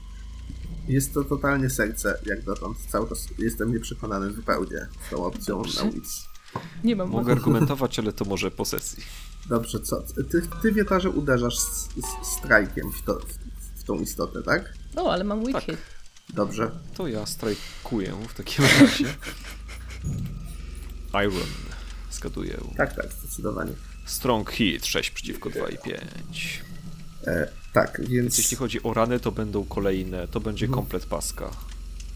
Jest 0.87 1.13
to 1.13 1.23
totalnie 1.23 1.69
serce, 1.69 2.17
jak 2.25 2.43
dotąd. 2.43 2.77
Cały 2.77 3.09
czas 3.09 3.27
jestem 3.37 3.73
nieprzekonany 3.73 4.33
zupełnie 4.33 4.87
z 5.07 5.09
tą 5.09 5.25
opcją 5.25 5.57
Dobrze. 5.57 5.85
na 5.85 5.91
Wits. 5.91 6.30
Nie 6.83 6.95
mam 6.95 7.09
Mogę 7.09 7.31
argumentować, 7.31 7.99
ale 7.99 8.13
to 8.13 8.25
może 8.25 8.51
po 8.51 8.65
sesji. 8.65 9.03
Dobrze, 9.49 9.79
co? 9.79 10.01
Ty, 10.31 10.41
ty 10.61 10.71
wietarze 10.71 11.09
uderzasz 11.09 11.59
z, 11.59 11.87
z 12.23 12.37
strajkiem 12.37 12.91
w, 12.91 13.01
to, 13.01 13.19
w, 13.19 13.79
w 13.81 13.83
tą 13.83 13.99
istotę, 13.99 14.43
tak? 14.43 14.73
O, 14.95 15.13
ale 15.13 15.23
mam 15.23 15.43
weak 15.43 15.53
Tak. 15.53 15.63
hit. 15.63 15.77
Dobrze. 16.33 16.71
To 16.93 17.07
ja 17.07 17.25
strajkuję 17.25 18.13
w 18.29 18.33
takim 18.33 18.65
razie. 18.65 19.05
Iron. 21.25 21.47
Zgaduję. 22.11 22.57
Tak, 22.77 22.95
tak, 22.95 23.13
zdecydowanie. 23.13 23.71
Strong 24.05 24.51
hit 24.51 24.85
6 24.85 25.11
przeciwko 25.11 25.49
2 25.49 25.69
i 25.69 25.77
5. 25.77 26.63
E, 27.27 27.47
tak, 27.73 27.97
więc, 27.99 28.09
Więc 28.11 28.37
jeśli 28.37 28.57
chodzi 28.57 28.83
o 28.83 28.93
rany, 28.93 29.19
to 29.19 29.31
będą 29.31 29.65
kolejne, 29.65 30.27
to 30.27 30.39
będzie 30.39 30.67
komplet 30.67 31.05
paska. 31.05 31.51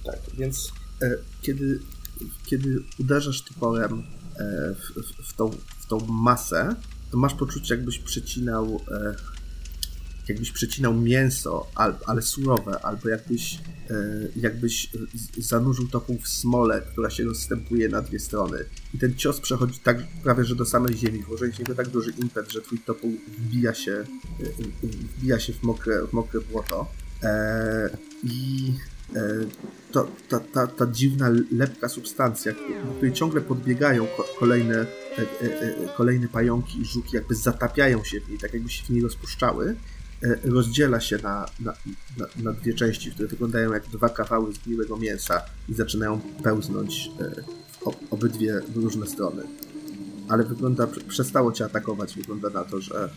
tak, 0.05 0.19
więc 0.33 0.71
e, 1.01 1.11
kiedy, 1.41 1.79
kiedy 2.45 2.83
uderzasz 2.99 3.41
toporem 3.41 4.03
w, 4.39 5.27
w, 5.29 5.33
tą, 5.35 5.51
w 5.79 5.87
tą 5.87 5.99
masę, 5.99 6.75
to 7.11 7.17
masz 7.17 7.33
poczucie, 7.33 7.75
jakbyś 7.75 7.99
przecinał 7.99 8.81
e, 8.91 9.15
jakbyś 10.27 10.51
przecinał 10.51 10.93
mięso, 10.93 11.67
ale 12.05 12.21
surowe, 12.21 12.79
albo 12.85 13.09
jakbyś, 13.09 13.59
jakbyś 14.35 14.89
zanurzył 15.37 15.87
topół 15.87 16.19
w 16.19 16.27
smole, 16.27 16.81
która 16.91 17.09
się 17.09 17.23
rozstępuje 17.23 17.89
na 17.89 18.01
dwie 18.01 18.19
strony. 18.19 18.65
I 18.93 18.97
ten 18.97 19.15
cios 19.15 19.39
przechodzi 19.39 19.79
tak 19.79 19.97
prawie, 20.23 20.43
że 20.43 20.55
do 20.55 20.65
samej 20.65 20.97
ziemi. 20.97 21.23
Włożyłeś 21.23 21.55
w 21.55 21.59
niego 21.59 21.75
tak 21.75 21.87
duży 21.87 22.11
impet, 22.11 22.51
że 22.51 22.61
twój 22.61 22.79
topół 22.79 23.11
wbija 23.37 23.73
się, 23.73 24.03
wbija 25.17 25.39
się 25.39 25.53
w 25.53 25.63
mokre, 25.63 26.07
w 26.07 26.13
mokre 26.13 26.41
błoto. 26.41 26.91
I 28.23 28.73
to, 29.91 30.07
ta, 30.29 30.39
ta, 30.39 30.67
ta 30.67 30.87
dziwna, 30.87 31.29
lepka 31.51 31.89
substancja, 31.89 32.53
do 32.85 32.91
której 32.91 33.13
ciągle 33.13 33.41
podbiegają 33.41 34.07
kolejne, 34.39 34.75
e, 34.75 34.85
e, 35.41 35.83
e, 35.83 35.87
kolejne 35.97 36.27
pająki 36.27 36.81
i 36.81 36.85
żuki, 36.85 37.15
jakby 37.15 37.35
zatapiają 37.35 38.03
się 38.03 38.21
w 38.21 38.29
niej, 38.29 38.37
tak 38.37 38.53
jakby 38.53 38.69
się 38.69 38.83
w 38.83 38.89
niej 38.89 39.01
rozpuszczały, 39.01 39.75
rozdziela 40.43 40.99
się 40.99 41.17
na, 41.17 41.45
na, 41.59 41.73
na, 42.17 42.25
na, 42.43 42.53
dwie 42.53 42.73
części, 42.73 43.11
które 43.11 43.27
wyglądają 43.27 43.73
jak 43.73 43.87
dwa 43.87 44.09
kawały 44.09 44.53
zgniłego 44.53 44.97
mięsa 44.97 45.41
i 45.69 45.73
zaczynają 45.73 46.21
pełznąć 46.43 47.09
w 47.71 48.13
obydwie 48.13 48.61
w 48.69 48.75
różne 48.77 49.07
strony. 49.07 49.43
Ale 50.29 50.43
wygląda, 50.43 50.87
przestało 51.07 51.51
cię 51.51 51.65
atakować, 51.65 52.15
wygląda 52.15 52.49
na 52.49 52.63
to, 52.63 52.81
że, 52.81 53.09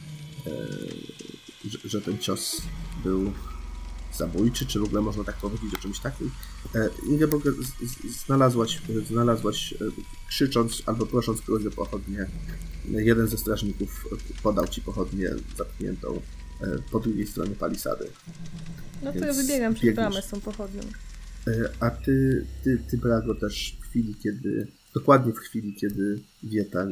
że, 1.65 1.79
że 1.85 2.01
ten 2.01 2.19
cios 2.19 2.63
był 3.05 3.33
zabójczy, 4.15 4.67
czy 4.67 4.81
w 4.81 4.85
ogóle 4.85 5.03
można 5.03 5.25
tak 5.25 5.37
powiedzieć 5.37 5.75
o 5.75 5.79
czymś 5.79 6.01
takim. 6.01 6.31
E, 6.75 6.89
Ingeborg, 7.07 7.45
znalazłaś, 8.25 8.83
znalazłaś 9.09 9.73
e, 9.73 9.77
krzycząc 10.29 10.83
albo 10.87 11.07
prosząc 11.07 11.41
kogoś 11.41 11.67
o 11.67 11.71
pochodnie. 11.71 12.27
Jeden 12.85 13.29
ze 13.29 13.39
strażników 13.39 14.07
podał 14.43 14.69
ci 14.69 14.81
pochodnię 14.81 15.31
zapchniętą 15.57 16.21
e, 16.61 16.67
po 16.91 17.01
drugiej 17.01 17.27
stronie 17.27 17.55
palisady. 17.55 18.11
No 19.03 19.13
to 19.13 19.19
ja 19.19 19.33
wybiegam 19.33 19.75
przez 19.75 19.95
bramę 19.95 20.23
z 20.23 20.29
tą 20.29 20.41
pochodnią. 20.41 20.83
A 21.81 21.91
ty, 21.91 22.47
ty, 22.65 22.79
ty 22.91 22.99
Brago, 22.99 23.35
też 23.35 23.77
w 23.81 23.85
chwili, 23.85 24.15
kiedy, 24.15 24.67
dokładnie 24.95 25.33
w 25.33 25.39
chwili, 25.39 25.75
kiedy 25.75 26.21
Wietar, 26.43 26.89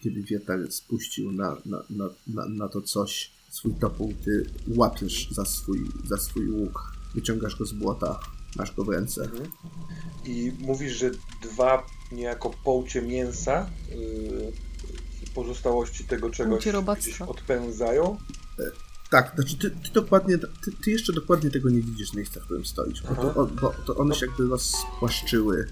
kiedy 0.00 0.22
Wietar 0.22 0.72
spuścił 0.72 1.32
na, 1.32 1.56
na, 1.66 1.82
na, 1.90 2.08
na, 2.26 2.48
na 2.48 2.68
to 2.68 2.82
coś, 2.82 3.30
swój 3.52 3.74
topół, 3.74 4.14
ty 4.24 4.46
łapiesz 4.76 5.30
za 5.30 5.44
swój, 5.44 5.90
za 6.04 6.16
swój 6.16 6.50
łuk, 6.50 6.92
wyciągasz 7.14 7.56
go 7.56 7.66
z 7.66 7.72
błota, 7.72 8.20
masz 8.56 8.74
go 8.74 8.84
w 8.84 8.88
ręce. 8.88 9.22
Mhm. 9.22 9.50
I 10.24 10.52
mówisz, 10.58 10.92
że 10.92 11.10
dwa 11.42 11.86
niejako 12.12 12.50
połcie 12.64 13.02
mięsa 13.02 13.70
yy, 13.90 14.52
pozostałości 15.34 16.04
tego 16.04 16.30
czegoś 16.30 16.64
gdzieś 16.64 17.20
odpędzają? 17.20 18.18
E, 18.58 18.62
tak, 19.10 19.32
znaczy 19.34 19.58
ty, 19.58 19.70
ty 19.70 19.92
dokładnie, 19.92 20.38
ty, 20.38 20.72
ty, 20.84 20.90
jeszcze 20.90 21.12
dokładnie 21.12 21.50
tego 21.50 21.70
nie 21.70 21.80
widzisz 21.80 22.14
miejsca, 22.14 22.40
w 22.40 22.44
którym 22.44 22.64
stoisz, 22.64 23.02
bo, 23.02 23.14
to, 23.14 23.46
bo 23.46 23.72
to 23.86 23.96
one 23.96 24.14
się 24.14 24.26
jakby 24.26 24.48
rozpłaszczyły 24.48 25.66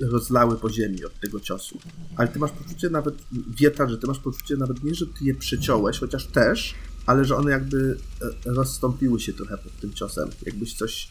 rozlały 0.00 0.56
po 0.56 0.70
ziemi 0.70 1.04
od 1.04 1.20
tego 1.20 1.40
ciosu. 1.40 1.78
Ale 2.16 2.28
ty 2.28 2.38
masz 2.38 2.50
poczucie 2.50 2.90
nawet, 2.90 3.14
Wieta, 3.32 3.88
że 3.88 3.98
ty 3.98 4.06
masz 4.06 4.18
poczucie 4.18 4.56
nawet 4.56 4.84
nie, 4.84 4.94
że 4.94 5.06
ty 5.06 5.24
je 5.24 5.34
przeciąłeś, 5.34 5.98
chociaż 5.98 6.26
też, 6.26 6.74
ale 7.06 7.24
że 7.24 7.36
one 7.36 7.50
jakby 7.50 7.96
e, 8.22 8.52
rozstąpiły 8.52 9.20
się 9.20 9.32
trochę 9.32 9.58
pod 9.58 9.80
tym 9.80 9.92
ciosem. 9.92 10.30
Jakbyś 10.46 10.74
coś... 10.74 11.08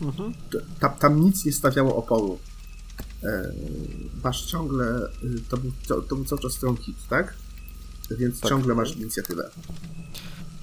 Mhm. 0.00 0.34
Tam, 0.80 0.92
tam 0.98 1.20
nic 1.20 1.44
nie 1.44 1.52
stawiało 1.52 1.96
oporu. 1.96 2.38
E, 3.22 3.52
masz 4.24 4.46
ciągle... 4.46 5.08
To 5.48 5.56
był, 5.56 5.72
to, 5.88 6.02
to 6.02 6.16
był 6.16 6.24
cały 6.24 6.40
czas 6.40 6.52
strong 6.52 6.80
hit, 6.80 6.96
tak? 7.10 7.34
Więc 8.10 8.40
tak. 8.40 8.50
ciągle 8.50 8.74
masz 8.74 8.96
inicjatywę. 8.96 9.50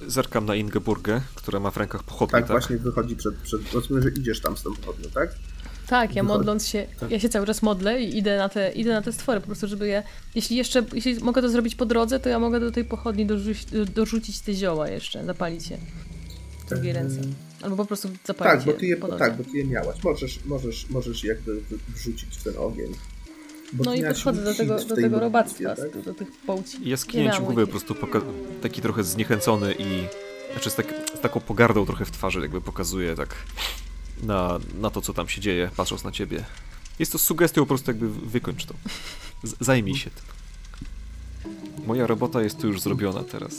Zerkam 0.06 0.46
na 0.46 0.54
Ingeburgę, 0.54 1.20
która 1.34 1.60
ma 1.60 1.70
w 1.70 1.76
rękach 1.76 2.02
pochodnie, 2.02 2.32
tak? 2.32 2.42
Tak, 2.42 2.50
właśnie 2.50 2.78
wychodzi 2.78 3.16
przed... 3.16 3.34
przed 3.34 3.72
rozumiem, 3.72 4.02
że 4.02 4.10
idziesz 4.10 4.40
tam 4.40 4.56
z 4.56 4.62
tą 4.62 4.74
pochodnią, 4.74 5.10
tak? 5.10 5.34
Tak, 5.86 6.16
ja 6.16 6.22
modląc 6.22 6.66
się, 6.66 6.86
tak. 7.00 7.10
ja 7.10 7.20
się 7.20 7.28
cały 7.28 7.46
czas 7.46 7.62
modlę 7.62 8.02
i 8.02 8.18
idę 8.18 8.38
na, 8.38 8.48
te, 8.48 8.72
idę 8.72 8.90
na 8.90 9.02
te 9.02 9.12
stwory, 9.12 9.40
po 9.40 9.46
prostu, 9.46 9.68
żeby 9.68 9.86
je, 9.86 10.02
jeśli 10.34 10.56
jeszcze, 10.56 10.84
jeśli 10.92 11.20
mogę 11.20 11.42
to 11.42 11.48
zrobić 11.48 11.74
po 11.74 11.86
drodze, 11.86 12.20
to 12.20 12.28
ja 12.28 12.38
mogę 12.38 12.60
do 12.60 12.70
tej 12.70 12.84
pochodni 12.84 13.26
dorzucić, 13.26 13.66
dorzucić 13.94 14.40
te 14.40 14.54
zioła 14.54 14.88
jeszcze, 14.88 15.24
zapalić 15.24 15.70
je 15.70 15.78
w 16.66 16.68
drugiej 16.68 16.88
eee... 16.88 16.94
ręce. 16.94 17.20
Albo 17.62 17.76
po 17.76 17.84
prostu 17.84 18.08
zapalić 18.24 18.64
tak, 18.64 18.74
bo 18.74 18.80
ty 18.80 18.86
je, 18.86 18.96
Tak, 18.96 19.36
bo 19.36 19.44
ty 19.44 19.58
je 19.58 19.64
miałaś. 19.64 20.02
Możesz, 20.04 20.44
możesz, 20.44 20.90
możesz 20.90 21.24
jakby 21.24 21.60
wrzucić 21.88 22.36
ten 22.36 22.54
ogień. 22.58 22.92
Bo 23.72 23.84
no 23.84 23.94
i 23.94 24.02
podchodzę 24.02 24.44
do 24.44 24.54
tego, 24.54 24.84
do 24.84 24.94
tego 24.94 25.20
robactwa, 25.20 25.76
tak? 25.76 26.02
do 26.02 26.14
tych 26.14 26.28
połci. 26.46 26.78
Ja 26.84 26.96
skinięciu 26.96 27.42
głowy 27.42 27.66
po 27.66 27.70
prostu 27.70 27.94
taki 28.62 28.82
trochę 28.82 29.04
zniechęcony 29.04 29.74
i 29.78 30.04
znaczy 30.52 30.70
z, 30.70 30.74
tak, 30.74 30.86
z 31.18 31.20
taką 31.20 31.40
pogardą 31.40 31.86
trochę 31.86 32.04
w 32.04 32.10
twarzy 32.10 32.40
jakby 32.40 32.60
pokazuje 32.60 33.14
tak 33.14 33.36
na, 34.24 34.58
na 34.74 34.90
to, 34.90 35.00
co 35.00 35.12
tam 35.12 35.28
się 35.28 35.40
dzieje, 35.40 35.70
patrząc 35.76 36.04
na 36.04 36.12
ciebie. 36.12 36.44
Jest 36.98 37.12
to 37.12 37.18
sugestią 37.18 37.62
po 37.62 37.66
prostu 37.66 37.90
jakby 37.90 38.08
wykończ 38.08 38.64
to. 38.64 38.74
Z 39.42 39.54
zajmij 39.60 39.96
się 39.96 40.10
tym. 40.10 40.24
Moja 41.86 42.06
robota 42.06 42.42
jest 42.42 42.60
tu 42.60 42.66
już 42.66 42.80
zrobiona 42.80 43.22
teraz. 43.22 43.54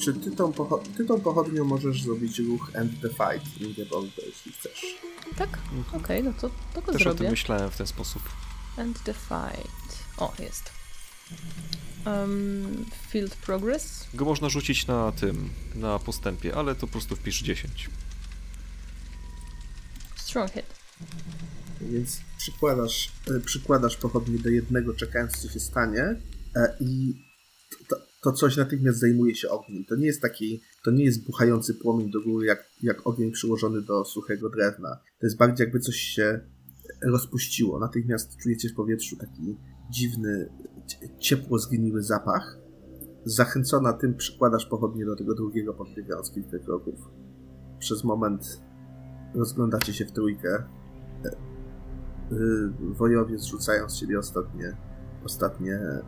Czy 0.00 0.14
ty 0.14 0.30
tą, 0.30 0.52
ty 0.96 1.04
tą 1.04 1.20
pochodnią 1.20 1.64
możesz 1.64 2.02
zrobić 2.02 2.38
ruch 2.38 2.70
End 2.74 2.92
the 3.00 3.08
Fight 3.08 3.60
in 3.60 3.74
the 3.74 3.82
jeśli 4.26 4.52
chcesz? 4.52 4.96
Tak? 5.36 5.58
Okej, 5.88 6.00
okay, 6.00 6.22
no 6.22 6.32
to, 6.32 6.50
to 6.74 6.82
go 6.82 6.92
Też 6.92 7.02
zrobię. 7.02 7.16
o 7.16 7.18
tym 7.18 7.30
myślałem 7.30 7.70
w 7.70 7.76
ten 7.76 7.86
sposób. 7.86 8.22
End 8.76 9.02
the 9.04 9.14
Fight. 9.14 9.98
O, 10.16 10.32
jest. 10.38 10.70
Um, 12.06 12.84
field 13.08 13.36
Progress? 13.36 14.06
Go 14.14 14.24
można 14.24 14.48
rzucić 14.48 14.86
na 14.86 15.12
tym, 15.12 15.50
na 15.74 15.98
postępie, 15.98 16.56
ale 16.56 16.74
to 16.74 16.86
po 16.86 16.92
prostu 16.92 17.16
wpisz 17.16 17.42
10. 17.42 17.90
Strong 20.32 20.50
hit. 20.50 20.64
Więc 21.80 22.20
przykładasz, 22.38 23.12
e, 23.36 23.40
przykładasz 23.40 23.96
pochodnie 23.96 24.38
do 24.38 24.50
jednego, 24.50 24.94
czekając 24.94 25.32
co 25.32 25.48
się 25.48 25.60
stanie 25.60 26.02
e, 26.56 26.76
i 26.80 27.14
to, 27.88 27.96
to 28.22 28.32
coś 28.32 28.56
natychmiast 28.56 28.98
zajmuje 28.98 29.34
się 29.34 29.48
ogniem. 29.48 29.84
To 29.84 29.96
nie 29.96 30.06
jest 30.06 30.22
taki, 30.22 30.62
to 30.84 30.90
nie 30.90 31.04
jest 31.04 31.26
buchający 31.26 31.74
płomień 31.74 32.10
do 32.10 32.20
góry, 32.20 32.46
jak, 32.46 32.70
jak 32.82 33.06
ogień 33.06 33.32
przyłożony 33.32 33.82
do 33.82 34.04
suchego 34.04 34.50
drewna. 34.50 35.00
To 35.20 35.26
jest 35.26 35.36
bardziej 35.36 35.64
jakby 35.64 35.80
coś 35.80 35.96
się 35.96 36.40
rozpuściło. 37.02 37.78
Natychmiast 37.78 38.36
czujecie 38.42 38.68
w 38.68 38.74
powietrzu 38.74 39.16
taki 39.16 39.56
dziwny, 39.90 40.52
ciepło 41.18 41.58
zgniły 41.58 42.02
zapach. 42.02 42.58
Zachęcona 43.24 43.92
tym 43.92 44.14
przykładasz 44.14 44.66
pochodnie 44.66 45.06
do 45.06 45.16
tego 45.16 45.34
drugiego 45.34 45.74
podbiegając 45.74 46.30
kilka 46.30 46.58
kroków. 46.58 47.00
Przez 47.78 48.04
moment 48.04 48.60
rozglądacie 49.34 49.94
się 49.94 50.04
w 50.04 50.12
trójkę. 50.12 50.48
E, 51.24 51.28
e, 51.28 51.34
wojowie 52.80 53.38
zrzucają 53.38 53.88
z 53.88 53.96
siebie 53.96 54.18
ostatnie, 54.18 54.76
ostatnie 55.24 55.74
e, 55.74 56.02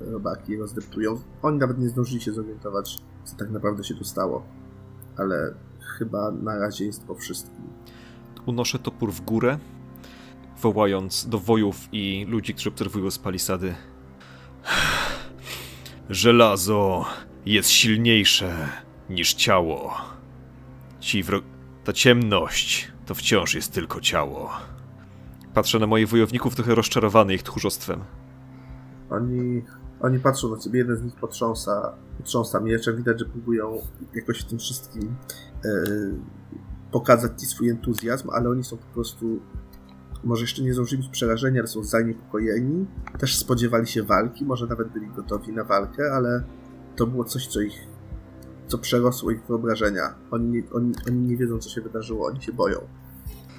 robaki, 0.00 0.56
rozdeptują. 0.56 1.20
Oni 1.42 1.58
nawet 1.58 1.78
nie 1.78 1.88
zdążyli 1.88 2.20
się 2.20 2.32
zorientować, 2.32 2.98
co 3.24 3.36
tak 3.36 3.50
naprawdę 3.50 3.84
się 3.84 3.94
tu 3.94 4.04
stało. 4.04 4.42
Ale 5.16 5.54
chyba 5.98 6.30
na 6.30 6.58
razie 6.58 6.86
jest 6.86 7.04
po 7.04 7.14
wszystkim. 7.14 7.64
Unoszę 8.46 8.78
topór 8.78 9.12
w 9.12 9.20
górę, 9.20 9.58
wołając 10.62 11.28
do 11.28 11.38
wojów 11.38 11.76
i 11.92 12.26
ludzi, 12.28 12.54
którzy 12.54 12.68
obserwują 12.68 13.10
z 13.10 13.18
palisady. 13.18 13.74
Żelazo 16.10 17.04
jest 17.46 17.68
silniejsze 17.68 18.68
niż 19.10 19.34
ciało. 19.34 19.94
Ci 21.00 21.22
wro 21.22 21.40
ta 21.90 21.94
ciemność 21.94 22.92
to 23.06 23.14
wciąż 23.14 23.54
jest 23.54 23.72
tylko 23.72 24.00
ciało. 24.00 24.50
Patrzę 25.54 25.78
na 25.78 25.86
moich 25.86 26.08
wojowników 26.08 26.54
trochę 26.54 26.74
rozczarowany 26.74 27.34
ich 27.34 27.42
tchórzostwem. 27.42 28.00
Oni, 29.10 29.62
oni 30.00 30.18
patrzą 30.18 30.50
na 30.50 30.58
ciebie, 30.58 30.78
jeden 30.78 30.96
z 30.96 31.02
nich 31.02 31.14
potrząsa, 31.14 31.92
potrząsa 32.18 32.60
mieczem, 32.60 32.96
widać, 32.96 33.18
że 33.18 33.24
próbują 33.24 33.80
jakoś 34.14 34.40
w 34.40 34.44
tym 34.44 34.58
wszystkim 34.58 35.14
yy, 35.64 36.14
pokazać 36.90 37.40
ci 37.40 37.46
swój 37.46 37.70
entuzjazm, 37.70 38.30
ale 38.30 38.48
oni 38.50 38.64
są 38.64 38.76
po 38.76 38.94
prostu 38.94 39.40
może 40.24 40.42
jeszcze 40.42 40.62
nie 40.62 40.74
zdążyli 40.74 41.02
być 41.02 41.22
ale 41.22 41.66
są 41.66 41.84
zaniepokojeni. 41.84 42.86
Też 43.18 43.36
spodziewali 43.36 43.86
się 43.86 44.02
walki, 44.02 44.44
może 44.44 44.66
nawet 44.66 44.88
byli 44.88 45.06
gotowi 45.06 45.52
na 45.52 45.64
walkę, 45.64 46.12
ale 46.12 46.42
to 46.96 47.06
było 47.06 47.24
coś, 47.24 47.46
co 47.46 47.60
ich 47.60 47.89
co 48.70 48.78
przerosło 48.78 49.30
ich 49.30 49.42
wyobrażenia. 49.48 50.14
Oni 50.30 50.48
nie, 50.48 50.62
oni, 50.72 50.92
oni 51.08 51.18
nie 51.18 51.36
wiedzą, 51.36 51.58
co 51.58 51.70
się 51.70 51.80
wydarzyło, 51.80 52.26
oni 52.26 52.42
się 52.42 52.52
boją. 52.52 52.78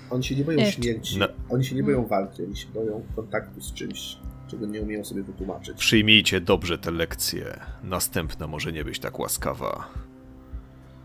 Oni 0.10 0.24
się 0.24 0.36
nie 0.36 0.44
boją 0.44 0.66
śmierci, 0.66 1.20
no. 1.20 1.28
oni 1.50 1.66
się 1.66 1.76
nie 1.76 1.84
boją 1.84 2.08
walki, 2.08 2.44
oni 2.44 2.56
się 2.56 2.68
boją 2.74 3.04
kontaktu 3.16 3.62
z 3.62 3.74
czymś, 3.74 4.18
czego 4.48 4.66
nie 4.66 4.82
umieją 4.82 5.06
sobie 5.06 5.24
wytłumaczyć. 5.24 5.78
Przyjmijcie 5.78 6.42
dobrze 6.42 6.78
te 6.78 6.92
lekcje. 6.92 7.60
Następna 7.84 8.48
może 8.48 8.72
nie 8.72 8.84
być 8.84 9.00
tak 9.00 9.20
łaskawa. 9.20 9.88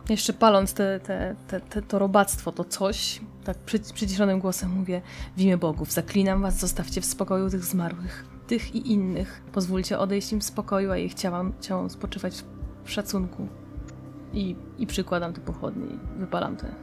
Jeszcze 0.08 0.32
paląc 0.32 0.74
te, 0.74 1.00
te, 1.00 1.36
te, 1.48 1.60
te, 1.60 1.82
to 1.82 1.98
robactwo, 1.98 2.52
to 2.52 2.64
coś, 2.64 3.20
tak 3.44 3.58
przy, 3.58 3.78
przyciszonym 3.78 4.40
głosem 4.40 4.70
mówię: 4.70 5.02
W 5.36 5.40
imię 5.40 5.56
bogów, 5.56 5.92
zaklinam 5.92 6.42
was, 6.42 6.60
zostawcie 6.60 7.00
w 7.00 7.04
spokoju 7.04 7.50
tych 7.50 7.64
zmarłych, 7.64 8.24
tych 8.46 8.74
i 8.74 8.92
innych. 8.92 9.42
Pozwólcie 9.52 9.98
odejść 9.98 10.32
im 10.32 10.40
w 10.40 10.44
spokoju, 10.44 10.90
a 10.90 10.96
ich 10.96 11.14
ciałom, 11.14 11.52
ciałom 11.60 11.90
spoczywać 11.90 12.44
w 12.84 12.90
szacunku. 12.90 13.48
I, 14.32 14.56
I 14.78 14.86
przykładam 14.86 15.32
te 15.32 15.40
pochodnie 15.40 15.86
i 15.86 15.98
wypalam 16.18 16.56
te. 16.56 16.74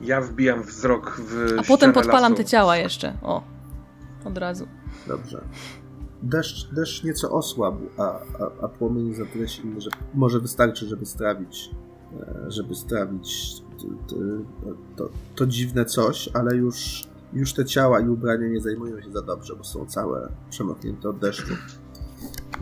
Ja 0.00 0.20
wbijam 0.20 0.62
wzrok 0.62 1.20
w. 1.20 1.54
A 1.58 1.62
potem 1.62 1.92
podpalam 1.92 2.32
lasu. 2.32 2.42
te 2.42 2.48
ciała 2.48 2.76
jeszcze. 2.76 3.16
O, 3.22 3.42
od 4.24 4.38
razu. 4.38 4.66
Dobrze. 5.08 5.44
Deszcz, 6.22 6.68
deszcz 6.72 7.04
nieco 7.04 7.30
osłabł, 7.30 7.88
a, 7.98 8.02
a, 8.02 8.64
a 8.64 8.68
płomień 8.68 9.14
za 9.14 9.26
tyle 9.26 9.48
silny, 9.48 9.80
że 9.80 9.90
może 10.14 10.40
wystarczy, 10.40 10.86
żeby 10.86 11.06
strawić, 11.06 11.70
e, 12.20 12.50
żeby 12.50 12.74
strawić 12.74 13.56
to, 14.08 14.16
to, 14.96 15.08
to 15.34 15.46
dziwne 15.46 15.84
coś, 15.84 16.28
ale 16.34 16.56
już, 16.56 17.04
już 17.32 17.54
te 17.54 17.64
ciała 17.64 18.00
i 18.00 18.08
ubrania 18.08 18.48
nie 18.48 18.60
zajmują 18.60 19.00
się 19.00 19.12
za 19.12 19.22
dobrze, 19.22 19.56
bo 19.56 19.64
są 19.64 19.86
całe 19.86 20.32
przemoknięte 20.50 21.08
od 21.08 21.18
deszczu. 21.18 21.54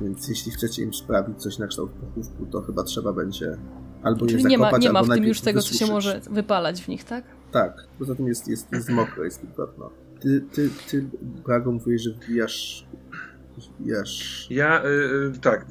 Więc 0.03 0.29
jeśli 0.29 0.53
chcecie 0.53 0.83
im 0.83 0.95
sprawić 0.95 1.43
coś 1.43 1.59
na 1.59 1.67
kształt 1.67 1.91
pochówku, 1.91 2.47
to 2.47 2.61
chyba 2.63 2.83
trzeba 2.83 3.13
będzie 3.13 3.57
albo 4.03 4.25
je 4.25 4.31
Czyli 4.31 4.43
zakopać, 4.43 4.83
nie 4.83 4.93
ma, 4.93 5.03
nie 5.03 5.09
ma 5.09 5.15
w 5.15 5.17
tym 5.17 5.25
już 5.25 5.41
tego, 5.41 5.63
co 5.63 5.67
się 5.67 5.73
wysuszyć. 5.73 5.91
może 5.91 6.21
wypalać 6.31 6.83
w 6.83 6.89
nich, 6.89 7.05
tak? 7.05 7.25
Tak, 7.53 7.87
poza 7.99 8.15
tym 8.15 8.27
jest, 8.27 8.49
jest, 8.49 8.73
jest 8.73 8.89
mokro, 8.89 9.25
jest 9.25 9.43
wilgotno. 9.43 9.91
Ty, 10.21 10.41
ty, 10.53 10.71
ty, 10.91 11.05
Brago, 11.23 11.73
mówisz, 11.73 12.03
że 12.03 12.11
wbijasz... 12.11 12.87
Ja, 14.51 14.85
y, 14.85 14.89
y, 15.37 15.41
tak, 15.41 15.67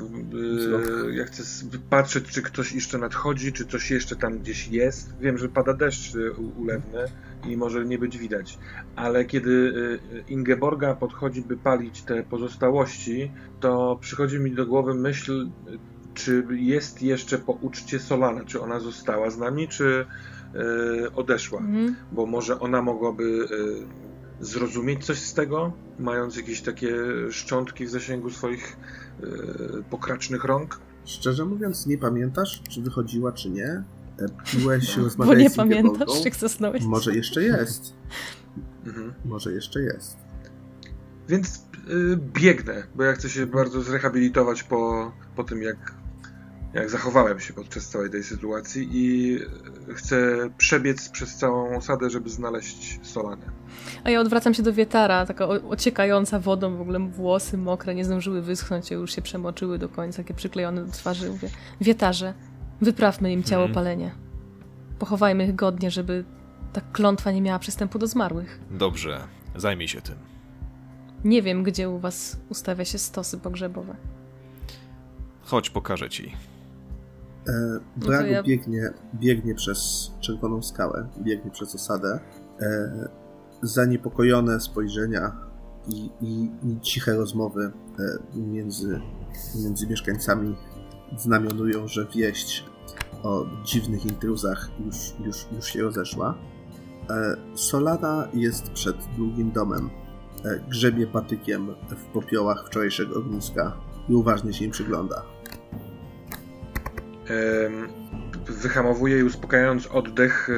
y, 1.10 1.16
ja 1.16 1.26
chcę 1.26 1.44
patrzeć, 1.90 2.26
czy 2.26 2.42
ktoś 2.42 2.74
jeszcze 2.74 2.98
nadchodzi, 2.98 3.54
czy 3.54 3.66
coś 3.66 3.92
jeszcze 3.92 4.16
tam 4.16 4.40
gdzieś 4.40 4.68
jest. 4.68 5.18
Wiem, 5.20 5.38
że 5.38 5.50
pada 5.50 5.74
deszcz 5.74 6.16
y, 6.16 6.32
ulewny 6.32 7.06
i 7.48 7.58
może 7.58 7.86
nie 7.86 7.98
być 7.98 8.18
widać, 8.18 8.60
ale 8.96 9.26
kiedy 9.26 9.52
y, 9.52 10.00
Ingeborga 10.28 10.96
podchodzi, 10.96 11.42
by 11.42 11.58
palić 11.58 12.02
te 12.02 12.24
pozostałości, 12.24 13.32
to 13.60 13.98
przychodzi 14.02 14.40
mi 14.40 14.52
do 14.52 14.66
głowy 14.66 14.94
myśl, 14.94 15.50
czy 16.14 16.44
jest 16.50 17.02
jeszcze 17.02 17.38
po 17.38 17.52
uczcie 17.52 18.00
Solana, 18.00 18.46
czy 18.46 18.62
ona 18.62 18.80
została 18.80 19.30
z 19.30 19.38
nami, 19.38 19.68
czy 19.68 20.06
y, 21.06 21.12
odeszła 21.16 21.60
Mhm. 21.60 21.96
bo 22.12 22.26
może 22.26 22.60
ona 22.60 22.82
mogłaby 22.82 23.24
y, 23.24 24.09
zrozumieć 24.42 25.06
coś 25.06 25.20
z 25.20 25.34
tego, 25.34 25.74
mając 26.00 26.38
jakieś 26.38 26.62
takie 26.62 26.96
szczątki 27.32 27.86
w 27.86 27.90
zasięgu 27.90 28.30
swoich 28.30 28.78
y, 29.24 29.84
pokracznych 29.90 30.44
rąk. 30.44 30.80
Szczerze 31.06 31.46
mówiąc, 31.46 31.86
nie 31.86 31.98
pamiętasz, 31.98 32.62
czy 32.70 32.82
wychodziła, 32.82 33.32
czy 33.32 33.50
nie. 33.50 33.84
E, 34.20 34.26
Piłeś, 34.46 34.96
Bo 34.98 35.04
rozmawiałeś 35.04 35.44
nie 35.44 35.50
z 35.50 35.56
pamiętasz, 35.56 36.10
czy 36.24 36.40
zasnąłeś. 36.40 36.84
Może 36.84 37.16
jeszcze 37.16 37.44
jest. 37.44 37.94
Mhm. 38.86 39.14
Może 39.26 39.54
jeszcze 39.54 39.82
jest. 39.82 40.18
Więc 41.28 41.66
y, 41.90 42.18
biegnę, 42.18 42.84
bo 42.96 43.04
ja 43.04 43.14
chcę 43.14 43.30
się 43.30 43.46
bardzo 43.46 43.82
zrehabilitować 43.82 44.64
po, 44.64 45.12
po 45.36 45.44
tym, 45.44 45.62
jak, 45.62 45.94
jak 46.74 46.90
zachowałem 46.90 47.40
się 47.40 47.54
podczas 47.54 47.90
całej 47.90 48.10
tej 48.10 48.24
sytuacji 48.24 48.90
i 48.92 49.40
chcę 49.94 50.50
przebiec 50.58 51.10
przez 51.10 51.36
całą 51.36 51.78
osadę, 51.78 52.10
żeby 52.10 52.30
znaleźć 52.30 53.00
Solanę. 53.04 53.59
A 54.04 54.10
ja 54.10 54.20
odwracam 54.22 54.54
się 54.54 54.64
do 54.64 54.74
wietara, 54.74 55.26
taka 55.26 55.48
ociekająca 55.48 56.40
wodą, 56.40 56.78
w 56.78 56.82
ogóle 56.82 57.00
włosy 57.00 57.58
mokre, 57.58 57.96
nie 57.96 58.06
zdążyły 58.06 58.42
wyschnąć, 58.42 58.92
a 58.92 58.96
już 58.96 59.16
się 59.16 59.22
przemoczyły 59.22 59.78
do 59.78 59.90
końca, 59.90 60.18
takie 60.18 60.34
przyklejone 60.34 60.86
do 60.86 60.92
twarzy. 60.92 61.30
Mówię, 61.30 61.50
wietarze, 61.82 62.34
wyprawmy 62.82 63.32
im 63.32 63.44
ciało 63.44 63.64
Mhm. 63.66 63.74
palenie. 63.76 64.12
Pochowajmy 65.00 65.44
ich 65.46 65.56
godnie, 65.56 65.92
żeby 65.92 66.24
ta 66.74 66.82
klątwa 66.94 67.32
nie 67.32 67.42
miała 67.42 67.60
przystępu 67.60 68.00
do 68.00 68.08
zmarłych. 68.08 68.60
Dobrze, 68.72 69.20
zajmij 69.56 69.88
się 69.88 70.02
tym. 70.02 70.16
Nie 71.24 71.42
wiem, 71.42 71.64
gdzie 71.64 71.90
u 71.90 72.00
was 72.00 72.38
ustawia 72.50 72.86
się 72.86 72.98
stosy 72.98 73.38
pogrzebowe. 73.38 73.96
Chodź, 75.42 75.70
pokażę 75.70 76.10
ci. 76.10 76.32
E, 77.48 77.52
to 78.02 78.08
Brago 78.08 78.26
ja- 78.28 78.44
biegnie, 78.44 78.90
biegnie 79.14 79.56
przez 79.56 80.12
czerwoną 80.20 80.62
skałę, 80.62 81.08
biegnie 81.22 81.52
przez 81.52 81.76
osadę. 81.76 82.20
E, 82.62 82.92
zaniepokojone 83.62 84.60
spojrzenia 84.60 85.32
i, 85.88 86.10
i, 86.22 86.52
i 86.64 86.82
ciche 86.82 87.14
rozmowy 87.14 87.72
e, 88.00 88.40
między, 88.40 89.02
między 89.64 89.88
mieszkańcami 89.88 90.56
znamionują, 91.18 91.88
że 91.88 92.06
wieść 92.16 92.66
o 93.24 93.46
dziwnych 93.64 94.06
intruzach 94.06 94.70
już, 94.86 94.96
już, 95.26 95.46
już 95.56 95.66
się 95.66 95.82
rozeszła. 95.82 96.38
E, 97.10 97.36
Solana 97.56 98.28
jest 98.34 98.72
przed 98.72 98.96
długim 99.18 99.52
domem. 99.52 99.90
E, 100.46 100.60
grzebie 100.70 101.08
patykiem 101.08 101.76
w 101.90 102.06
popiołach 102.06 102.68
wczorajszego 102.68 103.20
ogniska 103.20 103.78
i 104.10 104.16
uważnie 104.16 104.54
się 104.54 104.66
im 104.66 104.72
przygląda. 104.72 105.24
Em, 107.28 107.88
Wyhamowuję 108.48 109.20
i 109.20 109.24
uspokajając 109.24 109.88
oddech, 109.88 110.50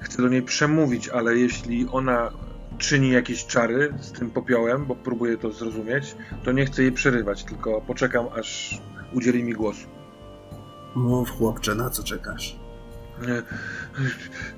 e, 0.00 0.04
chcę 0.04 0.22
do 0.22 0.28
niej 0.28 0.42
przemówić, 0.42 1.08
ale 1.08 1.36
jeśli 1.36 1.88
ona 1.88 2.30
czyni 2.78 3.10
jakieś 3.10 3.46
czary 3.46 3.94
z 4.00 4.12
tym 4.12 4.30
popiołem, 4.30 4.86
bo 4.86 4.94
próbuję 4.94 5.36
to 5.36 5.52
zrozumieć, 5.52 6.16
to 6.44 6.52
nie 6.52 6.66
chcę 6.66 6.82
jej 6.82 6.92
przerywać, 6.92 7.44
tylko 7.44 7.80
poczekam, 7.80 8.26
aż 8.34 8.80
udzieli 9.12 9.44
mi 9.44 9.52
głosu. 9.52 9.86
Mów, 10.94 11.30
chłopcze, 11.30 11.74
na 11.74 11.90
co 11.90 12.02
czekasz? 12.02 12.58
E, 13.26 13.42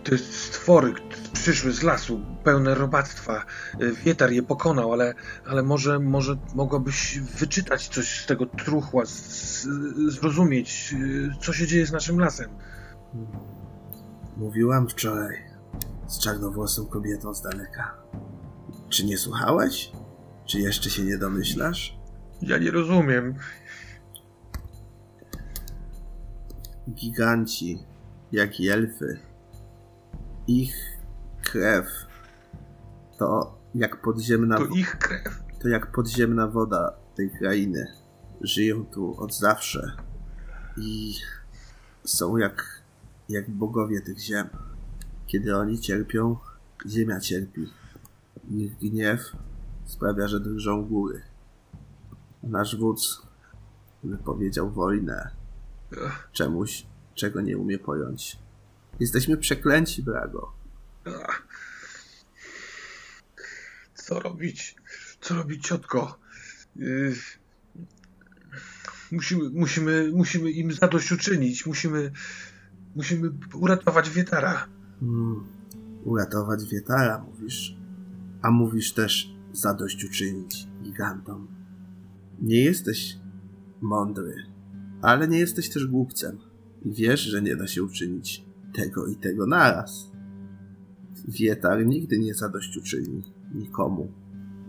Te 0.04 0.18
stwory 0.18 0.92
przyszły 1.32 1.72
z 1.72 1.82
lasu, 1.82 2.20
pełne 2.44 2.74
robactwa. 2.74 3.44
E, 3.80 3.92
Wietar 3.92 4.32
je 4.32 4.42
pokonał, 4.42 4.92
ale, 4.92 5.14
ale 5.46 5.62
może, 5.62 5.98
może 5.98 6.36
mogłabyś 6.54 7.18
wyczytać 7.18 7.88
coś 7.88 8.20
z 8.20 8.26
tego 8.26 8.46
truchła, 8.46 9.06
z, 9.06 9.66
zrozumieć, 10.08 10.94
e, 10.94 11.42
co 11.42 11.52
się 11.52 11.66
dzieje 11.66 11.86
z 11.86 11.92
naszym 11.92 12.18
lasem. 12.18 12.50
Mówiłam 14.36 14.88
wczoraj 14.88 15.36
z 16.06 16.18
czarnowłosą 16.18 16.86
kobietą 16.86 17.34
z 17.34 17.42
daleka. 17.42 17.94
Czy 18.88 19.06
nie 19.06 19.18
słuchałeś? 19.18 19.92
Czy 20.44 20.60
jeszcze 20.60 20.90
się 20.90 21.02
nie 21.04 21.18
domyślasz? 21.18 21.98
Ja 22.42 22.58
nie 22.58 22.70
rozumiem. 22.70 23.34
Giganci, 26.90 27.78
jak 28.32 28.60
i 28.60 28.68
elfy, 28.68 29.18
ich 30.46 30.74
krew 31.42 31.86
to 33.18 33.58
jak 33.74 34.00
podziemna, 34.02 34.56
To 34.58 34.64
ich 34.66 34.98
krew. 34.98 35.42
to 35.62 35.68
jak 35.68 35.92
podziemna 35.92 36.46
woda 36.48 36.92
tej 37.16 37.30
krainy. 37.30 37.86
Żyją 38.40 38.86
tu 38.86 39.20
od 39.20 39.34
zawsze 39.34 39.92
i 40.76 41.14
są 42.04 42.36
jak, 42.36 42.79
jak 43.30 43.50
bogowie 43.50 44.00
tych 44.00 44.18
ziem. 44.18 44.48
Kiedy 45.26 45.56
oni 45.56 45.80
cierpią, 45.80 46.36
ziemia 46.86 47.20
cierpi. 47.20 47.66
Ich 48.50 48.78
gniew 48.78 49.20
sprawia, 49.84 50.28
że 50.28 50.40
drżą 50.40 50.84
góry. 50.84 51.22
Nasz 52.42 52.76
wódz 52.76 53.22
wypowiedział 54.04 54.70
wojnę 54.70 55.30
czemuś, 56.32 56.86
czego 57.14 57.40
nie 57.40 57.58
umie 57.58 57.78
pojąć. 57.78 58.38
Jesteśmy 59.00 59.36
przeklęci, 59.36 60.02
Brago. 60.02 60.52
Co 63.94 64.20
robić? 64.20 64.76
Co 65.20 65.34
robić, 65.34 65.66
ciotko? 65.66 66.18
Y, 66.76 67.14
Musimy, 69.12 69.50
musimy, 69.50 70.10
musimy 70.12 70.50
im 70.50 70.72
zadośćuczynić. 70.72 71.66
Musimy, 71.66 72.12
musimy 72.96 73.30
uratować 73.54 74.10
Wietara. 74.10 74.66
Hmm, 75.00 75.44
uratować 76.04 76.64
Wietara, 76.64 77.24
mówisz? 77.24 77.76
A 78.42 78.50
mówisz 78.50 78.92
też 78.92 79.34
zadośćuczynić 79.52 80.68
gigantom. 80.82 81.48
Nie 82.42 82.64
jesteś 82.64 83.18
mądry, 83.80 84.34
ale 85.02 85.28
nie 85.28 85.38
jesteś 85.38 85.70
też 85.70 85.86
głupcem. 85.86 86.38
Wiesz, 86.84 87.20
że 87.20 87.42
nie 87.42 87.56
da 87.56 87.66
się 87.66 87.82
uczynić 87.82 88.44
tego 88.74 89.06
i 89.06 89.16
tego 89.16 89.46
naraz. 89.46 90.10
Wietar 91.28 91.86
nigdy 91.86 92.18
nie 92.18 92.34
zadośćuczyni 92.34 93.22
nikomu, 93.54 94.12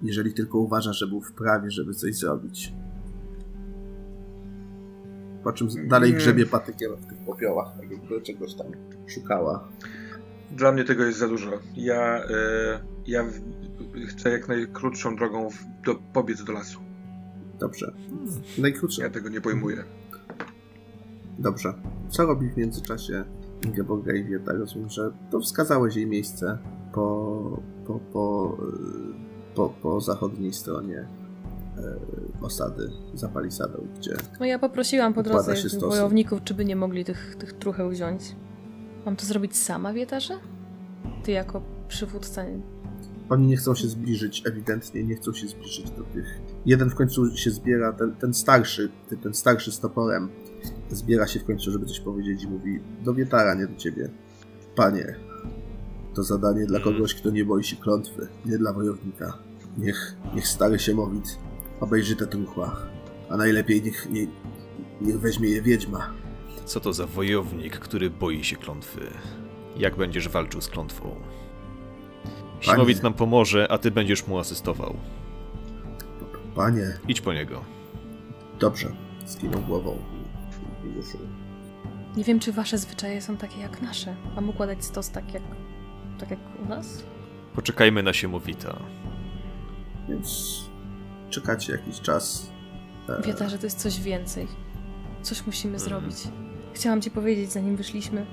jeżeli 0.03 0.33
tylko 0.33 0.59
uważa, 0.59 0.93
że 0.93 1.07
był 1.07 1.21
w 1.21 1.33
prawie, 1.33 1.71
żeby 1.71 1.93
coś 1.93 2.15
zrobić. 2.15 2.73
Po 5.43 5.53
czym 5.53 5.67
dalej 5.87 6.13
grzebie 6.13 6.45
patykiem 6.45 6.95
w 6.95 7.05
tych 7.05 7.17
popiołach, 7.17 7.67
tak 7.77 7.91
jakby 7.91 8.21
czegoś 8.21 8.53
tam 8.53 8.67
szukała. 9.07 9.67
Dla 10.51 10.71
mnie 10.71 10.83
tego 10.83 11.05
jest 11.05 11.19
za 11.19 11.27
dużo. 11.27 11.51
Ja, 11.75 12.23
e, 12.23 12.79
ja 13.07 13.23
w, 13.23 13.31
chcę 14.07 14.29
jak 14.29 14.47
najkrótszą 14.47 15.15
drogą 15.15 15.49
w, 15.49 15.57
do, 15.85 15.95
pobiec 16.13 16.43
do 16.43 16.53
lasu. 16.53 16.79
Dobrze. 17.59 17.93
Najkrótsze. 18.57 19.01
Ja 19.03 19.09
tego 19.09 19.29
nie 19.29 19.41
pojmuję. 19.41 19.83
Dobrze. 21.39 21.73
Co 22.09 22.25
robi 22.25 22.49
w 22.49 22.57
międzyczasie 22.57 23.23
Ingeborga 23.65 24.13
i 24.13 24.23
Wieta? 24.23 24.53
Rozumiem, 24.53 24.89
że 24.89 25.11
to 25.31 25.39
wskazałeś 25.39 25.95
jej 25.95 26.07
miejsce 26.07 26.57
po, 26.93 27.61
po, 27.87 27.99
po, 28.13 28.57
y, 29.51 29.55
po, 29.55 29.69
po 29.69 30.01
zachodniej 30.01 30.53
stronie 30.53 31.07
osady 32.41 32.91
za 33.13 33.29
palisadą, 33.29 33.87
gdzie 33.97 34.15
No 34.39 34.45
ja 34.45 34.59
poprosiłam 34.59 35.13
po 35.13 35.23
drodze 35.23 35.53
wojowników, 35.79 36.43
czy 36.43 36.53
by 36.53 36.65
nie 36.65 36.75
mogli 36.75 37.05
tych, 37.05 37.35
tych 37.35 37.53
trucheł 37.53 37.89
wziąć. 37.89 38.35
Mam 39.05 39.15
to 39.15 39.25
zrobić 39.25 39.57
sama, 39.57 39.93
wietarze? 39.93 40.33
Ty 41.23 41.31
jako 41.31 41.61
przywódca... 41.87 42.45
Oni 43.29 43.47
nie 43.47 43.57
chcą 43.57 43.75
się 43.75 43.87
zbliżyć, 43.87 44.43
ewidentnie 44.47 45.03
nie 45.03 45.15
chcą 45.15 45.33
się 45.33 45.47
zbliżyć 45.47 45.91
do 45.91 46.03
tych. 46.03 46.41
Jeden 46.65 46.89
w 46.89 46.95
końcu 46.95 47.37
się 47.37 47.51
zbiera, 47.51 47.93
ten, 47.93 48.15
ten 48.15 48.33
starszy, 48.33 48.91
ten, 49.09 49.19
ten 49.19 49.33
starszy 49.33 49.71
z 49.71 49.79
toporem, 49.79 50.29
zbiera 50.89 51.27
się 51.27 51.39
w 51.39 51.45
końcu, 51.45 51.71
żeby 51.71 51.85
coś 51.85 51.99
powiedzieć 51.99 52.43
i 52.43 52.47
mówi: 52.47 52.79
Do 53.03 53.13
wietara, 53.13 53.53
nie 53.53 53.67
do 53.67 53.75
ciebie. 53.75 54.09
Panie, 54.75 55.15
to 56.13 56.23
zadanie 56.23 56.65
dla 56.65 56.79
kogoś, 56.79 57.15
kto 57.15 57.29
nie 57.29 57.45
boi 57.45 57.63
się 57.63 57.75
klątwy, 57.75 58.27
nie 58.45 58.57
dla 58.57 58.73
wojownika. 58.73 59.37
Niech, 59.77 60.15
niech 60.35 60.47
stary 60.47 60.79
się 60.79 60.93
mowit 60.93 61.37
obejrzy 61.81 62.15
te 62.15 62.27
truchła, 62.27 62.75
a 63.29 63.37
najlepiej 63.37 63.81
niech, 63.83 64.09
nie, 64.09 64.27
niech 65.01 65.19
weźmie 65.19 65.49
je 65.49 65.61
wiedźma. 65.61 66.13
Co 66.65 66.79
to 66.79 66.93
za 66.93 67.07
wojownik, 67.07 67.79
który 67.79 68.09
boi 68.09 68.43
się 68.43 68.55
klątwy? 68.55 69.11
Jak 69.77 69.95
będziesz 69.95 70.29
walczył 70.29 70.61
z 70.61 70.67
klątwą? 70.67 71.15
Simowit 72.61 73.03
nam 73.03 73.13
pomoże, 73.13 73.67
a 73.71 73.77
ty 73.77 73.91
będziesz 73.91 74.27
mu 74.27 74.37
asystował. 74.39 74.95
Panie, 76.55 76.93
Idź 77.07 77.21
po 77.21 77.33
niego. 77.33 77.61
dobrze, 78.59 78.91
skinął 79.25 79.61
głową. 79.61 79.97
Nie 82.17 82.23
wiem, 82.23 82.39
czy 82.39 82.51
wasze 82.51 82.77
zwyczaje 82.77 83.21
są 83.21 83.37
takie 83.37 83.59
jak 83.59 83.81
nasze. 83.81 84.15
Mam 84.35 84.49
układać 84.49 84.85
stos 84.85 85.09
tak 85.09 85.33
jak, 85.33 85.43
tak 86.19 86.31
jak 86.31 86.39
u 86.65 86.69
nas? 86.69 87.03
Poczekajmy 87.55 88.03
na 88.03 88.13
Siemowita. 88.13 88.79
Więc 90.09 90.59
czekacie 91.31 91.71
jakiś 91.71 91.99
czas. 92.01 92.51
E, 93.09 93.21
Wietarze, 93.21 93.57
to 93.57 93.65
jest 93.65 93.79
coś 93.79 94.01
więcej. 94.01 94.47
Coś 95.21 95.45
musimy 95.45 95.73
Mhm. 95.73 95.89
zrobić. 95.89 96.17
Chciałam 96.73 97.01
ci 97.01 97.11
powiedzieć, 97.11 97.51
zanim 97.51 97.75
wyszliśmy. 97.75 98.25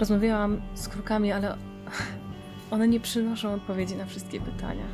Rozmawiałam 0.00 0.60
z 0.74 0.88
krukami, 0.88 1.32
ale 1.32 1.56
one 2.70 2.88
nie 2.88 3.00
przynoszą 3.00 3.54
odpowiedzi 3.54 3.96
na 3.96 4.06
wszystkie 4.06 4.40
pytania. 4.40 4.84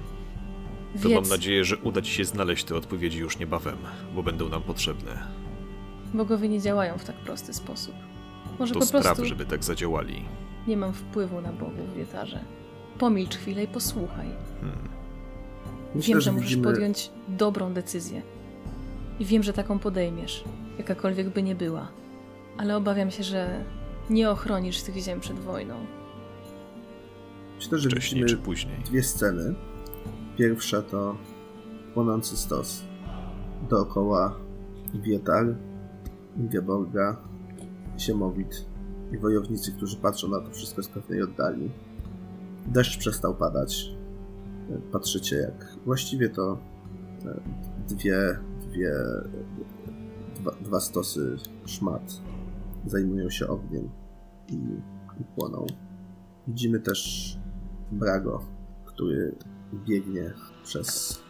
To 1.03 1.09
mam 1.09 1.29
nadzieję, 1.29 1.65
że 1.65 1.77
uda 1.77 2.03
ci 2.03 2.13
się 2.13 2.25
znaleźć 2.25 2.65
te 2.65 2.77
odpowiedzi 2.77 3.19
już 3.19 3.39
niebawem, 3.39 3.77
bo 4.15 4.23
będą 4.23 4.49
nam 4.49 4.63
potrzebne. 4.63 5.13
bogowie 6.15 6.49
nie 6.49 6.61
działają 6.61 6.99
w 6.99 7.05
tak 7.05 7.17
prosty 7.17 7.53
sposób. 7.55 7.95
Może 8.59 8.75
To 8.75 8.81
po 8.81 8.87
spraw, 8.87 9.03
prostu 9.03 9.25
żeby 9.25 9.47
tak 9.47 9.65
zadziałali. 9.65 10.25
nie 10.67 10.77
mam 10.77 10.93
wpływu 10.93 11.41
na 11.41 11.53
bogów, 11.53 11.95
wietarze. 11.97 12.41
Pomilcz 12.99 13.37
chwilę 13.37 13.65
i 13.65 13.69
posłuchaj. 13.69 14.29
Hmm. 14.61 14.89
Myślę, 15.95 16.15
wiem, 16.15 16.21
że 16.21 16.33
musisz 16.33 16.49
widzimy- 16.51 16.73
podjąć 16.73 17.11
dobrą 17.29 17.73
decyzję. 17.73 18.23
I 19.21 19.25
wiem, 19.25 19.43
że 19.43 19.53
taką 19.53 19.79
podejmiesz, 19.79 20.45
jakakolwiek 20.79 21.29
by 21.29 21.43
nie 21.43 21.55
była. 21.55 21.89
Ale 22.59 22.77
obawiam 22.77 23.11
się, 23.11 23.23
że 23.23 23.65
nie 24.11 24.31
ochronisz 24.31 24.83
tych 24.83 24.97
ziem 24.97 25.21
przed 25.21 25.39
wojną. 25.39 25.75
Myślę, 27.57 27.79
że 27.79 27.89
Wcześniej 27.91 28.25
czy 28.25 28.37
później. 28.37 28.79
dwie 28.85 29.03
sceny. 29.03 29.55
Pierwsza 30.39 30.83
to 30.83 31.17
płonący 31.95 32.37
stos. 32.37 32.83
Dookoła 33.71 34.37
Wietar, 34.95 35.55
Ingeborga, 36.37 37.17
Siemowit 37.99 38.67
i 39.13 39.19
wojownicy, 39.19 39.73
którzy 39.73 39.97
patrzą 39.97 40.29
na 40.29 40.41
to 40.41 40.51
wszystko 40.51 40.83
z 40.83 40.89
pewnej 40.89 41.23
oddali. 41.23 41.71
Deszcz 42.67 42.99
przestał 42.99 43.35
padać. 43.35 43.91
Patrzycie, 44.93 45.37
jak 45.37 45.77
właściwie 45.85 46.29
to 46.29 46.59
e, 47.27 47.41
dwie, 47.89 48.39
dwie, 48.61 48.93
dwa, 50.41 50.51
dwa 50.51 50.81
stosy 50.81 51.37
szmat 51.67 52.23
zajmują 52.87 53.31
się 53.31 53.47
ogniem 53.47 53.91
i, 54.49 54.55
i 55.21 55.25
płoną. 55.37 55.67
Widzimy 56.49 56.81
też 56.81 57.33
Brago, 57.93 58.45
który 58.85 59.35
biegnie 59.75 60.33
przez 60.65 61.21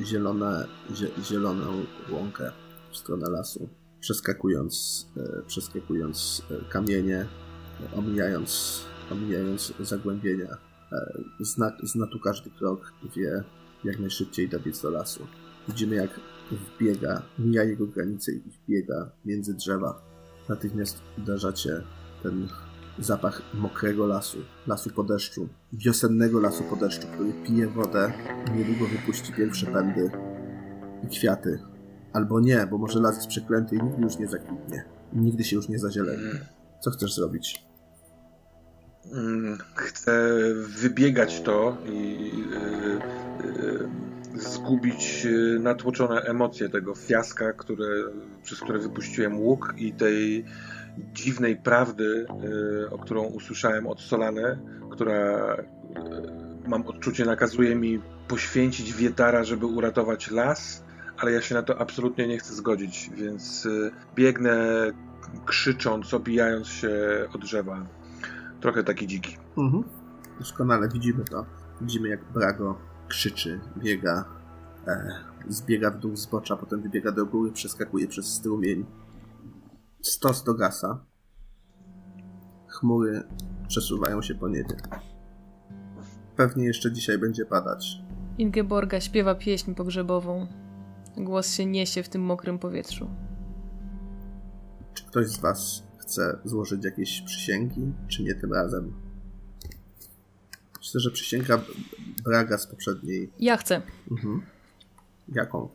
zielone, 0.00 0.64
zie, 0.94 1.08
zieloną 1.22 1.66
łąkę 2.12 2.52
w 2.90 2.96
stronę 2.96 3.30
lasu, 3.30 3.68
przeskakując, 4.00 5.06
e, 5.16 5.42
przeskakując 5.46 6.42
e, 6.50 6.70
kamienie, 6.70 7.26
omijając, 7.96 8.82
omijając 9.12 9.72
zagłębienia. 9.80 10.67
E, 10.92 11.12
zna, 11.40 11.72
zna 11.82 12.06
tu 12.06 12.20
każdy 12.20 12.50
krok, 12.50 12.92
wie 13.16 13.44
jak 13.84 13.98
najszybciej 13.98 14.48
dobiec 14.48 14.82
do 14.82 14.90
lasu. 14.90 15.26
Widzimy 15.68 15.96
jak 15.96 16.20
wbiega, 16.50 17.22
mija 17.38 17.64
jego 17.64 17.86
granicę 17.86 18.32
i 18.32 18.40
wbiega 18.40 19.10
między 19.24 19.54
drzewa. 19.54 20.02
Natychmiast 20.48 21.02
uderzacie 21.18 21.82
ten 22.22 22.48
zapach 22.98 23.42
mokrego 23.54 24.06
lasu, 24.06 24.38
lasu 24.66 24.90
po 24.90 25.04
deszczu, 25.04 25.48
wiosennego 25.72 26.40
lasu 26.40 26.64
po 26.70 26.76
deszczu, 26.76 27.06
który 27.14 27.32
pije 27.46 27.66
wodę 27.66 28.12
i 28.46 28.58
niedługo 28.58 28.86
wypuści 28.86 29.32
pierwsze 29.32 29.66
pędy 29.66 30.10
i 31.04 31.08
kwiaty. 31.08 31.58
Albo 32.12 32.40
nie, 32.40 32.66
bo 32.70 32.78
może 32.78 33.00
las 33.00 33.16
jest 33.16 33.28
przeklęty 33.28 33.76
i 33.76 33.82
nigdy 33.82 34.02
już 34.02 34.18
nie 34.18 34.28
zakwitnie. 34.28 34.84
Nigdy 35.12 35.44
się 35.44 35.56
już 35.56 35.68
nie 35.68 35.78
zazieleni. 35.78 36.30
Co 36.80 36.90
chcesz 36.90 37.14
zrobić? 37.14 37.67
Mm, 39.12 39.58
Chcę 39.74 40.30
wybiegać 40.54 41.40
to 41.40 41.76
i 41.86 42.30
y, 42.52 43.46
y, 44.36 44.40
zgubić 44.40 45.26
y, 45.26 45.58
natłoczone 45.60 46.20
emocje 46.20 46.68
tego 46.68 46.94
fiaska, 46.94 47.52
które, 47.52 47.86
przez 48.42 48.60
które 48.60 48.78
wypuściłem 48.78 49.40
łuk 49.40 49.74
i 49.76 49.92
tej 49.92 50.44
dziwnej 51.12 51.56
prawdy, 51.56 52.26
o 52.90 52.98
którą 52.98 53.22
usłyszałem 53.24 53.86
od 53.86 54.00
Solane, 54.00 54.58
która 54.90 55.56
mam 56.66 56.86
odczucie 56.86 57.24
nakazuje 57.24 57.74
mi 57.74 58.00
poświęcić 58.28 58.92
Wietara, 58.92 59.44
żeby 59.44 59.66
uratować 59.66 60.30
las, 60.30 60.84
ale 61.18 61.32
ja 61.32 61.40
się 61.40 61.54
na 61.54 61.62
to 61.62 61.80
absolutnie 61.80 62.28
nie 62.28 62.38
chcę 62.38 62.54
zgodzić, 62.54 63.10
więc 63.14 63.68
biegnę 64.14 64.56
krzycząc, 65.46 66.14
obijając 66.14 66.68
się 66.68 66.90
o 67.34 67.38
drzewa. 67.38 67.86
Trochę 68.60 68.84
taki 68.84 69.06
dziki. 69.06 69.36
Mhm. 69.58 69.84
Doskonale 70.38 70.88
widzimy 70.88 71.24
to. 71.24 71.46
Widzimy 71.80 72.08
jak 72.08 72.32
Brago 72.32 72.78
krzyczy, 73.08 73.60
biega, 73.78 74.24
e, 74.86 75.10
zbiega 75.48 75.90
w 75.90 75.98
dół 75.98 76.16
zbocza, 76.16 76.56
potem 76.56 76.82
wybiega 76.82 77.12
do 77.12 77.26
góry, 77.26 77.52
przeskakuje 77.52 78.08
przez 78.08 78.26
strumień. 78.26 78.86
Stos 80.02 80.44
dogasa. 80.44 81.04
Chmury 82.68 83.22
przesuwają 83.68 84.22
się 84.22 84.34
po 84.34 84.48
niebie. 84.48 84.76
Pewnie 86.36 86.64
jeszcze 86.64 86.92
dzisiaj 86.92 87.18
będzie 87.18 87.46
padać. 87.46 88.02
Ingeborga 88.38 89.00
śpiewa 89.00 89.34
pieśń 89.34 89.74
pogrzebową. 89.74 90.46
Głos 91.16 91.54
się 91.54 91.66
niesie 91.66 92.02
w 92.02 92.08
tym 92.08 92.22
mokrym 92.22 92.58
powietrzu. 92.58 93.10
Czy 94.94 95.06
ktoś 95.06 95.26
z 95.26 95.40
Was 95.40 95.87
chce 96.08 96.38
złożyć 96.44 96.84
jakieś 96.84 97.20
przysięgi, 97.20 97.92
czy 98.08 98.22
nie 98.22 98.34
tym 98.34 98.52
razem? 98.52 98.92
Myślę, 100.78 101.00
że 101.00 101.10
przysięga 101.10 101.60
Braga 102.24 102.58
z 102.58 102.66
poprzedniej. 102.66 103.30
Ja 103.40 103.56
chcę. 103.56 103.82
Mhm. 104.10 104.42
Jaką? 105.28 105.68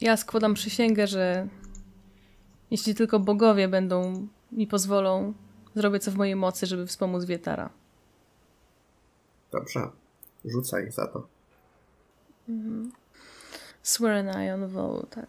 Ja 0.00 0.16
składam 0.16 0.54
przysięgę, 0.54 1.06
że 1.06 1.48
jeśli 2.70 2.94
tylko 2.94 3.20
bogowie 3.20 3.68
będą 3.68 4.28
mi 4.52 4.66
pozwolą, 4.66 5.34
zrobię 5.74 5.98
co 6.00 6.10
w 6.10 6.16
mojej 6.16 6.36
mocy, 6.36 6.66
żeby 6.66 6.86
wspomóc 6.86 7.24
Wietara. 7.24 7.70
Dobrze. 9.52 9.90
Rzucaj 10.44 10.92
za 10.92 11.06
to. 11.06 11.26
Swear 13.82 14.16
an 14.16 14.28
eye 14.28 14.54
on 14.54 14.68
vow, 14.68 15.08
tak. 15.10 15.28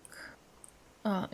A. 1.04 1.28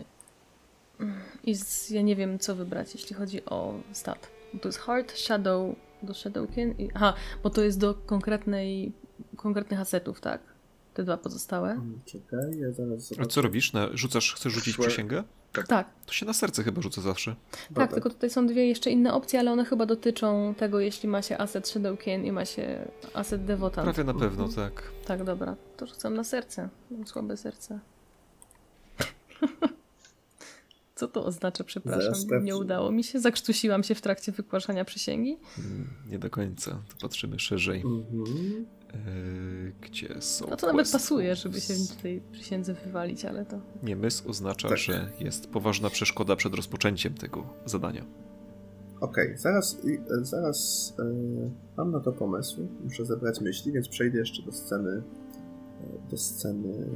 I 1.44 1.56
z, 1.56 1.90
ja 1.90 2.02
nie 2.02 2.16
wiem, 2.16 2.40
co 2.40 2.56
wybrać, 2.56 2.94
jeśli 2.94 3.16
chodzi 3.16 3.46
o 3.46 3.74
stat. 3.92 4.30
Bo 4.54 4.60
to 4.60 4.68
jest 4.68 4.80
Heart, 4.80 5.12
Shadow, 5.18 5.76
do 6.04 6.14
Shadowkin 6.14 6.72
i... 6.78 6.90
Aha, 6.94 7.14
bo 7.44 7.50
to 7.50 7.62
jest 7.64 7.80
do 7.80 7.94
konkretnej, 7.94 8.92
konkretnych 9.36 9.80
asetów, 9.80 10.22
tak? 10.22 10.42
Te 10.94 11.04
dwa 11.04 11.18
pozostałe. 11.18 11.72
Mm, 11.72 12.00
Czekaj, 12.06 12.60
ja 12.60 12.72
zaraz 12.72 13.00
A 13.12 13.16
zobaczę. 13.16 13.30
co 13.30 13.42
robisz? 13.42 13.74
Na, 13.74 13.88
rzucasz, 13.94 14.34
chcesz 14.34 14.54
rzucić 14.54 14.76
Szłe- 14.78 14.82
przysięgę? 14.88 15.24
Tak, 15.68 15.90
To 16.06 16.14
się 16.14 16.26
na 16.26 16.34
serce 16.34 16.64
chyba 16.64 16.82
rzuca 16.82 17.02
zawsze. 17.02 17.36
tak, 17.76 17.94
tylko 17.94 18.10
tutaj 18.10 18.30
są 18.30 18.48
dwie 18.48 18.68
jeszcze 18.68 18.90
inne 18.90 19.14
opcje, 19.14 19.40
ale 19.40 19.52
one 19.52 19.66
chyba 19.66 19.86
dotyczą 19.86 20.54
tego, 20.58 20.80
jeśli 20.80 21.10
ma 21.10 21.22
się 21.22 21.38
aset 21.38 21.68
Shadowkin 21.68 22.26
i 22.26 22.32
ma 22.32 22.46
się 22.46 22.88
aset 23.14 23.46
Devotant. 23.46 23.86
Prawie 23.86 24.04
na 24.04 24.14
pewno, 24.20 24.48
tak. 24.50 24.84
Tak, 25.06 25.24
dobra. 25.24 25.56
To 25.78 25.86
rzucam 25.88 26.14
na 26.14 26.24
serce. 26.24 26.70
Mam 26.92 27.08
słabe 27.08 27.38
serce. 27.38 27.80
Co 30.98 31.08
to 31.08 31.26
oznacza, 31.26 31.64
przepraszam? 31.64 32.16
Zaraz. 32.16 32.44
Nie 32.44 32.56
udało 32.58 32.92
mi 32.92 33.04
się. 33.04 33.20
Zakrztusiłam 33.20 33.84
się 33.84 33.96
w 33.96 34.02
trakcie 34.02 34.32
wygłaszania 34.32 34.86
przysięgi. 34.86 35.38
Mm, 35.60 35.88
Nie 36.10 36.20
do 36.20 36.30
końca. 36.30 36.72
To 36.72 36.96
patrzymy 37.08 37.40
szerzej. 37.40 37.82
Mhm. 37.82 38.66
Yy, 39.66 39.74
gdzie 39.82 40.22
są. 40.22 40.48
No 40.50 40.56
to 40.58 40.68
nawet 40.68 40.92
pasuje, 40.92 41.36
żeby 41.36 41.62
się 41.62 41.74
w 41.74 41.96
tej 42.02 42.22
przysiędze 42.32 42.74
wywalić, 42.74 43.26
ale 43.26 43.46
to... 43.46 43.60
Niemysł 43.84 44.30
oznacza, 44.30 44.70
Tak. 44.70 44.78
że 44.78 45.10
jest 45.20 45.48
poważna 45.50 45.90
przeszkoda 45.90 46.36
przed 46.36 46.54
rozpoczęciem 46.54 47.14
tego 47.14 47.54
zadania. 47.66 48.06
Okej, 49.02 49.38
zaraz, 49.38 49.78
i- 49.86 49.98
e, 50.22 50.26
zaraz 50.26 50.94
e, 51.00 51.04
mam 51.78 51.92
na 51.92 52.00
to 52.00 52.12
pomysł. 52.12 52.68
Muszę 52.84 53.06
zebrać 53.06 53.42
myśli, 53.42 53.72
więc 53.72 53.88
przejdę 53.88 54.18
jeszcze 54.20 54.44
do 54.44 54.52
sceny 54.52 54.92
e, 56.06 56.10
do 56.10 56.18
sceny 56.18 56.88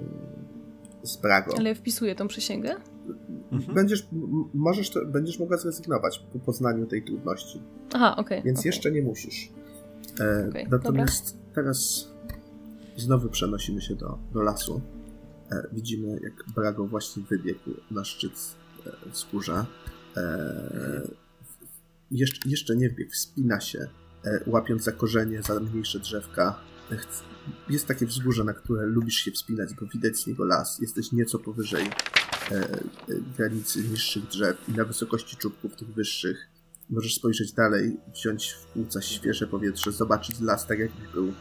z 1.03 1.17
Brago. 1.17 1.53
Ale 1.57 1.69
ja 1.69 1.75
wpisuję 1.75 2.15
tą 2.15 2.27
przysięgę? 2.27 2.75
Mhm. 3.51 3.75
Będziesz, 3.75 4.07
możesz 4.53 4.91
będziesz 5.07 5.39
mogła 5.39 5.57
zrezygnować 5.57 6.19
po 6.33 6.39
poznaniu 6.39 6.85
tej 6.85 7.03
trudności, 7.03 7.61
Aha, 7.93 8.15
okej. 8.17 8.43
więc 8.43 8.59
okej. 8.59 8.69
jeszcze 8.69 8.91
nie 8.91 9.01
musisz. 9.01 9.49
E, 10.19 10.47
Okej, 10.49 10.67
natomiast 10.71 11.37
teraz 11.55 12.07
znowu 12.97 13.29
przenosimy 13.29 13.81
się 13.81 13.95
do, 13.95 14.17
do 14.33 14.41
lasu. 14.41 14.81
E, 15.51 15.67
widzimy, 15.73 16.19
jak 16.23 16.33
Brago 16.55 16.87
właśnie 16.87 17.23
wybiegł 17.23 17.69
na 17.91 18.03
szczyt 18.03 18.55
e, 18.87 19.09
wzgórza. 19.09 19.65
E, 20.17 21.01
jeszcze, 22.11 22.49
jeszcze 22.49 22.75
nie 22.75 22.89
wbiegł, 22.89 23.11
wspina 23.11 23.59
się, 23.61 23.79
e, 24.25 24.43
łapiąc 24.47 24.83
za 24.83 24.91
korzenie, 24.91 25.41
za 25.41 25.59
mniejsze 25.59 25.99
drzewka. 25.99 26.59
E, 26.91 26.97
Jest 27.69 27.87
takie 27.87 28.05
wzgórze, 28.05 28.43
na 28.43 28.53
które 28.53 28.85
lubisz 28.85 29.15
się 29.15 29.31
wspinać, 29.31 29.69
bo 29.81 29.85
widać 29.85 30.17
z 30.17 30.27
niego 30.27 30.45
las. 30.45 30.79
Jesteś 30.79 31.11
nieco 31.11 31.39
powyżej 31.39 31.85
e, 32.51 32.67
granicy 33.37 33.83
niższych 33.83 34.27
drzew 34.27 34.69
i 34.69 34.71
na 34.71 34.85
wysokości 34.85 35.37
czubków 35.37 35.75
tych 35.75 35.93
wyższych. 35.93 36.47
Możesz 36.89 37.15
spojrzeć 37.15 37.53
dalej, 37.53 37.97
wziąć 38.13 38.51
w 38.51 38.65
płuca 38.65 39.01
świeże 39.01 39.47
powietrze, 39.47 39.91
zobaczyć 39.91 40.39
las 40.39 40.67
tak 40.67 40.79
jakbyś 40.79 41.07
był 41.07 41.33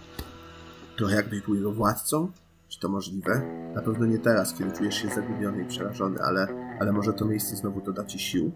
trochę 0.96 1.16
jakbyś 1.16 1.40
był 1.40 1.55
jego 1.55 1.72
władcą. 1.72 2.32
Czy 2.68 2.80
to 2.80 2.88
możliwe? 2.88 3.42
Na 3.74 3.82
pewno 3.82 4.07
nie 4.07 4.18
teraz, 4.18 4.55
kiedy 4.55 4.72
czujesz 4.72 4.94
się 4.94 5.09
zagubiony 5.09 5.62
i 5.62 5.66
przerażony, 5.66 6.18
ale, 6.22 6.46
ale 6.80 6.92
może 6.92 7.12
to 7.12 7.24
miejsce 7.24 7.57
znowu 7.57 7.80
doda 7.80 8.05
ci 8.05 8.18
sił. 8.18 8.53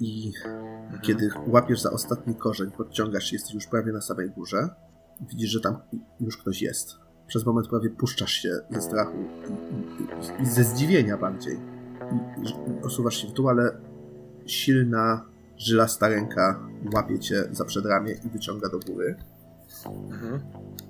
I 0.00 0.32
kiedy 1.02 1.30
łapiesz 1.46 1.80
za 1.80 1.90
ostatni 1.90 2.34
korzeń, 2.34 2.70
podciągasz 2.70 3.32
jesteś 3.32 3.54
już 3.54 3.66
prawie 3.66 3.92
na 3.92 4.00
samej 4.00 4.30
górze, 4.30 4.68
widzisz, 5.20 5.50
że 5.50 5.60
tam 5.60 5.78
już 6.20 6.36
ktoś 6.36 6.62
jest. 6.62 7.03
Przez 7.26 7.46
moment 7.46 7.68
prawie 7.68 7.90
puszczasz 7.90 8.32
się 8.32 8.50
ze 8.70 8.82
strachu 8.82 9.16
i, 9.48 10.02
i, 10.02 10.42
i 10.42 10.46
ze 10.46 10.64
zdziwienia 10.64 11.16
bardziej. 11.16 11.58
I, 12.42 12.84
osuwasz 12.84 13.16
się 13.16 13.28
w 13.28 13.32
dół, 13.32 13.48
ale 13.48 13.76
silna, 14.46 15.24
żylasta 15.56 16.08
ręka 16.08 16.60
łapie 16.94 17.18
cię 17.18 17.44
za 17.50 17.64
przedramię 17.64 18.12
i 18.24 18.28
wyciąga 18.28 18.68
do 18.68 18.78
góry. 18.78 19.16
Mhm. 19.86 20.40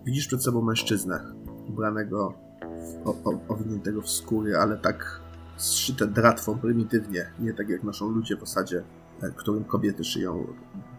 Widzisz 0.05 0.26
przed 0.26 0.43
sobą 0.43 0.62
mężczyznę, 0.62 1.20
ubranego, 1.68 2.35
o, 3.05 3.11
o, 3.11 3.41
owiniętego 3.49 4.03
w 4.03 4.11
skóry, 4.11 4.57
ale 4.57 4.76
tak 4.76 5.20
zszyte 5.57 6.07
dratwą 6.07 6.59
prymitywnie, 6.59 7.30
nie 7.39 7.55
tak 7.55 7.68
jak 7.68 7.82
noszą 7.82 8.09
ludzie 8.09 8.37
w 8.37 8.43
osadzie, 8.43 8.82
e, 9.22 9.30
którym 9.30 9.64
kobiety 9.64 10.05
szyją 10.05 10.47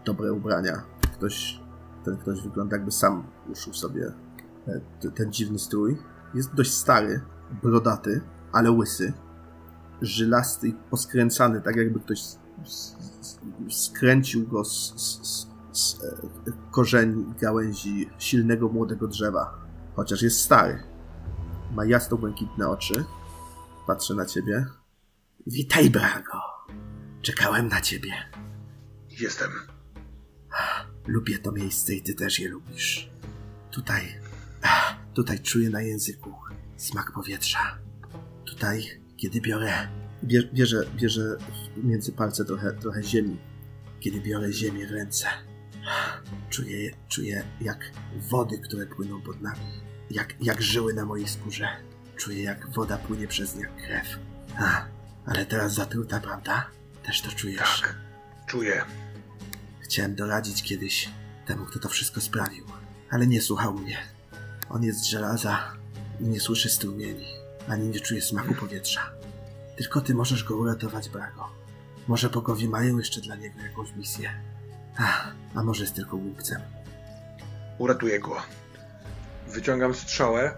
dobre 0.04 0.32
ubrania. 0.32 0.82
Ktoś, 1.12 1.60
ten 2.04 2.16
ktoś 2.16 2.42
wygląda 2.42 2.76
jakby 2.76 2.90
sam 2.92 3.26
uszył 3.52 3.74
sobie 3.74 4.12
ten 5.14 5.32
dziwny 5.32 5.58
strój. 5.58 5.96
Jest 6.34 6.54
dość 6.54 6.72
stary, 6.72 7.20
brodaty, 7.62 8.20
ale 8.52 8.70
łysy, 8.70 9.12
żylasty 10.02 10.68
i 10.68 10.74
poskręcany, 10.90 11.60
tak 11.60 11.76
jakby 11.76 12.00
ktoś 12.00 12.20
skręcił 13.70 14.46
go 14.46 14.64
z, 14.64 14.94
z, 14.96 15.46
z, 15.72 16.04
e, 16.04 16.52
korzeni 16.70 17.30
i 17.30 17.40
gałęzi 17.40 18.10
silnego 18.18 18.68
młodego 18.68 19.08
drzewa. 19.08 19.66
Chociaż 19.94 20.22
jest 20.22 20.40
stary. 20.40 20.82
Ma 21.72 21.84
jasno 21.84 22.16
błękitne 22.16 22.68
oczy. 22.68 23.04
Patrzę 23.86 24.14
na 24.14 24.26
ciebie. 24.26 24.66
Witaj, 25.46 25.90
Brago. 25.90 26.40
Czekałem 27.22 27.68
na 27.68 27.80
ciebie. 27.80 28.12
Jestem. 29.20 29.50
Lubię 31.06 31.38
to 31.38 31.52
miejsce 31.52 31.94
i 31.94 32.02
ty 32.02 32.14
też 32.14 32.40
je 32.40 32.48
lubisz. 32.48 33.10
Tutaj, 33.70 34.02
tutaj 35.16 35.40
czuję 35.40 35.70
na 35.70 35.82
języku 35.82 36.34
smak 36.76 37.12
powietrza. 37.12 37.78
Tutaj, 38.44 39.00
kiedy 39.16 39.40
biorę, 39.40 39.88
bie, 40.24 40.42
bierze, 40.42 40.86
bierze 40.96 41.36
między 41.76 42.12
palce 42.12 42.44
trochę, 42.44 42.72
trochę 42.72 43.02
ziemi. 43.02 43.36
Kiedy 44.00 44.20
biorę 44.20 44.52
ziemię 44.52 44.86
w 44.86 44.90
ręce, 44.90 45.26
czuję, 46.50 46.94
czuję 47.08 47.44
jak 47.60 47.90
wody, 48.30 48.58
które 48.58 48.86
płyną 48.86 49.22
pod 49.22 49.42
nami. 49.42 49.80
Jak, 50.10 50.34
jak 50.40 50.62
żyły 50.62 50.94
na 50.94 51.04
mojej 51.04 51.28
skórze. 51.28 51.68
Czuję, 52.16 52.42
jak 52.42 52.70
woda 52.70 52.98
płynie 52.98 53.28
przez 53.28 53.56
nie 53.56 53.66
krew. 53.66 54.18
A, 54.58 54.84
ale 55.26 55.46
teraz 55.46 55.74
zatruta, 55.74 56.20
prawda? 56.20 56.70
Też 57.02 57.22
to 57.22 57.30
czujesz. 57.30 57.80
Tak. 57.82 57.98
Czuję. 58.46 58.84
Chciałem 59.80 60.14
doradzić 60.14 60.62
kiedyś 60.62 61.08
temu, 61.46 61.64
kto 61.64 61.78
to 61.78 61.88
wszystko 61.88 62.20
sprawił, 62.20 62.64
ale 63.10 63.26
nie 63.26 63.42
słuchał 63.42 63.74
mnie. 63.74 64.15
On 64.70 64.82
jest 64.82 65.00
z 65.00 65.04
żelaza 65.04 65.58
i 66.20 66.24
nie 66.24 66.40
słyszy 66.40 66.70
strumieni, 66.70 67.26
ani 67.68 67.88
nie 67.88 68.00
czuje 68.00 68.22
smaku 68.22 68.54
powietrza. 68.54 69.10
Tylko 69.76 70.00
ty 70.00 70.14
możesz 70.14 70.44
go 70.44 70.56
uratować, 70.56 71.08
Brago. 71.08 71.48
Może 72.08 72.30
bogowie 72.30 72.68
mają 72.68 72.98
jeszcze 72.98 73.20
dla 73.20 73.36
niego 73.36 73.60
jakąś 73.60 73.96
misję. 73.96 74.30
Ach, 74.96 75.34
a 75.54 75.62
może 75.62 75.82
jest 75.84 75.94
tylko 75.94 76.16
głupcem. 76.16 76.62
Uratuję 77.78 78.20
go. 78.20 78.36
Wyciągam 79.48 79.94
strzałę 79.94 80.56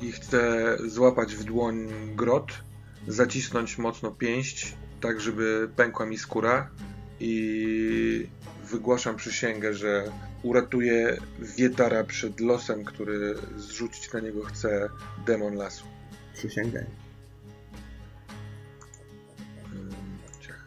yy, 0.00 0.08
i 0.08 0.12
chcę 0.12 0.76
złapać 0.86 1.34
w 1.34 1.44
dłoń 1.44 1.88
grot, 2.16 2.52
zacisnąć 3.08 3.78
mocno 3.78 4.10
pięść, 4.10 4.74
tak 5.00 5.20
żeby 5.20 5.70
pękła 5.76 6.06
mi 6.06 6.18
skóra 6.18 6.70
i 7.20 8.28
wygłaszam 8.72 9.16
przysięgę, 9.16 9.74
że 9.74 10.04
uratuję 10.42 11.16
Wietara 11.38 12.04
przed 12.04 12.40
losem, 12.40 12.84
który 12.84 13.34
zrzucić 13.56 14.12
na 14.12 14.20
niego 14.20 14.44
chce 14.44 14.88
demon 15.26 15.54
lasu. 15.54 15.84
Ciach. 20.40 20.64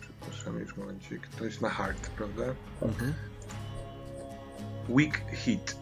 Przepraszam, 0.00 0.58
już 0.60 0.76
momencik. 0.76 1.28
To 1.38 1.44
jest 1.44 1.60
na 1.60 1.68
hard, 1.68 2.08
prawda? 2.10 2.42
Mhm. 2.82 3.14
Weak 4.88 5.20
hit. 5.32 5.76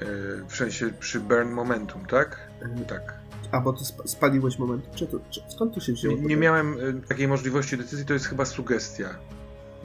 Yy, 0.00 0.44
w 0.48 0.56
sensie 0.56 0.90
przy 0.90 1.20
burn 1.20 1.50
momentum, 1.50 2.06
tak? 2.06 2.50
Mhm. 2.62 2.84
Tak. 2.84 3.14
A, 3.52 3.60
bo 3.60 3.70
sp- 3.90 4.08
spaliłeś 4.08 4.58
moment. 4.58 4.90
Czy 4.94 5.06
to, 5.06 5.20
czy, 5.30 5.40
skąd 5.48 5.74
to 5.74 5.80
się 5.80 5.92
wzięło? 5.92 6.16
Nie, 6.16 6.22
nie 6.22 6.36
miałem 6.36 6.78
y, 6.80 7.02
takiej 7.08 7.28
możliwości 7.28 7.76
decyzji, 7.76 8.06
to 8.06 8.12
jest 8.12 8.26
chyba 8.26 8.44
sugestia. 8.44 9.18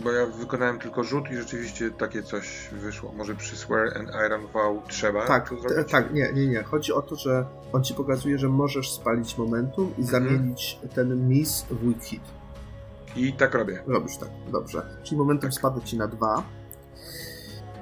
Bo 0.03 0.11
ja 0.11 0.25
wykonałem 0.25 0.79
tylko 0.79 1.03
rzut 1.03 1.31
i 1.31 1.35
rzeczywiście 1.35 1.91
takie 1.91 2.23
coś 2.23 2.69
wyszło. 2.71 3.11
Może 3.13 3.35
przy 3.35 3.57
Swear 3.57 3.97
and 3.97 4.09
Iron 4.27 4.47
Vow 4.47 4.87
trzeba 4.87 5.27
Tak, 5.27 5.49
to 5.49 5.61
zrobić? 5.61 5.91
tak, 5.91 6.13
nie, 6.13 6.33
nie, 6.33 6.47
nie. 6.47 6.63
Chodzi 6.63 6.93
o 6.93 7.01
to, 7.01 7.15
że 7.15 7.45
on 7.73 7.83
ci 7.83 7.93
pokazuje, 7.93 8.37
że 8.37 8.49
możesz 8.49 8.91
spalić 8.91 9.37
momentum 9.37 9.85
i 9.97 10.01
Mhm. 10.01 10.07
zamienić 10.07 10.79
ten 10.95 11.29
miss 11.29 11.65
w 11.69 11.87
weak 11.87 12.03
hit. 12.03 12.21
I 13.15 13.33
tak 13.33 13.53
robię. 13.53 13.83
Robisz 13.87 14.17
tak, 14.17 14.29
dobrze. 14.51 14.81
Czyli 15.03 15.17
momentum 15.17 15.51
spada 15.51 15.81
ci 15.81 15.97
na 15.97 16.07
dwa. 16.07 16.43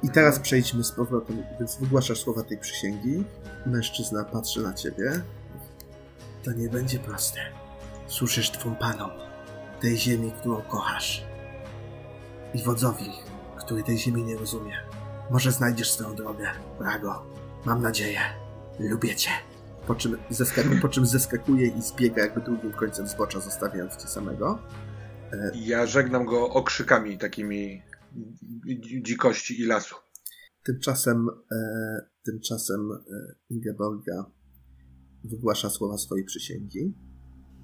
I 0.03 0.09
teraz 0.09 0.39
przejdźmy 0.39 0.83
z 0.83 0.91
powrotem, 0.91 1.43
więc 1.59 1.77
wygłaszasz 1.79 2.19
słowa 2.19 2.43
tej 2.43 2.57
przysięgi. 2.57 3.23
Mężczyzna 3.65 4.23
patrzy 4.23 4.61
na 4.61 4.73
ciebie. 4.73 5.21
To 6.43 6.51
nie 6.51 6.69
będzie 6.69 6.99
proste. 6.99 7.39
Służysz 8.07 8.51
twą 8.51 8.75
panom, 8.75 9.09
tej 9.81 9.97
ziemi, 9.97 10.31
którą 10.39 10.61
kochasz. 10.61 11.28
I 12.53 12.63
wodzowi, 12.63 13.09
który 13.57 13.83
tej 13.83 13.97
ziemi 13.97 14.23
nie 14.23 14.37
rozumie. 14.37 14.73
Może 15.31 15.51
znajdziesz 15.51 15.91
swoją 15.91 16.15
drogę, 16.15 16.47
Brago. 16.79 17.25
Mam 17.65 17.81
nadzieję. 17.81 18.19
Lubię 18.79 19.15
cię. 19.15 19.29
Po 19.87 19.95
czym, 19.95 20.17
zeskaku, 20.29 20.69
po 20.81 20.89
czym 20.89 21.05
zeskakuje 21.05 21.67
i 21.67 21.81
zbiega 21.81 22.23
jakby 22.23 22.41
drugim 22.41 22.71
końcem 22.71 23.07
zbocza, 23.07 23.39
zostawiając 23.39 23.95
cię 23.95 24.07
samego. 24.07 24.59
I 25.53 25.67
ja 25.67 25.85
żegnam 25.85 26.25
go 26.25 26.49
okrzykami 26.49 27.17
takimi 27.17 27.81
dzi- 28.65 29.03
dzikości 29.03 29.61
i 29.61 29.65
lasu. 29.65 29.95
Tymczasem, 30.63 31.27
e, 31.51 31.55
tymczasem 32.25 32.91
e, 32.91 32.95
Ingeborga 33.49 34.31
wygłasza 35.23 35.69
słowa 35.69 35.97
swojej 35.97 36.25
przysięgi. 36.25 36.93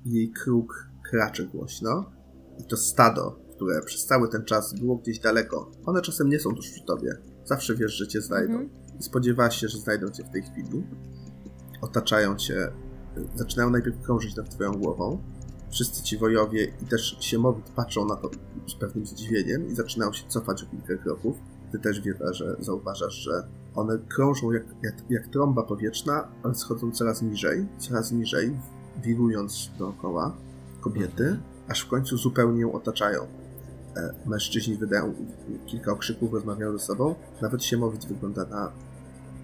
Jej 0.05 0.31
kruk 0.31 0.89
kracze 1.09 1.45
głośno. 1.45 2.11
I 2.59 2.67
to 2.67 2.77
stado, 2.77 3.44
które 3.55 3.81
przez 3.81 4.05
cały 4.05 4.29
ten 4.29 4.45
czas 4.45 4.73
było 4.73 4.95
gdzieś 4.95 5.19
daleko, 5.19 5.71
one 5.85 6.01
czasem 6.01 6.29
nie 6.29 6.39
są 6.39 6.55
tuż 6.55 6.71
przy 6.71 6.85
tobie. 6.85 7.17
Zawsze 7.45 7.75
wiesz, 7.75 7.91
że 7.93 8.07
cię 8.07 8.21
znajdą. 8.21 8.53
Mhm. 8.53 8.69
I 8.99 9.03
spodziewałaś 9.03 9.57
się, 9.57 9.67
że 9.67 9.77
znajdą 9.77 10.09
cię 10.09 10.23
w 10.23 10.29
tej 10.29 10.41
chwili. 10.41 10.83
Otaczają 11.81 12.35
cię, 12.35 12.71
zaczynają 13.35 13.69
najpierw 13.69 14.01
krążyć 14.01 14.35
nad 14.35 14.49
twoją 14.49 14.71
głową. 14.71 15.23
wszyscy 15.71 16.03
ci 16.03 16.17
wojowie 16.17 16.73
i 16.81 16.85
też 16.85 17.17
Siemowit 17.19 17.69
patrzą 17.69 18.05
na 18.05 18.15
to 18.15 18.29
z 18.67 18.75
pewnym 18.75 19.05
zdziwieniem 19.05 19.67
i 19.67 19.75
zaczynają 19.75 20.13
się 20.13 20.27
cofać 20.27 20.63
o 20.63 20.65
kilka 20.65 21.03
kroków. 21.03 21.37
Ty 21.71 21.79
też 21.79 22.01
wiesz, 22.01 22.17
że 22.31 22.55
zauważasz, 22.59 23.13
że 23.13 23.47
one 23.75 23.99
krążą 24.09 24.51
jak, 24.51 24.63
jak, 24.83 24.95
jak 25.09 25.27
trąba 25.27 25.63
powietrzna, 25.63 26.27
ale 26.43 26.55
schodzą 26.55 26.91
coraz 26.91 27.21
niżej, 27.21 27.67
coraz 27.77 28.11
niżej, 28.11 28.57
wirując 29.03 29.69
dookoła 29.79 30.37
kobiety, 30.81 31.39
aż 31.67 31.81
w 31.81 31.87
końcu 31.87 32.17
zupełnie 32.17 32.61
ją 32.61 32.73
otaczają. 32.73 33.27
E, 33.97 34.13
mężczyźni 34.25 34.75
wydają 34.75 35.13
kilka 35.65 35.91
okrzyków, 35.91 36.33
rozmawiają 36.33 36.77
ze 36.77 36.85
sobą. 36.85 37.15
Nawet 37.41 37.63
Siemowit 37.63 38.05
wygląda 38.05 38.45
na 38.45 38.71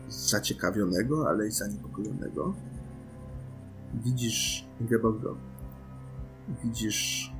zaciekawionego, 0.09 1.29
ale 1.29 1.47
i 1.47 1.51
zaniepokojonego. 1.51 2.53
Widzisz 3.93 4.67
Ingeborgo. 4.81 5.37
Widzisz 6.63 7.31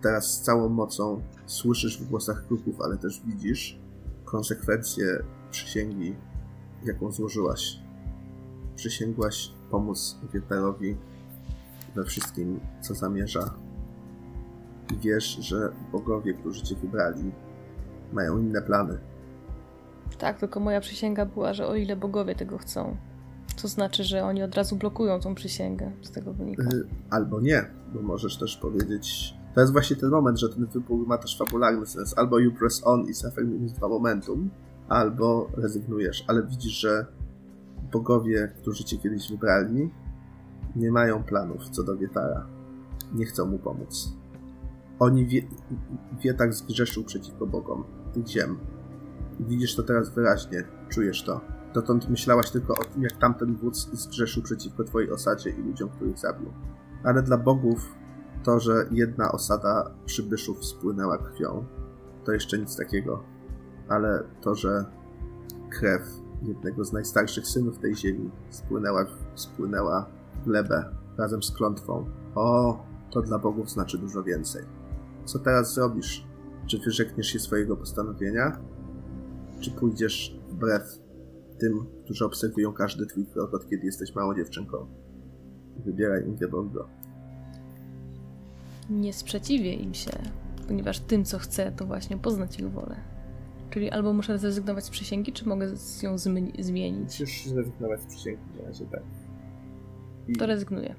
teraz 0.00 0.34
z 0.34 0.40
całą 0.40 0.68
mocą, 0.68 1.22
słyszysz 1.46 2.02
w 2.02 2.08
głosach 2.08 2.46
kruków, 2.46 2.80
ale 2.80 2.96
też 2.96 3.22
widzisz 3.26 3.78
konsekwencje 4.24 5.06
przysięgi, 5.50 6.16
jaką 6.84 7.12
złożyłaś. 7.12 7.80
Przysięgłaś 8.76 9.52
pomóc 9.70 10.18
Wieterowi 10.32 10.96
we 11.94 12.04
wszystkim, 12.04 12.60
co 12.80 12.94
zamierza. 12.94 13.54
I 14.92 14.98
wiesz, 14.98 15.36
że 15.40 15.72
bogowie, 15.92 16.34
którzy 16.34 16.62
cię 16.62 16.76
wybrali, 16.76 17.32
mają 18.12 18.38
inne 18.38 18.62
plany. 18.62 18.98
Tak, 20.18 20.38
tylko 20.38 20.60
moja 20.60 20.80
przysięga 20.80 21.26
była, 21.26 21.54
że 21.54 21.66
o 21.66 21.74
ile 21.74 21.96
bogowie 21.96 22.34
tego 22.34 22.58
chcą, 22.58 22.96
to 23.62 23.68
znaczy, 23.68 24.04
że 24.04 24.24
oni 24.24 24.42
od 24.42 24.54
razu 24.54 24.76
blokują 24.76 25.20
tą 25.20 25.34
przysięgę. 25.34 25.92
Z 26.02 26.10
tego 26.10 26.32
wynika. 26.32 26.62
Y, 26.62 26.84
albo 27.10 27.40
nie, 27.40 27.70
bo 27.94 28.02
możesz 28.02 28.38
też 28.38 28.56
powiedzieć. 28.56 29.34
To 29.54 29.60
jest 29.60 29.72
właśnie 29.72 29.96
ten 29.96 30.10
moment, 30.10 30.40
że 30.40 30.48
ten 30.48 30.66
wybór 30.66 31.06
ma 31.06 31.18
też 31.18 31.38
fabularny 31.38 31.86
sens. 31.86 32.18
Albo 32.18 32.38
you 32.38 32.52
press 32.52 32.82
on 32.84 33.06
i 33.08 33.14
suffer 33.14 33.46
minus 33.46 33.72
dwa 33.72 33.88
momentum, 33.88 34.50
albo 34.88 35.50
rezygnujesz, 35.56 36.24
ale 36.28 36.42
widzisz, 36.42 36.72
że 36.72 37.06
bogowie, 37.92 38.52
którzy 38.56 38.84
cię 38.84 38.98
kiedyś 38.98 39.30
wybrali, 39.30 39.90
nie 40.76 40.92
mają 40.92 41.22
planów 41.22 41.68
co 41.68 41.82
do 41.82 41.96
Wietara. 41.96 42.46
Nie 43.14 43.26
chcą 43.26 43.46
mu 43.46 43.58
pomóc. 43.58 44.19
Oni 45.00 45.26
wie, 45.26 45.42
Wietak 46.22 46.54
zgrzeszył 46.54 47.04
przeciwko 47.04 47.46
bogom 47.46 47.84
tych 48.12 48.26
ziem. 48.26 48.58
Widzisz 49.40 49.76
to 49.76 49.82
teraz 49.82 50.10
wyraźnie, 50.10 50.64
czujesz 50.88 51.24
to. 51.24 51.40
Dotąd 51.74 52.08
myślałaś 52.08 52.50
tylko 52.50 52.74
o 52.74 52.84
tym, 52.84 53.02
jak 53.02 53.16
tamten 53.16 53.56
wódz 53.56 53.90
zgrzeszył 53.92 54.42
przeciwko 54.42 54.84
twojej 54.84 55.10
osadzie 55.10 55.50
i 55.50 55.62
ludziom, 55.62 55.88
których 55.88 56.18
zabił. 56.18 56.52
Ale 57.04 57.22
dla 57.22 57.38
bogów 57.38 57.94
to, 58.42 58.60
że 58.60 58.72
jedna 58.90 59.32
osada 59.32 59.90
przybyszów 60.06 60.64
spłynęła 60.64 61.18
krwią, 61.18 61.64
to 62.24 62.32
jeszcze 62.32 62.58
nic 62.58 62.76
takiego. 62.76 63.24
Ale 63.88 64.24
to, 64.40 64.54
że 64.54 64.84
krew 65.70 66.02
jednego 66.42 66.84
z 66.84 66.92
najstarszych 66.92 67.46
synów 67.46 67.78
tej 67.78 67.96
ziemi 67.96 68.30
spłynęła, 68.50 69.06
spłynęła 69.34 70.06
w 70.34 70.44
glebę 70.44 70.84
razem 71.18 71.42
z 71.42 71.50
klątwą, 71.50 72.10
o, 72.34 72.78
to 73.10 73.22
dla 73.22 73.38
bogów 73.38 73.70
znaczy 73.70 73.98
dużo 73.98 74.22
więcej. 74.22 74.79
Co 75.30 75.38
teraz 75.38 75.74
zrobisz? 75.74 76.26
Czy 76.66 76.78
wyrzekniesz 76.78 77.26
się 77.26 77.38
swojego 77.38 77.76
postanowienia? 77.76 78.58
Czy 79.60 79.70
pójdziesz 79.70 80.38
wbrew 80.48 80.82
tym, 81.58 81.86
którzy 82.04 82.24
obserwują 82.24 82.72
każdy 82.72 83.06
twój 83.06 83.26
krok, 83.26 83.54
od 83.54 83.68
kiedy 83.68 83.86
jesteś 83.86 84.14
małą 84.14 84.34
dziewczynką? 84.34 84.86
Wybieraj 85.84 86.26
Ingeborgo. 86.26 86.88
Nie 88.90 89.12
sprzeciwię 89.12 89.74
im 89.74 89.94
się, 89.94 90.10
ponieważ 90.68 91.00
tym, 91.00 91.24
co 91.24 91.38
chcę, 91.38 91.72
to 91.72 91.86
właśnie 91.86 92.18
poznać 92.18 92.58
ich 92.58 92.70
wolę. 92.70 92.96
Czyli 93.70 93.90
albo 93.90 94.12
muszę 94.12 94.38
zrezygnować 94.38 94.84
z 94.84 94.90
przysięgi, 94.90 95.32
czy 95.32 95.48
mogę 95.48 95.66
ją 96.02 96.18
zmienić? 96.58 97.20
Musisz 97.20 97.46
zrezygnować 97.46 98.02
z 98.02 98.06
przysięgi 98.06 98.42
na 98.58 98.66
razie, 98.66 98.84
tak. 98.86 99.02
I... 100.28 100.32
To 100.32 100.46
rezygnuję. 100.46 100.94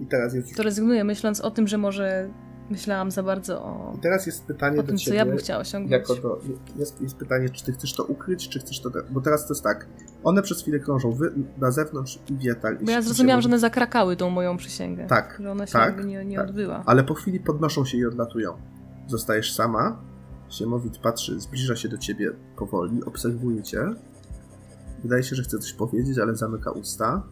I 0.00 0.06
teraz 0.06 0.34
jest... 0.34 0.56
To 0.56 0.62
rezygnuję, 0.62 1.04
myśląc 1.04 1.40
o 1.40 1.50
tym, 1.50 1.68
że 1.68 1.78
może 1.78 2.30
myślałam 2.70 3.10
za 3.10 3.22
bardzo 3.22 3.64
o. 3.64 3.92
I 3.96 4.00
teraz 4.00 4.26
jest 4.26 4.44
pytanie 4.44 4.80
o 4.80 4.82
tym, 4.82 4.94
do 4.94 4.98
ciebie, 4.98 5.10
co 5.10 5.24
ja 5.24 5.26
bym 5.26 5.36
chciała 5.36 5.60
osiągnąć. 5.60 6.06
To, 6.06 6.38
jest, 6.76 7.00
jest 7.00 7.16
pytanie, 7.16 7.48
czy 7.48 7.64
ty 7.64 7.72
chcesz 7.72 7.94
to 7.94 8.04
ukryć, 8.04 8.48
czy 8.48 8.60
chcesz 8.60 8.80
to. 8.80 8.90
Bo 9.10 9.20
teraz 9.20 9.46
to 9.46 9.54
jest 9.54 9.64
tak. 9.64 9.86
One 10.24 10.42
przez 10.42 10.62
chwilę 10.62 10.78
krążą 10.78 11.12
wy, 11.12 11.32
na 11.58 11.70
zewnątrz 11.70 12.18
i 12.30 12.36
wietal. 12.36 12.78
Bo 12.82 12.90
ja 12.90 13.02
zrozumiałam, 13.02 13.42
że 13.42 13.48
one 13.48 13.58
zakrakały 13.58 14.16
tą 14.16 14.30
moją 14.30 14.56
przysięgę. 14.56 15.06
Tak. 15.06 15.38
Że 15.40 15.50
ona 15.50 15.66
się 15.66 15.72
tak, 15.72 16.04
nie, 16.04 16.24
nie 16.24 16.36
tak. 16.36 16.48
odbyła. 16.48 16.82
Ale 16.86 17.04
po 17.04 17.14
chwili 17.14 17.40
podnoszą 17.40 17.84
się 17.84 17.98
i 17.98 18.06
odlatują. 18.06 18.52
Zostajesz 19.06 19.54
sama. 19.54 19.98
Siemowit 20.48 20.98
patrzy, 20.98 21.40
zbliża 21.40 21.76
się 21.76 21.88
do 21.88 21.98
ciebie 21.98 22.30
powoli, 22.56 23.04
obserwuje 23.04 23.62
cię. 23.62 23.80
Wydaje 25.02 25.22
się, 25.22 25.36
że 25.36 25.42
chce 25.42 25.58
coś 25.58 25.72
powiedzieć, 25.72 26.18
ale 26.18 26.36
zamyka 26.36 26.70
usta. 26.70 27.22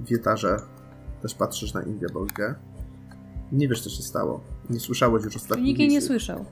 Wietarze 0.00 0.56
też 1.22 1.34
patrzysz 1.34 1.74
na 1.74 1.82
Ingeborgę. 1.82 2.54
Nie 3.52 3.68
wiesz, 3.68 3.80
co 3.80 3.90
się 3.90 4.02
stało. 4.02 4.40
Nie 4.70 4.80
słyszałeś 4.80 5.24
już 5.24 5.36
ostatnio. 5.36 5.64
Nikt 5.64 5.80
jej 5.80 5.88
nie 5.88 6.00
słyszał. 6.00 6.44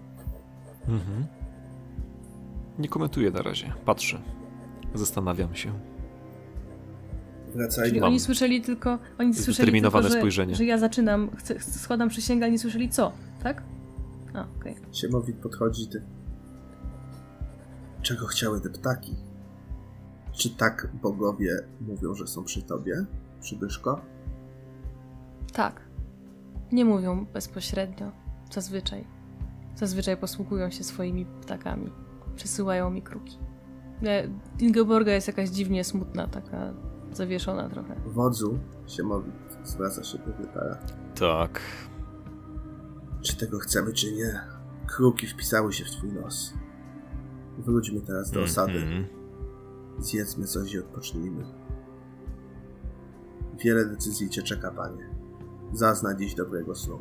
Mhm. 0.88 1.26
Nie 2.78 2.88
komentuję 2.88 3.30
na 3.30 3.42
razie. 3.42 3.72
Patrzę. 3.84 4.18
Zastanawiam 4.94 5.54
się. 5.54 5.72
Wracaj. 7.54 7.88
Czyli 7.88 8.00
oni 8.00 8.20
słyszeli 8.20 8.62
tylko, 8.62 8.98
oni 9.18 9.34
słyszeli 9.34 9.82
tylko, 9.82 10.02
że, 10.02 10.10
spojrzenie. 10.10 10.54
że 10.54 10.64
ja 10.64 10.78
zaczynam, 10.78 11.30
chcę, 11.36 11.60
składam 11.60 12.08
przysięgę, 12.08 12.46
a 12.46 12.48
nie 12.48 12.58
słyszeli 12.58 12.88
co, 12.88 13.12
tak? 13.42 13.62
A, 14.34 14.46
okej. 14.58 14.72
Okay. 14.72 14.94
Siemowit 14.94 15.36
podchodzi, 15.36 15.88
ty... 15.88 16.02
Czego 18.02 18.26
chciały 18.26 18.60
te 18.60 18.70
ptaki? 18.70 19.14
Czy 20.32 20.50
tak 20.50 20.88
bogowie 21.02 21.56
mówią, 21.80 22.14
że 22.14 22.26
są 22.26 22.44
przy 22.44 22.62
tobie, 22.62 23.04
przybyszko? 23.40 24.00
Tak. 25.52 25.80
Nie 26.72 26.84
mówią 26.84 27.26
bezpośrednio. 27.26 28.12
Zazwyczaj. 28.50 29.04
Zazwyczaj 29.76 30.16
posługują 30.16 30.70
się 30.70 30.84
swoimi 30.84 31.26
ptakami. 31.26 31.90
Przesyłają 32.36 32.90
mi 32.90 33.02
kruki. 33.02 33.38
Ingeborga 34.58 35.12
jest 35.12 35.26
jakaś 35.26 35.48
dziwnie 35.48 35.84
smutna, 35.84 36.26
taka 36.26 36.74
zawieszona 37.12 37.68
trochę. 37.68 37.96
Wodzu 38.06 38.58
się 38.86 39.02
mówi, 39.02 39.30
zwraca 39.64 40.04
się 40.04 40.18
do 40.18 40.32
Wytara. 40.32 40.78
Tak. 41.14 41.60
Czy 43.22 43.36
tego 43.36 43.58
chcemy, 43.58 43.92
czy 43.92 44.12
nie? 44.12 44.40
Kruki 44.86 45.26
wpisały 45.26 45.72
się 45.72 45.84
w 45.84 45.90
twój 45.90 46.12
nos. 46.12 46.54
Wróćmy 47.58 48.00
teraz 48.00 48.30
do 48.30 48.42
osady. 48.42 48.78
Mm 48.78 48.88
-hmm. 48.88 49.06
Zjedzmy 49.98 50.46
coś 50.46 50.74
i 50.74 50.78
odpocznijmy. 50.78 51.44
Wiele 53.64 53.86
decyzji 53.86 54.30
cię 54.30 54.42
czeka, 54.42 54.70
panie. 54.70 55.21
Zazna 55.72 56.14
dziś 56.14 56.34
dobrego 56.34 56.74
snu. 56.74 56.98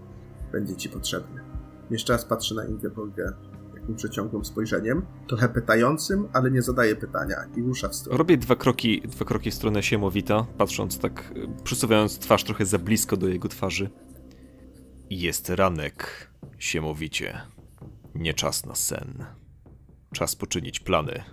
Będzie 0.51 0.75
ci 0.75 0.89
potrzebny. 0.89 1.41
Jeszcze 1.89 2.13
raz 2.13 2.25
patrzę 2.25 2.55
na 2.55 2.65
Ingeborgę 2.65 3.33
takim 3.81 3.95
przeciągłym 3.95 4.45
spojrzeniem, 4.45 5.05
trochę 5.27 5.49
pytającym, 5.49 6.27
ale 6.33 6.51
nie 6.51 6.61
zadaje 6.61 6.95
pytania 6.95 7.35
i 7.57 7.61
rusza 7.61 7.89
w 7.89 7.95
stronę. 7.95 8.17
Robię 8.17 8.37
dwa 8.37 8.55
kroki, 8.55 9.01
dwa 9.01 9.25
kroki 9.25 9.51
w 9.51 9.53
stronę 9.53 9.83
Siemowita, 9.83 10.45
patrząc 10.57 10.99
tak, 10.99 11.33
przysuwając 11.63 12.19
twarz 12.19 12.43
trochę 12.43 12.65
za 12.65 12.77
blisko 12.77 13.17
do 13.17 13.27
jego 13.27 13.47
twarzy. 13.47 13.89
Jest 15.09 15.49
ranek, 15.49 16.31
Siemowicie. 16.57 17.41
Nie 18.15 18.33
czas 18.33 18.65
na 18.65 18.75
sen. 18.75 19.25
Czas 20.13 20.35
poczynić 20.35 20.79
plany. 20.79 21.23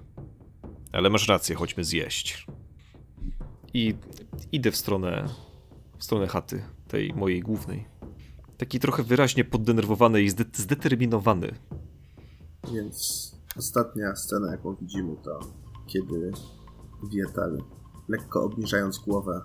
Ale 0.92 1.10
masz 1.10 1.28
rację, 1.28 1.56
chodźmy 1.56 1.84
zjeść. 1.84 2.46
I 3.74 3.94
idę 4.52 4.70
w 4.70 4.76
stronę, 4.76 5.28
w 5.98 6.04
stronę 6.04 6.26
chaty 6.26 6.62
tej 6.88 7.14
mojej 7.14 7.40
głównej. 7.40 7.86
Taki 8.56 8.80
trochę 8.80 9.02
wyraźnie 9.02 9.44
poddenerwowany 9.44 10.22
i 10.22 10.30
zdeterminowany. 10.54 11.54
Więc 12.72 13.28
ostatnia 13.56 14.16
scena, 14.16 14.50
jaką 14.50 14.74
widzimy, 14.74 15.16
to 15.24 15.40
kiedy 15.86 16.32
Wietal, 17.10 17.62
lekko 18.08 18.42
obniżając 18.42 18.98
głowę, 18.98 19.40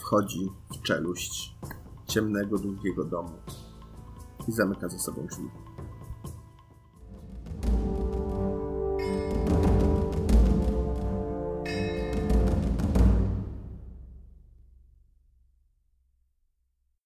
wchodzi 0.00 0.48
w 0.72 0.82
czeluść 0.82 1.56
ciemnego, 2.06 2.58
długiego 2.58 3.04
domu 3.04 3.32
i 4.48 4.52
zamyka 4.52 4.88
za 4.88 4.98
sobą 4.98 5.26
drzwi. 5.26 5.48